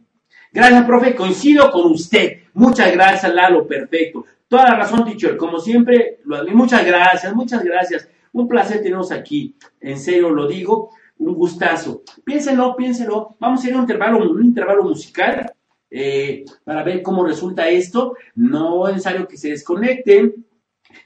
Gracias, 0.51 0.85
profe. 0.85 1.15
Coincido 1.15 1.71
con 1.71 1.91
usted. 1.91 2.43
Muchas 2.53 2.91
gracias, 2.91 3.33
Lalo. 3.33 3.67
Perfecto. 3.67 4.25
Toda 4.47 4.63
la 4.63 4.75
razón, 4.77 5.05
teacher. 5.05 5.37
Como 5.37 5.59
siempre, 5.59 6.19
lo 6.25 6.43
muchas 6.47 6.85
gracias, 6.85 7.33
muchas 7.35 7.63
gracias. 7.63 8.09
Un 8.33 8.47
placer 8.47 8.81
tenernos 8.81 9.11
aquí. 9.11 9.55
En 9.79 9.99
serio 9.99 10.29
lo 10.29 10.47
digo. 10.47 10.91
Un 11.17 11.33
gustazo. 11.33 12.03
Piénselo, 12.23 12.75
piénselo. 12.75 13.35
Vamos 13.39 13.63
a 13.63 13.67
ir 13.67 13.73
a 13.73 13.77
un 13.77 13.81
intervalo, 13.83 14.31
un 14.31 14.45
intervalo 14.45 14.83
musical 14.83 15.51
eh, 15.91 16.45
para 16.63 16.83
ver 16.83 17.01
cómo 17.01 17.25
resulta 17.25 17.67
esto. 17.67 18.15
No 18.35 18.87
es 18.87 18.95
necesario 18.95 19.27
que 19.27 19.37
se 19.37 19.49
desconecten. 19.49 20.45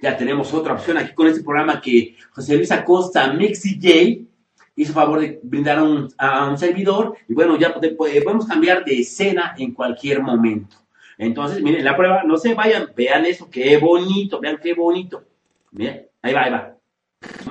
Ya 0.01 0.15
tenemos 0.15 0.53
otra 0.53 0.73
opción 0.73 0.97
aquí 0.97 1.13
con 1.13 1.27
este 1.27 1.43
programa 1.43 1.81
que 1.81 2.15
José 2.31 2.55
Luis 2.55 2.71
Acosta, 2.71 3.33
Mixi 3.33 3.79
J, 3.81 4.29
hizo 4.75 4.93
favor 4.93 5.19
de 5.19 5.39
brindar 5.43 5.79
a 6.17 6.47
un, 6.47 6.57
servidor 6.57 7.15
y 7.27 7.33
bueno, 7.33 7.57
ya 7.57 7.73
podemos 7.73 8.45
cambiar 8.45 8.83
de 8.85 8.99
escena 8.99 9.55
en 9.57 9.73
cualquier 9.73 10.21
momento. 10.21 10.77
Entonces, 11.17 11.61
miren, 11.61 11.85
la 11.85 11.95
prueba, 11.95 12.23
no 12.23 12.37
se 12.37 12.53
vayan, 12.53 12.89
vean 12.95 13.25
eso, 13.25 13.49
qué 13.49 13.77
bonito, 13.77 14.39
vean 14.39 14.59
qué 14.61 14.73
bonito. 14.73 15.23
Miren, 15.71 16.07
ahí 16.21 16.33
va, 16.33 16.43
ahí 16.43 16.51
va. 16.51 16.72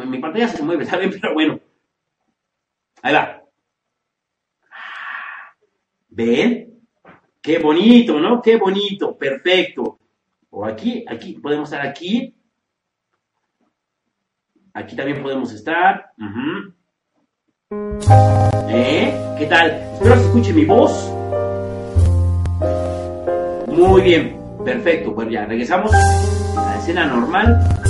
Mi 0.07 0.19
pantalla 0.19 0.49
se 0.49 0.63
mueve, 0.63 0.85
¿saben? 0.85 1.11
Pero 1.21 1.35
bueno. 1.35 1.61
Ahí 3.03 3.15
va. 3.15 3.43
¿Ven? 6.09 6.81
Qué 7.41 7.59
bonito, 7.59 8.21
¿no? 8.21 8.41
Qué 8.41 8.57
bonito, 8.57 9.17
perfecto. 9.17 9.99
O 10.51 10.65
aquí, 10.65 11.05
aquí, 11.09 11.35
podemos 11.35 11.73
estar 11.73 11.87
aquí. 11.87 12.35
Aquí 14.75 14.95
también 14.95 15.23
podemos 15.23 15.53
estar. 15.53 16.13
¿Eh? 18.69 19.35
¿Qué 19.39 19.47
tal? 19.47 19.71
Espero 19.95 20.15
que 20.15 20.21
se 20.21 20.27
escuche 20.27 20.53
mi 20.53 20.65
voz. 20.65 21.11
Muy 23.69 24.03
bien, 24.03 24.39
perfecto. 24.65 25.13
Bueno, 25.13 25.31
ya 25.31 25.47
regresamos 25.47 25.93
a 25.93 26.65
la 26.65 26.79
escena 26.79 27.07
normal. 27.07 27.82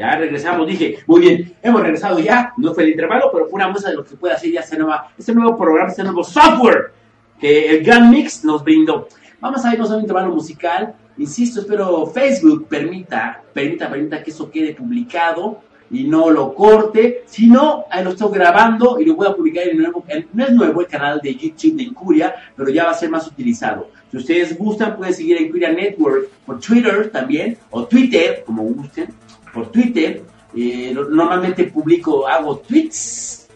Ya 0.00 0.16
regresamos, 0.16 0.66
dije, 0.66 1.00
muy 1.06 1.20
bien, 1.20 1.54
hemos 1.60 1.82
regresado 1.82 2.18
ya. 2.20 2.54
No 2.56 2.72
fue 2.72 2.84
el 2.84 2.90
intervalo, 2.92 3.30
pero 3.30 3.44
fue 3.44 3.56
una 3.56 3.68
muestra 3.68 3.90
de 3.90 3.98
lo 3.98 4.04
que 4.06 4.16
puede 4.16 4.32
hacer 4.32 4.50
ya 4.50 4.60
este, 4.60 4.78
nueva, 4.78 5.12
este 5.18 5.34
nuevo 5.34 5.58
programa, 5.58 5.90
este 5.90 6.02
nuevo 6.02 6.24
software 6.24 6.90
que 7.38 7.68
el 7.68 7.84
Grand 7.84 8.10
Mix 8.10 8.42
nos 8.42 8.64
brindó. 8.64 9.08
Vamos 9.40 9.62
a 9.62 9.74
irnos 9.74 9.90
a 9.90 9.96
un 9.96 10.00
intervalo 10.00 10.34
musical. 10.34 10.94
Insisto, 11.18 11.60
espero 11.60 12.06
Facebook 12.06 12.66
permita, 12.66 13.42
permita, 13.52 13.90
permita 13.90 14.22
que 14.22 14.30
eso 14.30 14.50
quede 14.50 14.72
publicado 14.72 15.60
y 15.90 16.04
no 16.04 16.30
lo 16.30 16.54
corte, 16.54 17.24
sino 17.26 17.84
ahí 17.90 18.02
lo 18.02 18.12
estoy 18.12 18.32
grabando 18.32 18.98
y 18.98 19.04
lo 19.04 19.16
voy 19.16 19.26
a 19.26 19.34
publicar 19.34 19.64
en 19.64 19.72
el 19.72 19.78
nuevo, 19.82 20.02
no 20.32 20.44
es 20.46 20.52
nuevo 20.52 20.80
el 20.80 20.86
canal 20.86 21.20
de 21.22 21.34
YouTube 21.34 21.76
de 21.76 21.82
Incuria, 21.82 22.34
pero 22.56 22.70
ya 22.70 22.84
va 22.84 22.92
a 22.92 22.94
ser 22.94 23.10
más 23.10 23.26
utilizado. 23.26 23.90
Si 24.10 24.16
ustedes 24.16 24.56
gustan, 24.56 24.96
pueden 24.96 25.12
seguir 25.12 25.36
a 25.36 25.42
Incuria 25.42 25.70
Network 25.70 26.30
por 26.46 26.58
Twitter 26.58 27.10
también, 27.10 27.58
o 27.68 27.84
Twitter, 27.84 28.44
como 28.46 28.62
gusten, 28.62 29.08
por 29.52 29.70
Twitter. 29.70 30.22
Eh, 30.54 30.92
normalmente 30.94 31.64
publico, 31.64 32.26
hago 32.26 32.58
tweets 32.58 33.48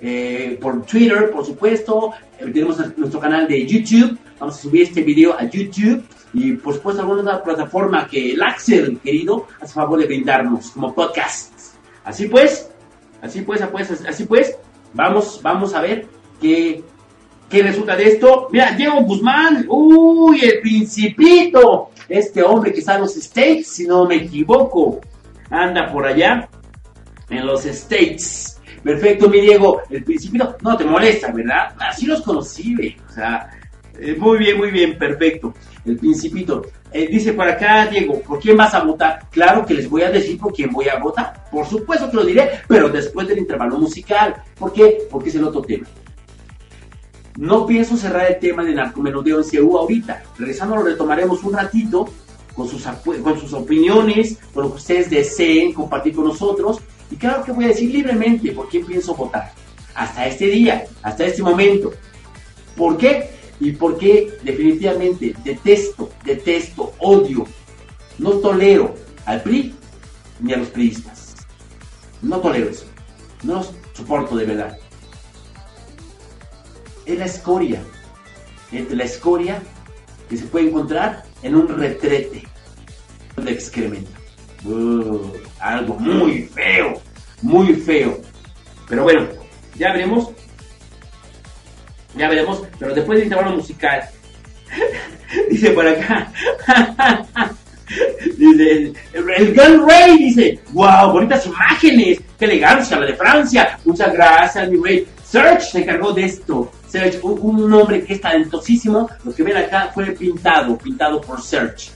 eh, 0.00 0.58
por 0.60 0.84
Twitter, 0.84 1.30
por 1.30 1.44
supuesto. 1.44 2.12
Eh, 2.38 2.50
tenemos 2.52 2.78
nuestro 2.96 3.20
canal 3.20 3.48
de 3.48 3.66
YouTube. 3.66 4.18
Vamos 4.38 4.58
a 4.58 4.62
subir 4.62 4.82
este 4.82 5.02
video 5.02 5.34
a 5.38 5.48
YouTube. 5.48 6.04
Y 6.34 6.52
por 6.52 6.74
supuesto 6.74 7.00
alguna 7.00 7.20
otra 7.20 7.42
plataforma 7.44 8.08
que 8.08 8.32
el 8.32 8.42
Axel, 8.42 8.98
querido, 8.98 9.46
hace 9.60 9.72
favor 9.72 10.00
de 10.00 10.06
brindarnos 10.06 10.72
como 10.72 10.92
podcast. 10.92 11.52
Así 12.04 12.26
pues, 12.26 12.70
así 13.22 13.42
pues, 13.42 13.62
así 13.62 14.24
pues, 14.24 14.58
vamos, 14.92 15.40
vamos 15.42 15.74
a 15.74 15.80
ver 15.80 16.08
qué, 16.40 16.82
qué 17.48 17.62
resulta 17.62 17.94
de 17.94 18.08
esto. 18.08 18.48
Mira, 18.50 18.72
Diego 18.72 19.00
Guzmán, 19.02 19.64
uy, 19.68 20.40
el 20.40 20.60
principito, 20.60 21.90
este 22.08 22.42
hombre 22.42 22.72
que 22.72 22.80
está 22.80 22.96
en 22.96 23.02
los 23.02 23.16
States, 23.16 23.68
si 23.68 23.86
no 23.86 24.04
me 24.04 24.16
equivoco, 24.16 25.00
anda 25.62 25.90
por 25.90 26.06
allá 26.06 26.48
en 27.28 27.46
los 27.46 27.64
States. 27.64 28.60
Perfecto, 28.82 29.30
mi 29.30 29.40
Diego, 29.40 29.80
el 29.88 30.04
principito, 30.04 30.56
no 30.60 30.76
te 30.76 30.84
molesta, 30.84 31.32
¿verdad? 31.32 31.74
Así 31.78 32.06
los 32.06 32.20
conocí, 32.20 32.96
sea, 33.14 33.48
eh, 33.98 34.14
muy 34.18 34.38
bien, 34.38 34.58
muy 34.58 34.70
bien, 34.70 34.98
perfecto. 34.98 35.54
El 35.84 35.96
principito. 35.96 36.62
Eh, 36.92 37.08
dice 37.10 37.32
por 37.32 37.48
acá, 37.48 37.86
Diego, 37.86 38.20
¿por 38.20 38.40
quién 38.40 38.56
vas 38.56 38.74
a 38.74 38.82
votar? 38.82 39.26
Claro 39.30 39.64
que 39.64 39.74
les 39.74 39.88
voy 39.88 40.02
a 40.02 40.10
decir 40.10 40.38
por 40.38 40.52
quién 40.52 40.70
voy 40.70 40.88
a 40.88 40.98
votar. 40.98 41.44
Por 41.50 41.66
supuesto 41.66 42.10
que 42.10 42.16
lo 42.16 42.24
diré, 42.24 42.50
pero 42.68 42.88
después 42.88 43.26
del 43.26 43.38
intervalo 43.38 43.78
musical. 43.78 44.34
¿Por 44.58 44.72
qué? 44.72 45.06
Porque 45.10 45.28
es 45.28 45.34
el 45.34 45.44
otro 45.44 45.62
tema. 45.62 45.86
No 47.36 47.66
pienso 47.66 47.96
cerrar 47.96 48.30
el 48.30 48.38
tema 48.38 48.62
de 48.64 48.74
narcomenudeo 48.74 49.38
en 49.38 49.44
CEU 49.44 49.76
ahorita. 49.76 50.22
Regresando 50.38 50.76
lo 50.76 50.84
retomaremos 50.84 51.42
un 51.42 51.54
ratito 51.54 52.08
con 52.54 52.68
sus, 52.68 52.84
con 52.84 53.40
sus 53.40 53.52
opiniones, 53.52 54.38
con 54.52 54.64
lo 54.64 54.70
que 54.70 54.76
ustedes 54.76 55.10
deseen 55.10 55.72
compartir 55.72 56.14
con 56.14 56.24
nosotros. 56.24 56.80
Y 57.10 57.16
claro 57.16 57.44
que 57.44 57.52
voy 57.52 57.64
a 57.66 57.68
decir 57.68 57.90
libremente 57.90 58.52
por 58.52 58.68
quién 58.68 58.86
pienso 58.86 59.14
votar. 59.14 59.52
Hasta 59.94 60.26
este 60.26 60.46
día, 60.46 60.86
hasta 61.02 61.26
este 61.26 61.42
momento. 61.42 61.92
¿Por 62.76 62.96
qué? 62.96 63.34
y 63.60 63.72
por 63.72 63.98
qué 63.98 64.38
definitivamente 64.42 65.34
detesto, 65.44 66.10
detesto, 66.24 66.92
odio, 66.98 67.46
no 68.18 68.32
tolero 68.32 68.94
al 69.24 69.42
PRI 69.42 69.74
ni 70.40 70.52
a 70.52 70.58
los 70.58 70.68
priistas. 70.68 71.34
No 72.22 72.40
tolero 72.40 72.70
eso. 72.70 72.86
No 73.42 73.54
los 73.56 73.72
soporto 73.92 74.36
de 74.36 74.46
verdad. 74.46 74.78
Es 77.06 77.18
la 77.18 77.26
escoria. 77.26 77.82
Es 78.72 78.90
la 78.90 79.04
escoria 79.04 79.62
que 80.28 80.36
se 80.36 80.46
puede 80.46 80.68
encontrar 80.68 81.24
en 81.44 81.54
un 81.54 81.68
retrete 81.68 82.42
de 83.36 83.50
excremento. 83.52 84.10
Uh, 84.64 85.30
algo 85.60 85.94
muy 86.00 86.42
feo, 86.42 87.00
muy 87.42 87.74
feo. 87.74 88.20
Pero 88.88 89.04
bueno, 89.04 89.28
ya 89.76 89.92
veremos 89.92 90.30
ya 92.16 92.28
veremos, 92.28 92.62
pero 92.78 92.94
después 92.94 93.18
del 93.18 93.26
intervalo 93.26 93.56
musical, 93.56 94.02
dice 95.50 95.70
por 95.70 95.86
acá, 95.86 96.32
dice, 98.38 98.92
el, 99.12 99.54
Gun 99.54 99.88
Ray 99.88 100.18
dice, 100.18 100.60
wow, 100.72 101.12
bonitas 101.12 101.46
imágenes, 101.46 102.20
qué 102.38 102.44
elegancia, 102.44 102.98
la 103.00 103.06
de 103.06 103.14
Francia, 103.14 103.78
muchas 103.84 104.12
gracias, 104.12 104.70
mi 104.70 104.80
rey. 104.80 105.06
Search 105.24 105.62
se 105.62 105.80
encargó 105.80 106.12
de 106.12 106.26
esto. 106.26 106.70
Search, 106.94 107.18
un, 107.24 107.72
hombre 107.72 108.04
que 108.04 108.12
es 108.12 108.20
talentosísimo, 108.20 109.10
lo 109.24 109.34
que 109.34 109.42
ven 109.42 109.56
acá 109.56 109.90
fue 109.92 110.12
pintado, 110.12 110.78
pintado 110.78 111.20
por 111.20 111.42
Search. 111.42 111.90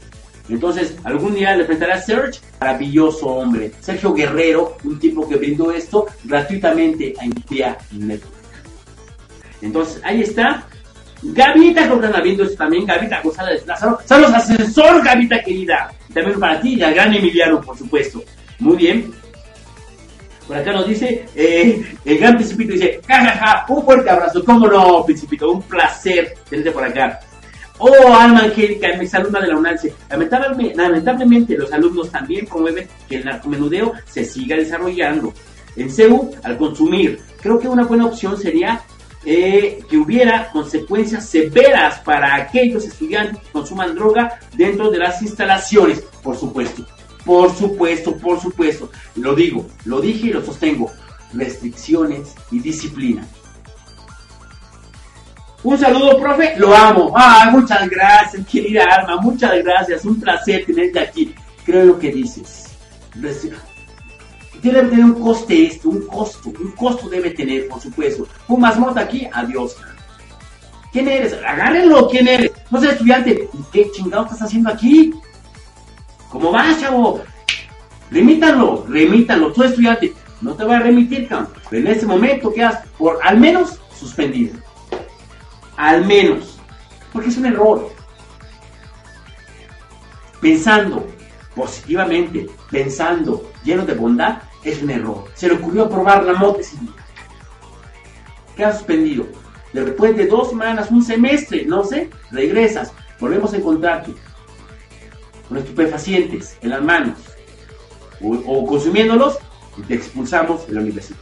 Entonces, 0.49 0.96
algún 1.05 1.34
día 1.36 1.55
le 1.55 1.64
presentaré 1.64 1.92
a 1.92 2.03
Search, 2.03 2.40
maravilloso 2.61 3.26
hombre. 3.26 3.70
Sergio 3.78 4.12
Guerrero, 4.12 4.76
un 4.82 4.99
tipo 4.99 5.28
que 5.28 5.36
brindó 5.36 5.70
esto 5.70 6.07
gratuitamente 6.24 7.14
a 7.20 7.26
India 7.26 7.78
Network. 7.92 8.34
Entonces, 9.62 10.01
ahí 10.03 10.22
está. 10.22 10.64
Gavita, 11.22 11.86
creo 11.86 12.01
que 12.01 12.20
viendo 12.22 12.42
esto 12.42 12.57
también. 12.57 12.84
Gavita 12.84 13.20
González 13.22 13.64
Lázaro. 13.66 14.01
Saludos, 14.05 14.34
asesor, 14.34 15.05
Gavita 15.05 15.40
querida. 15.44 15.92
También 16.12 16.40
para 16.40 16.61
ti 16.61 16.74
y 16.74 16.82
al 16.82 16.94
gran 16.94 17.14
Emiliano, 17.14 17.61
por 17.61 17.78
supuesto. 17.78 18.20
Muy 18.59 18.76
bien. 18.76 19.12
Por 20.49 20.57
acá 20.57 20.72
nos 20.72 20.88
dice, 20.88 21.26
eh, 21.34 21.84
el 22.07 22.18
gran 22.18 22.36
Principito 22.36 22.72
dice, 22.72 23.03
jajaja, 23.07 23.66
un 23.68 23.84
fuerte 23.84 24.09
abrazo. 24.09 24.42
¿Cómo 24.42 24.66
no, 24.66 25.05
Principito? 25.05 25.53
Un 25.53 25.61
placer 25.61 26.34
tenerte 26.49 26.72
por 26.72 26.84
acá. 26.84 27.20
Oh, 27.76 28.12
Alma 28.12 28.40
Angélica, 28.40 28.88
mi 28.99 29.07
alumna 29.12 29.40
de 29.40 29.49
la 29.49 29.59
UNAM, 29.59 29.76
lamentablemente, 30.74 31.57
los 31.57 31.70
alumnos 31.70 32.11
también 32.11 32.46
promueven 32.46 32.88
que 33.07 33.16
el 33.16 33.26
narcomenudeo 33.26 33.92
se 34.07 34.24
siga 34.24 34.57
desarrollando. 34.57 35.34
En 35.76 35.90
CEU, 35.90 36.30
al 36.42 36.57
consumir, 36.57 37.20
creo 37.40 37.59
que 37.61 37.68
una 37.68 37.84
buena 37.84 38.07
opción 38.07 38.36
sería 38.36 38.80
eh, 39.26 39.80
que 39.88 39.96
hubiera 39.99 40.51
consecuencias 40.51 41.28
severas 41.28 42.01
para 42.01 42.34
aquellos 42.34 42.86
estudiantes 42.86 43.38
que 43.42 43.53
consuman 43.53 43.94
droga 43.94 44.40
dentro 44.57 44.90
de 44.90 44.99
las 44.99 45.20
instalaciones, 45.20 46.01
por 46.22 46.36
supuesto. 46.36 46.86
Por 47.28 47.54
supuesto, 47.54 48.16
por 48.16 48.40
supuesto. 48.40 48.90
Lo 49.16 49.34
digo, 49.34 49.66
lo 49.84 50.00
dije 50.00 50.28
y 50.28 50.32
lo 50.32 50.42
sostengo. 50.42 50.90
Restricciones 51.34 52.34
y 52.50 52.58
disciplina. 52.58 53.28
Un 55.62 55.76
saludo, 55.76 56.18
profe, 56.18 56.54
lo 56.56 56.74
amo. 56.74 57.12
Ah, 57.14 57.50
muchas 57.52 57.86
gracias, 57.90 58.46
querida 58.46 58.84
Alma, 58.84 59.20
muchas 59.20 59.62
gracias. 59.62 60.06
Un 60.06 60.18
placer 60.18 60.64
tenerte 60.64 61.00
aquí. 61.00 61.34
Creo 61.66 61.84
lo 61.84 61.98
que 61.98 62.10
dices. 62.12 62.68
Debe 64.62 64.84
tener 64.88 65.04
un 65.04 65.20
coste 65.20 65.66
esto, 65.66 65.90
un 65.90 66.06
costo, 66.06 66.48
un 66.48 66.70
costo 66.70 67.10
debe 67.10 67.32
tener, 67.32 67.68
por 67.68 67.82
supuesto. 67.82 68.26
Un 68.48 68.60
mota 68.60 69.02
aquí, 69.02 69.28
adiós. 69.30 69.76
¿Quién 70.92 71.06
eres? 71.08 71.34
Agárrenlo, 71.34 72.08
¿quién 72.08 72.26
eres? 72.26 72.52
No 72.70 72.80
sé, 72.80 72.88
estudiante, 72.88 73.50
¿qué 73.70 73.90
chingado 73.90 74.24
estás 74.24 74.40
haciendo 74.40 74.70
aquí? 74.70 75.12
¿Cómo 76.30 76.52
vas, 76.52 76.80
chavo? 76.80 77.22
Remítanlo, 78.10 78.86
remítanlo. 78.88 79.52
Tú, 79.52 79.62
estudiante, 79.62 80.14
no 80.40 80.54
te 80.54 80.64
voy 80.64 80.74
a 80.74 80.80
remitir, 80.80 81.28
campo. 81.28 81.52
Pero 81.70 81.86
en 81.86 81.96
ese 81.96 82.06
momento 82.06 82.52
quedas 82.52 82.84
por 82.98 83.18
al 83.22 83.38
menos 83.38 83.78
suspendido. 83.98 84.58
Al 85.76 86.04
menos. 86.04 86.58
Porque 87.12 87.28
es 87.28 87.36
un 87.36 87.46
error. 87.46 87.90
Pensando 90.40 91.06
positivamente, 91.54 92.48
pensando 92.70 93.50
lleno 93.64 93.84
de 93.84 93.94
bondad, 93.94 94.38
es 94.62 94.82
un 94.82 94.90
error. 94.90 95.24
Se 95.34 95.48
le 95.48 95.54
ocurrió 95.54 95.88
probar 95.88 96.24
la 96.24 96.34
moto 96.34 96.60
ese 96.60 96.76
día. 96.78 96.92
Queda 98.56 98.72
suspendido. 98.72 99.26
Después 99.72 100.16
de 100.16 100.26
dos 100.26 100.50
semanas, 100.50 100.90
un 100.90 101.02
semestre, 101.02 101.64
no 101.66 101.84
sé, 101.84 102.10
regresas. 102.30 102.92
Volvemos 103.20 103.52
a 103.52 103.56
encontrarte 103.56 104.14
con 105.49 105.59
estupefacientes 105.59 106.57
en 106.61 106.70
las 106.70 106.82
manos 106.82 107.18
o, 108.20 108.66
consumiéndolos 108.66 109.38
y 109.76 109.82
te 109.82 109.94
expulsamos 109.94 110.66
de 110.66 110.74
la 110.74 110.80
universidad. 110.80 111.18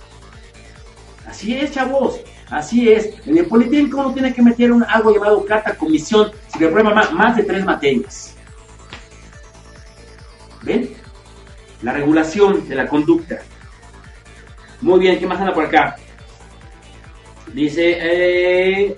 Así 1.27 1.55
es, 1.57 1.72
chavos. 1.72 2.20
Así 2.49 2.89
es. 2.89 3.14
En 3.27 3.37
el 3.37 3.47
Politécnico 3.47 3.99
uno 3.99 4.12
tiene 4.12 4.33
que 4.33 4.43
meter 4.43 4.72
un, 4.72 4.85
algo 4.85 5.12
llamado 5.12 5.45
carta 5.45 5.77
comisión 5.77 6.31
si 6.49 6.59
le 6.59 6.68
prueba 6.68 6.95
más, 6.95 7.37
de 7.37 7.43
tres 7.43 7.64
materias. 7.64 8.35
¿Ven? 10.62 10.91
La 11.83 11.93
regulación 11.93 12.68
de 12.68 12.74
la 12.74 12.87
conducta. 12.87 13.41
Muy 14.81 15.01
bien, 15.01 15.18
¿qué 15.18 15.27
más 15.27 15.41
anda 15.41 15.53
por 15.53 15.64
acá? 15.64 15.97
Dice, 17.53 17.99
eh, 18.01 18.97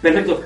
perfecto. 0.00 0.42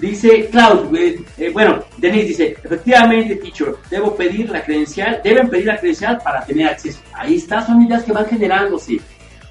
Dice 0.00 0.48
Cloud, 0.50 0.94
eh, 0.94 1.18
eh, 1.38 1.50
bueno, 1.50 1.82
Denise 1.96 2.26
dice, 2.26 2.56
efectivamente, 2.62 3.36
teacher, 3.36 3.74
debo 3.88 4.14
pedir 4.14 4.50
la 4.50 4.62
credencial, 4.62 5.20
deben 5.24 5.48
pedir 5.48 5.66
la 5.66 5.78
credencial 5.78 6.18
para 6.22 6.44
tener 6.44 6.68
acceso. 6.68 7.00
Ahí 7.14 7.36
está, 7.36 7.64
son 7.64 7.80
ideas 7.80 8.04
que 8.04 8.12
van 8.12 8.26
generándose. 8.26 9.00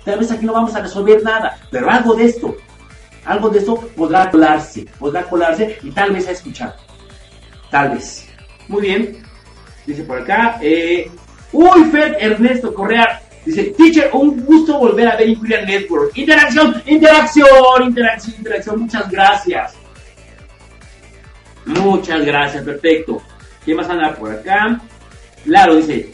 Tal 0.04 0.20
vez 0.20 0.32
aquí 0.32 0.46
no 0.46 0.54
vamos 0.54 0.76
a 0.76 0.82
resolver 0.82 1.24
nada, 1.24 1.58
pero 1.72 1.90
algo 1.90 2.14
de 2.14 2.26
esto, 2.26 2.56
algo 3.26 3.50
de 3.50 3.60
esto 3.60 3.76
podrá 3.96 4.30
colarse, 4.30 4.86
podrá 5.00 5.24
colarse 5.24 5.80
y 5.82 5.90
tal 5.90 6.12
vez 6.12 6.28
a 6.28 6.32
escuchar. 6.32 6.76
Tal 7.72 7.90
vez. 7.90 8.28
Muy 8.68 8.82
bien. 8.84 9.18
Dice 9.88 10.04
por 10.04 10.22
acá, 10.22 10.60
eh, 10.62 11.10
uy, 11.52 11.86
Fed 11.92 12.18
Ernesto 12.20 12.74
Correa, 12.74 13.22
Dice, 13.46 13.66
teacher, 13.78 14.10
un 14.14 14.44
gusto 14.44 14.80
volver 14.80 15.08
a 15.08 15.16
ver 15.16 15.30
Inquiria 15.30 15.64
Network. 15.64 16.18
Interacción, 16.18 16.82
interacción, 16.88 17.48
interacción, 17.84 18.36
interacción. 18.40 18.80
Muchas 18.80 19.08
gracias. 19.08 19.85
Muchas 21.66 22.26
gracias, 22.26 22.64
perfecto. 22.64 23.22
¿Qué 23.66 23.74
más 23.74 23.90
anda 23.90 24.14
por 24.14 24.32
acá? 24.32 24.80
Claro, 25.44 25.76
dice, 25.76 26.12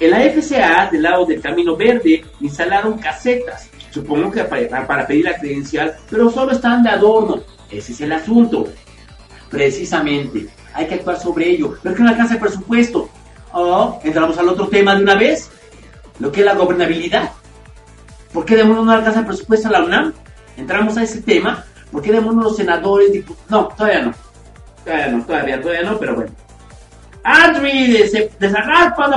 en 0.00 0.10
la 0.10 0.20
FCA, 0.20 0.88
del 0.90 1.02
lado 1.02 1.24
del 1.26 1.40
Camino 1.40 1.76
Verde, 1.76 2.24
instalaron 2.40 2.98
casetas. 2.98 3.70
Supongo 3.90 4.30
que 4.30 4.44
para, 4.44 4.86
para 4.86 5.06
pedir 5.06 5.24
la 5.24 5.36
credencial, 5.36 5.96
pero 6.10 6.30
solo 6.30 6.52
están 6.52 6.82
de 6.82 6.90
adorno. 6.90 7.42
Ese 7.70 7.92
es 7.92 8.00
el 8.00 8.12
asunto. 8.12 8.66
Precisamente, 9.50 10.48
hay 10.72 10.86
que 10.86 10.94
actuar 10.94 11.20
sobre 11.20 11.50
ello. 11.50 11.76
Pero 11.82 11.94
que 11.94 12.02
no 12.02 12.08
alcanza 12.08 12.34
el 12.34 12.40
presupuesto. 12.40 13.08
Oh, 13.52 14.00
entramos 14.02 14.36
al 14.38 14.48
otro 14.48 14.66
tema 14.68 14.96
de 14.96 15.02
una 15.02 15.14
vez. 15.14 15.50
Lo 16.18 16.32
que 16.32 16.40
es 16.40 16.46
la 16.46 16.54
gobernabilidad. 16.54 17.30
¿Por 18.32 18.44
qué 18.44 18.56
demonios 18.56 18.84
no 18.84 18.92
alcanza 18.92 19.20
el 19.20 19.26
presupuesto 19.26 19.68
a 19.68 19.72
la 19.72 19.84
UNAM? 19.84 20.12
Entramos 20.56 20.96
a 20.96 21.04
ese 21.04 21.22
tema. 21.22 21.64
¿Por 21.92 22.02
qué 22.02 22.10
demonios 22.10 22.44
los 22.44 22.56
senadores, 22.56 23.12
diputados? 23.12 23.48
No, 23.48 23.68
todavía 23.76 24.02
no. 24.02 24.23
Todavía 24.84 25.08
no, 25.08 25.24
todavía, 25.24 25.60
todavía 25.60 25.90
no, 25.90 25.98
pero 25.98 26.14
bueno. 26.14 26.30
Adri 27.22 27.92
de, 27.92 28.30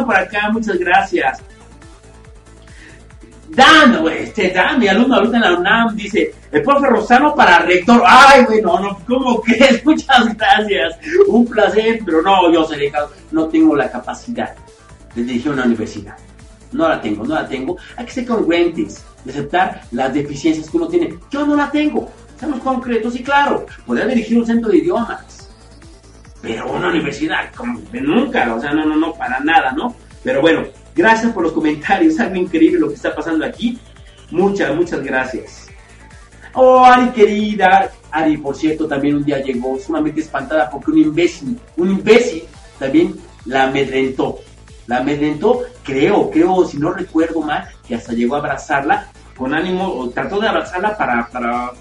por 0.06 0.16
acá, 0.16 0.50
muchas 0.52 0.78
gracias. 0.78 1.40
Dan, 3.50 4.06
este 4.08 4.50
Dan, 4.50 4.80
mi 4.80 4.88
alumno 4.88 5.16
ahorita 5.16 5.38
en 5.38 5.42
la 5.42 5.58
UNAM, 5.58 5.96
dice, 5.96 6.34
el 6.52 6.62
profe 6.64 6.88
Rosano 6.88 7.36
para 7.36 7.60
rector. 7.60 8.02
Ay, 8.06 8.46
güey, 8.46 8.62
no, 8.62 8.80
no, 8.80 9.00
¿cómo 9.06 9.42
crees? 9.44 9.86
Muchas 9.86 10.38
gracias. 10.38 10.98
Un 11.28 11.46
placer, 11.48 12.00
pero 12.06 12.22
no, 12.22 12.52
yo 12.52 12.66
seré, 12.66 12.92
no 13.32 13.48
tengo 13.48 13.76
la 13.76 13.92
capacidad 13.92 14.56
de 15.14 15.24
dirigir 15.24 15.52
una 15.52 15.66
universidad. 15.66 16.16
No 16.72 16.88
la 16.88 17.02
tengo, 17.02 17.26
no 17.26 17.36
la 17.36 17.48
tengo. 17.48 17.78
Hay 17.98 18.06
que 18.06 18.12
ser 18.12 18.26
congruentes, 18.26 19.04
de 19.24 19.32
aceptar 19.32 19.82
las 19.92 20.14
deficiencias 20.14 20.70
que 20.70 20.78
uno 20.78 20.88
tiene. 20.88 21.18
Yo 21.30 21.46
no 21.46 21.56
la 21.56 21.70
tengo. 21.72 22.10
Seamos 22.38 22.60
concretos 22.60 23.16
y 23.16 23.24
claro, 23.24 23.66
podría 23.86 24.06
dirigir 24.06 24.38
un 24.38 24.46
centro 24.46 24.70
de 24.70 24.78
idiomas 24.78 25.37
pero 26.42 26.72
una 26.72 26.90
universidad, 26.90 27.54
como 27.56 27.80
nunca, 27.92 28.54
o 28.54 28.60
sea, 28.60 28.72
no, 28.72 28.86
no, 28.86 28.96
no, 28.96 29.14
para 29.14 29.40
nada, 29.40 29.72
¿no? 29.72 29.96
Pero 30.24 30.42
bueno, 30.42 30.66
gracias 30.96 31.32
por 31.32 31.44
los 31.44 31.52
comentarios, 31.52 32.20
algo 32.20 32.36
increíble 32.36 32.80
lo 32.80 32.90
que 32.90 32.96
está 32.96 33.16
pasando 33.16 33.46
aquí. 33.46 33.78
Muchas, 34.32 34.76
muchas 34.76 35.04
gracias. 35.04 35.68
Oh, 36.54 36.84
Ari 36.84 37.10
querida, 37.12 37.92
Ari, 38.12 38.38
por 38.38 38.56
cierto, 38.56 38.88
también 38.88 39.16
un 39.16 39.24
día 39.24 39.42
llegó 39.42 39.78
sumamente 39.80 40.22
espantada 40.22 40.70
porque 40.70 40.92
un 40.92 40.98
imbécil, 40.98 41.60
un 41.78 41.92
imbécil 41.92 42.44
también 42.80 43.16
la 43.46 43.64
amedrentó. 43.64 44.40
La 44.88 44.98
amedrentó, 44.98 45.64
creo, 45.84 46.32
creo, 46.32 46.66
si 46.66 46.78
no 46.78 46.92
recuerdo 46.94 47.42
mal, 47.42 47.68
que 47.88 47.96
hasta 47.96 48.14
llegó 48.14 48.36
a 48.36 48.40
abrazarla 48.40 49.12
con 49.36 49.54
ánimo, 49.54 49.88
o 49.88 50.10
trató 50.10 50.40
de 50.40 50.48
abrazarla 50.48 50.98
para, 50.98 51.28
para 51.28 51.72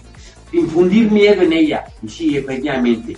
infundir 0.52 1.10
miedo 1.10 1.42
en 1.42 1.52
ella. 1.52 1.84
Sí, 2.06 2.36
efectivamente, 2.36 3.16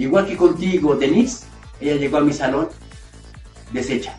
Igual 0.00 0.24
que 0.24 0.34
contigo, 0.34 0.94
Denise, 0.94 1.44
ella 1.78 1.96
llegó 1.96 2.16
a 2.16 2.20
mi 2.22 2.32
salón 2.32 2.70
deshecha. 3.70 4.16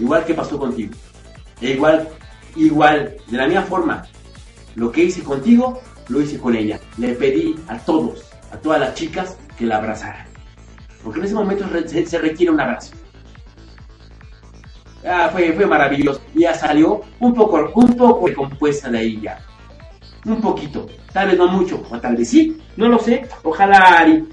Igual 0.00 0.24
que 0.24 0.34
pasó 0.34 0.58
contigo. 0.58 0.94
E 1.60 1.70
igual, 1.74 2.08
igual, 2.56 3.14
de 3.28 3.36
la 3.36 3.46
misma 3.46 3.62
forma, 3.62 4.04
lo 4.74 4.90
que 4.90 5.04
hice 5.04 5.22
contigo, 5.22 5.80
lo 6.08 6.20
hice 6.20 6.40
con 6.40 6.56
ella. 6.56 6.80
Le 6.96 7.14
pedí 7.14 7.54
a 7.68 7.78
todos, 7.78 8.32
a 8.50 8.56
todas 8.56 8.80
las 8.80 8.94
chicas, 8.94 9.38
que 9.56 9.64
la 9.64 9.76
abrazaran. 9.76 10.26
Porque 11.04 11.20
en 11.20 11.26
ese 11.26 11.34
momento 11.34 11.64
se 11.86 12.18
requiere 12.18 12.50
un 12.50 12.60
abrazo. 12.60 12.96
Ah, 15.06 15.28
fue, 15.30 15.52
fue 15.52 15.66
maravilloso. 15.66 16.20
Ya 16.34 16.52
salió 16.52 17.02
un 17.20 17.32
poco, 17.32 17.70
un 17.76 17.96
poco 17.96 18.28
compuesta 18.34 18.90
de 18.90 18.98
ahí 18.98 19.20
ya. 19.20 19.38
Un 20.24 20.40
poquito. 20.40 20.88
Tal 21.12 21.28
vez 21.28 21.38
no 21.38 21.46
mucho, 21.46 21.80
o 21.88 22.00
tal 22.00 22.16
vez 22.16 22.28
sí. 22.28 22.60
No 22.76 22.88
lo 22.88 22.98
sé. 22.98 23.24
Ojalá 23.44 24.00
Ari 24.00 24.26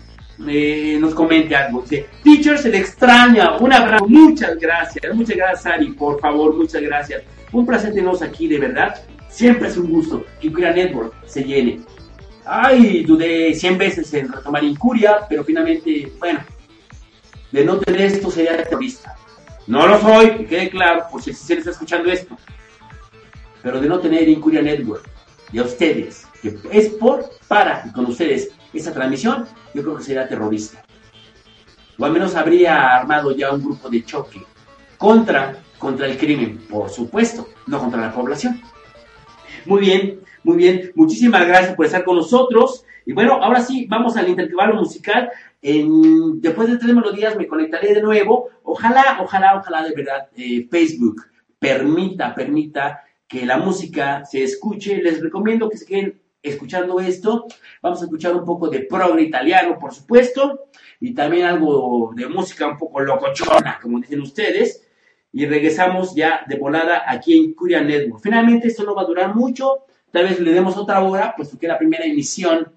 eh, 0.48 0.98
nos 1.00 1.14
comente 1.14 1.56
algo. 1.56 1.82
Dice, 1.82 2.08
teacher 2.24 2.58
se 2.58 2.70
le 2.70 2.80
extraña, 2.80 3.58
un 3.58 3.72
abrazo, 3.72 4.08
muchas 4.08 4.58
gracias, 4.58 5.14
muchas 5.14 5.38
gracias 5.38 5.66
Ari, 5.66 5.92
por 5.92 6.20
favor, 6.20 6.56
muchas 6.56 6.82
gracias. 6.82 7.24
Un 7.52 7.66
placer 7.66 7.92
tenernos 7.92 8.22
aquí, 8.22 8.48
de 8.48 8.60
verdad. 8.60 8.96
Siempre 9.30 9.68
es 9.68 9.78
un 9.78 9.92
gusto 9.92 10.26
que 10.40 10.48
Incuria 10.48 10.72
Network 10.72 11.14
se 11.26 11.44
llene. 11.44 11.82
Ay, 12.46 13.04
dudé 13.04 13.54
100 13.54 13.78
veces 13.78 14.14
en 14.14 14.32
retomar 14.32 14.64
Incuria, 14.64 15.20
pero 15.28 15.44
finalmente, 15.44 16.12
bueno, 16.20 16.40
de 17.52 17.66
no 17.66 17.78
tener 17.78 18.02
esto 18.02 18.30
sería 18.30 18.64
terrorista. 18.64 19.16
No 19.68 19.88
lo 19.88 20.00
soy, 20.00 20.32
que 20.38 20.46
quede 20.46 20.70
claro, 20.70 21.06
por 21.12 21.22
si 21.22 21.34
se 21.34 21.56
está 21.56 21.72
escuchando 21.72 22.12
esto. 22.12 22.38
Pero 23.64 23.82
de 23.82 23.90
no 23.90 24.00
tener 24.00 24.30
Incuria 24.30 24.62
Network, 24.62 25.10
a 25.58 25.64
ustedes, 25.64 26.28
que 26.42 26.56
es 26.72 26.90
por, 26.90 27.30
para 27.48 27.84
y 27.88 27.92
con 27.92 28.06
ustedes 28.06 28.52
esa 28.80 28.94
transmisión, 28.94 29.46
yo 29.74 29.82
creo 29.84 29.98
que 29.98 30.04
sería 30.04 30.28
terrorista. 30.28 30.84
O 31.98 32.06
al 32.06 32.12
menos 32.12 32.36
habría 32.36 32.98
armado 32.98 33.36
ya 33.36 33.52
un 33.52 33.64
grupo 33.64 33.90
de 33.90 34.04
choque 34.04 34.42
contra, 34.98 35.58
contra 35.78 36.08
el 36.08 36.18
crimen, 36.18 36.60
por 36.70 36.90
supuesto, 36.90 37.48
no 37.68 37.80
contra 37.80 38.02
la 38.02 38.14
población. 38.14 38.62
Muy 39.66 39.82
bien, 39.82 40.20
muy 40.44 40.58
bien. 40.58 40.92
Muchísimas 40.96 41.48
gracias 41.48 41.76
por 41.76 41.86
estar 41.86 42.04
con 42.04 42.18
nosotros. 42.18 42.86
Y 43.06 43.14
bueno, 43.14 43.34
ahora 43.42 43.62
sí, 43.62 43.88
vamos 43.90 44.16
al 44.18 44.30
intervalo 44.30 44.76
musical. 44.76 45.30
Después 45.62 46.70
de 46.70 46.78
tres 46.78 46.94
melodías 46.94 47.36
me 47.36 47.48
conectaré 47.48 47.94
de 47.94 48.02
nuevo. 48.02 48.50
Ojalá, 48.64 49.20
ojalá, 49.22 49.58
ojalá 49.58 49.84
de 49.84 49.96
verdad 49.96 50.28
eh, 50.36 50.68
Facebook 50.70 51.24
permita, 51.58 52.36
permita 52.36 53.02
que 53.28 53.46
la 53.46 53.58
música 53.58 54.24
se 54.26 54.44
escuche. 54.44 55.02
Les 55.02 55.22
recomiendo 55.22 55.70
que 55.70 55.78
se 55.78 55.86
queden 55.86 56.22
escuchando 56.50 57.00
esto. 57.00 57.46
Vamos 57.82 58.02
a 58.02 58.06
escuchar 58.06 58.36
un 58.36 58.46
poco 58.46 58.70
de 58.70 58.82
progre 58.82 59.24
italiano, 59.24 59.78
por 59.80 59.94
supuesto, 59.94 60.68
y 61.00 61.14
también 61.14 61.46
algo 61.46 62.12
de 62.16 62.28
música 62.28 62.68
un 62.68 62.78
poco 62.78 63.00
locochona, 63.02 63.80
como 63.82 64.00
dicen 64.00 64.22
ustedes. 64.22 64.88
Y 65.32 65.46
regresamos 65.46 66.16
ya 66.16 66.46
de 66.48 66.58
volada 66.58 67.04
aquí 67.08 67.38
en 67.38 67.54
Curia 67.54 67.82
Network. 67.82 68.24
Finalmente, 68.24 68.68
esto 68.68 68.84
no 68.84 68.96
va 68.96 69.02
a 69.02 69.06
durar 69.06 69.36
mucho, 69.36 69.86
tal 70.12 70.24
vez 70.24 70.40
le 70.40 70.54
demos 70.54 70.78
otra 70.78 71.02
hora, 71.04 71.34
puesto 71.36 71.58
que 71.58 71.68
la 71.68 71.78
primera 71.78 72.06
emisión 72.06 72.72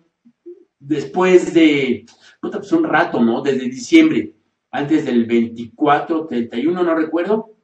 después 0.78 1.52
de, 1.54 2.06
pues 2.40 2.72
un 2.72 2.84
rato, 2.84 3.20
¿no? 3.20 3.42
Desde 3.42 3.68
diciembre, 3.68 4.34
antes 4.70 5.04
del 5.04 5.24
24, 5.26 6.26
31, 6.26 6.82
no 6.82 6.94
recuerdo, 6.94 7.56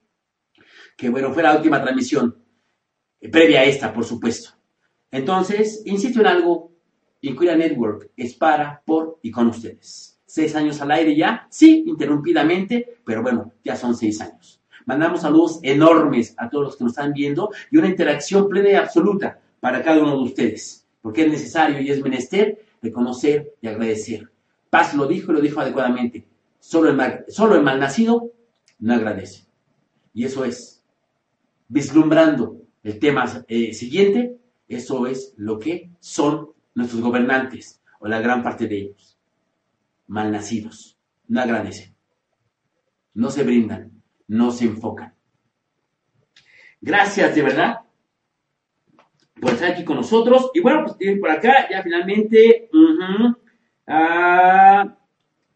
que 0.96 1.08
bueno, 1.08 1.32
fue 1.32 1.42
la 1.42 1.56
última 1.56 1.82
transmisión, 1.82 2.42
eh, 3.20 3.28
previa 3.28 3.60
a 3.60 3.64
esta, 3.64 3.92
por 3.92 4.04
supuesto. 4.04 4.53
Entonces, 5.14 5.80
insisto 5.84 6.18
en 6.18 6.26
algo, 6.26 6.72
Incuria 7.20 7.54
Network 7.54 8.10
es 8.16 8.34
para, 8.34 8.82
por 8.84 9.20
y 9.22 9.30
con 9.30 9.46
ustedes. 9.46 10.18
Seis 10.26 10.56
años 10.56 10.80
al 10.80 10.90
aire 10.90 11.14
ya, 11.14 11.46
sí, 11.50 11.84
interrumpidamente, 11.86 12.96
pero 13.04 13.22
bueno, 13.22 13.52
ya 13.62 13.76
son 13.76 13.94
seis 13.94 14.20
años. 14.20 14.60
Mandamos 14.86 15.20
saludos 15.20 15.60
enormes 15.62 16.34
a 16.36 16.50
todos 16.50 16.64
los 16.64 16.76
que 16.76 16.82
nos 16.82 16.94
están 16.94 17.12
viendo 17.12 17.50
y 17.70 17.76
una 17.76 17.86
interacción 17.86 18.48
plena 18.48 18.70
y 18.70 18.74
absoluta 18.74 19.38
para 19.60 19.84
cada 19.84 20.02
uno 20.02 20.16
de 20.16 20.24
ustedes, 20.24 20.84
porque 21.00 21.22
es 21.22 21.30
necesario 21.30 21.80
y 21.80 21.92
es 21.92 22.02
menester 22.02 22.64
reconocer 22.82 23.54
y 23.60 23.68
agradecer. 23.68 24.28
Paz 24.68 24.94
lo 24.94 25.06
dijo 25.06 25.30
y 25.30 25.34
lo 25.36 25.40
dijo 25.40 25.60
adecuadamente. 25.60 26.26
Solo 26.58 26.88
el, 26.88 26.96
mal, 26.96 27.24
solo 27.28 27.54
el 27.54 27.62
malnacido 27.62 28.32
no 28.80 28.94
agradece. 28.94 29.44
Y 30.12 30.24
eso 30.24 30.44
es, 30.44 30.82
vislumbrando 31.68 32.62
el 32.82 32.98
tema 32.98 33.44
eh, 33.46 33.72
siguiente, 33.72 34.38
eso 34.76 35.06
es 35.06 35.34
lo 35.36 35.58
que 35.58 35.90
son 36.00 36.50
nuestros 36.74 37.00
gobernantes, 37.00 37.80
o 38.00 38.08
la 38.08 38.20
gran 38.20 38.42
parte 38.42 38.66
de 38.66 38.78
ellos. 38.78 39.18
Malnacidos, 40.06 40.98
no 41.28 41.40
agradecen, 41.40 41.94
no 43.14 43.30
se 43.30 43.42
brindan, 43.42 44.02
no 44.28 44.50
se 44.50 44.66
enfocan. 44.66 45.14
Gracias 46.80 47.34
de 47.34 47.42
verdad 47.42 47.80
por 49.40 49.52
estar 49.52 49.70
aquí 49.70 49.84
con 49.84 49.96
nosotros. 49.96 50.50
Y 50.54 50.60
bueno, 50.60 50.84
pues 50.84 51.18
por 51.18 51.30
acá 51.30 51.68
ya 51.70 51.82
finalmente. 51.82 52.68
Uh, 53.86 54.88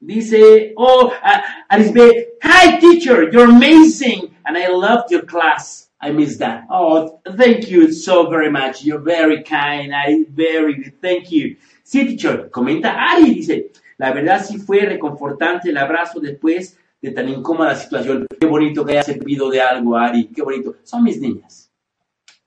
dice, 0.01 0.75
oh, 0.77 1.07
uh, 1.07 1.41
Arisbe, 1.69 2.37
hi 2.43 2.79
teacher, 2.79 3.31
you're 3.33 3.51
amazing 3.51 4.35
and 4.45 4.57
I 4.57 4.69
loved 4.69 5.11
your 5.11 5.25
class. 5.25 5.88
I 6.01 6.13
miss 6.13 6.39
that. 6.39 6.65
Oh, 6.71 7.21
thank 7.37 7.69
you 7.69 7.93
so 7.93 8.31
very 8.31 8.51
much. 8.51 8.85
You're 8.85 9.03
very 9.03 9.43
kind. 9.43 9.93
I 9.93 10.25
very 10.31 10.95
thank 11.03 11.31
you. 11.31 11.57
Sí, 11.83 12.07
teacher, 12.07 12.51
comenta 12.51 12.95
Ari, 12.95 13.35
dice, 13.35 13.73
la 13.97 14.13
verdad 14.13 14.45
sí 14.45 14.59
fue 14.59 14.81
reconfortante 14.81 15.71
el 15.71 15.77
abrazo 15.77 16.21
después 16.21 16.79
de 17.01 17.11
tan 17.11 17.29
incómoda 17.29 17.75
situación. 17.75 18.27
Qué 18.39 18.47
bonito 18.47 18.85
que 18.85 18.93
haya 18.93 19.03
servido 19.03 19.51
de 19.51 19.61
algo, 19.61 19.97
Ari. 19.97 20.27
Qué 20.27 20.43
bonito. 20.43 20.77
Son 20.85 21.03
mis 21.03 21.21
niñas. 21.21 21.73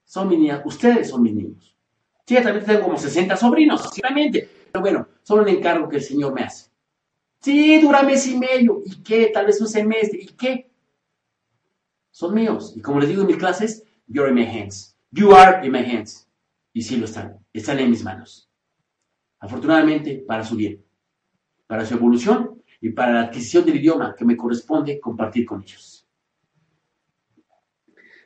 Son 0.05 0.29
mis 0.29 0.39
niñas. 0.39 0.61
Ustedes 0.63 1.09
son 1.09 1.23
mis 1.23 1.33
niños. 1.33 1.75
Sí, 2.25 2.35
también 2.35 2.65
tengo 2.65 2.83
como 2.83 2.97
60 2.97 3.35
sobrinos, 3.35 3.81
sinceramente. 3.81 4.47
Pero 4.71 4.81
bueno, 4.81 5.07
son 5.23 5.41
un 5.41 5.49
encargo 5.49 5.89
que 5.89 5.97
el 5.97 6.03
Señor 6.03 6.33
me 6.33 6.43
hace. 6.43 6.69
Sí, 7.41 7.79
dura 7.81 8.03
mes 8.03 8.25
y 8.27 8.37
medio. 8.37 8.81
¿Y 8.85 9.01
qué? 9.03 9.27
Tal 9.33 9.47
vez 9.47 9.59
un 9.59 9.67
semestre. 9.67 10.19
¿Y 10.21 10.27
qué? 10.27 10.70
Son 12.11 12.33
míos. 12.33 12.73
Y 12.75 12.81
como 12.81 12.99
les 12.99 13.09
digo 13.09 13.21
en 13.21 13.27
mis 13.27 13.37
clases, 13.37 13.83
you're 14.07 14.29
in 14.29 14.35
my 14.35 14.45
hands. 14.45 14.95
You 15.11 15.33
are 15.33 15.65
in 15.65 15.71
my 15.71 15.79
hands. 15.79 16.27
Y 16.73 16.81
sí 16.81 16.97
lo 16.97 17.05
están. 17.05 17.39
Están 17.53 17.79
en 17.79 17.89
mis 17.89 18.03
manos. 18.03 18.49
Afortunadamente, 19.39 20.23
para 20.27 20.43
su 20.43 20.55
bien. 20.55 20.83
Para 21.67 21.85
su 21.85 21.95
evolución 21.95 22.61
y 22.81 22.89
para 22.89 23.13
la 23.13 23.21
adquisición 23.21 23.65
del 23.65 23.77
idioma 23.77 24.15
que 24.17 24.25
me 24.25 24.37
corresponde 24.37 24.99
compartir 24.99 25.45
con 25.45 25.63
ellos. 25.63 26.05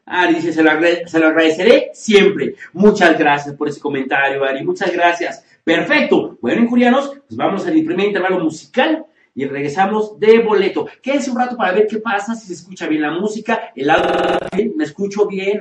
Ari 0.08 0.36
dice, 0.36 0.54
se 0.54 0.62
lo, 0.62 0.70
agradeceré 0.70 1.90
siempre. 1.94 2.56
Muchas 2.74 3.18
gracias 3.18 3.56
por 3.56 3.68
ese 3.68 3.80
comentario, 3.80 4.44
Ari. 4.44 4.64
Muchas 4.64 4.92
gracias. 4.92 5.44
Perfecto. 5.64 6.38
Bueno, 6.42 6.62
incurianos, 6.62 7.10
pues 7.28 7.36
vamos 7.36 7.66
al 7.66 7.74
primer 7.74 8.08
intervalo 8.08 8.40
musical 8.40 9.06
y 9.36 9.46
regresamos 9.46 10.18
de 10.18 10.40
boleto. 10.40 10.88
Quédense 11.02 11.30
un 11.30 11.38
rato 11.38 11.58
para 11.58 11.74
ver 11.74 11.88
qué 11.88 12.00
pasa, 12.00 12.34
si 12.34 12.48
se 12.48 12.54
escucha 12.54 12.88
bien 12.88 13.02
la 13.02 13.12
música, 13.12 13.74
el 13.76 13.90
audio, 13.90 14.40
me 14.76 14.86
escucho 14.86 15.28
bien, 15.28 15.60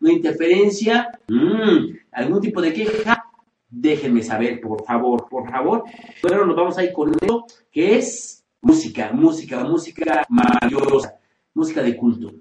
no 0.00 0.08
hay 0.08 0.16
interferencia, 0.16 1.08
mm, 1.28 1.96
algún 2.12 2.40
tipo 2.40 2.60
de 2.60 2.72
queja, 2.72 3.24
déjenme 3.70 4.22
saber, 4.22 4.60
por 4.60 4.84
favor, 4.84 5.28
por 5.28 5.48
favor. 5.48 5.84
Bueno, 6.22 6.44
nos 6.44 6.56
vamos 6.56 6.76
a 6.76 6.84
ir 6.84 6.92
con 6.92 7.12
esto, 7.12 7.46
que 7.70 7.96
es 7.96 8.44
música, 8.60 9.12
música, 9.12 9.62
música 9.62 10.26
maravillosa, 10.28 11.16
música 11.54 11.82
de 11.82 11.96
culto. 11.96 12.32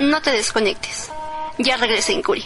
No 0.00 0.22
te 0.22 0.30
desconectes. 0.30 1.10
Ya 1.58 1.76
regresé 1.76 2.12
en 2.12 2.22
Curia. 2.22 2.44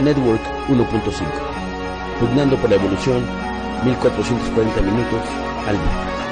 Network 0.00 0.42
1.5. 0.68 1.26
Pugnando 2.20 2.56
por 2.56 2.70
la 2.70 2.76
evolución, 2.76 3.24
1440 3.84 4.80
minutos 4.82 5.20
al 5.66 5.76
día. 5.76 6.25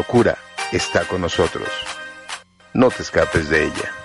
Locura 0.00 0.38
está 0.72 1.04
con 1.04 1.20
nosotros. 1.20 1.68
No 2.72 2.88
te 2.90 3.02
escapes 3.02 3.50
de 3.50 3.64
ella. 3.64 3.99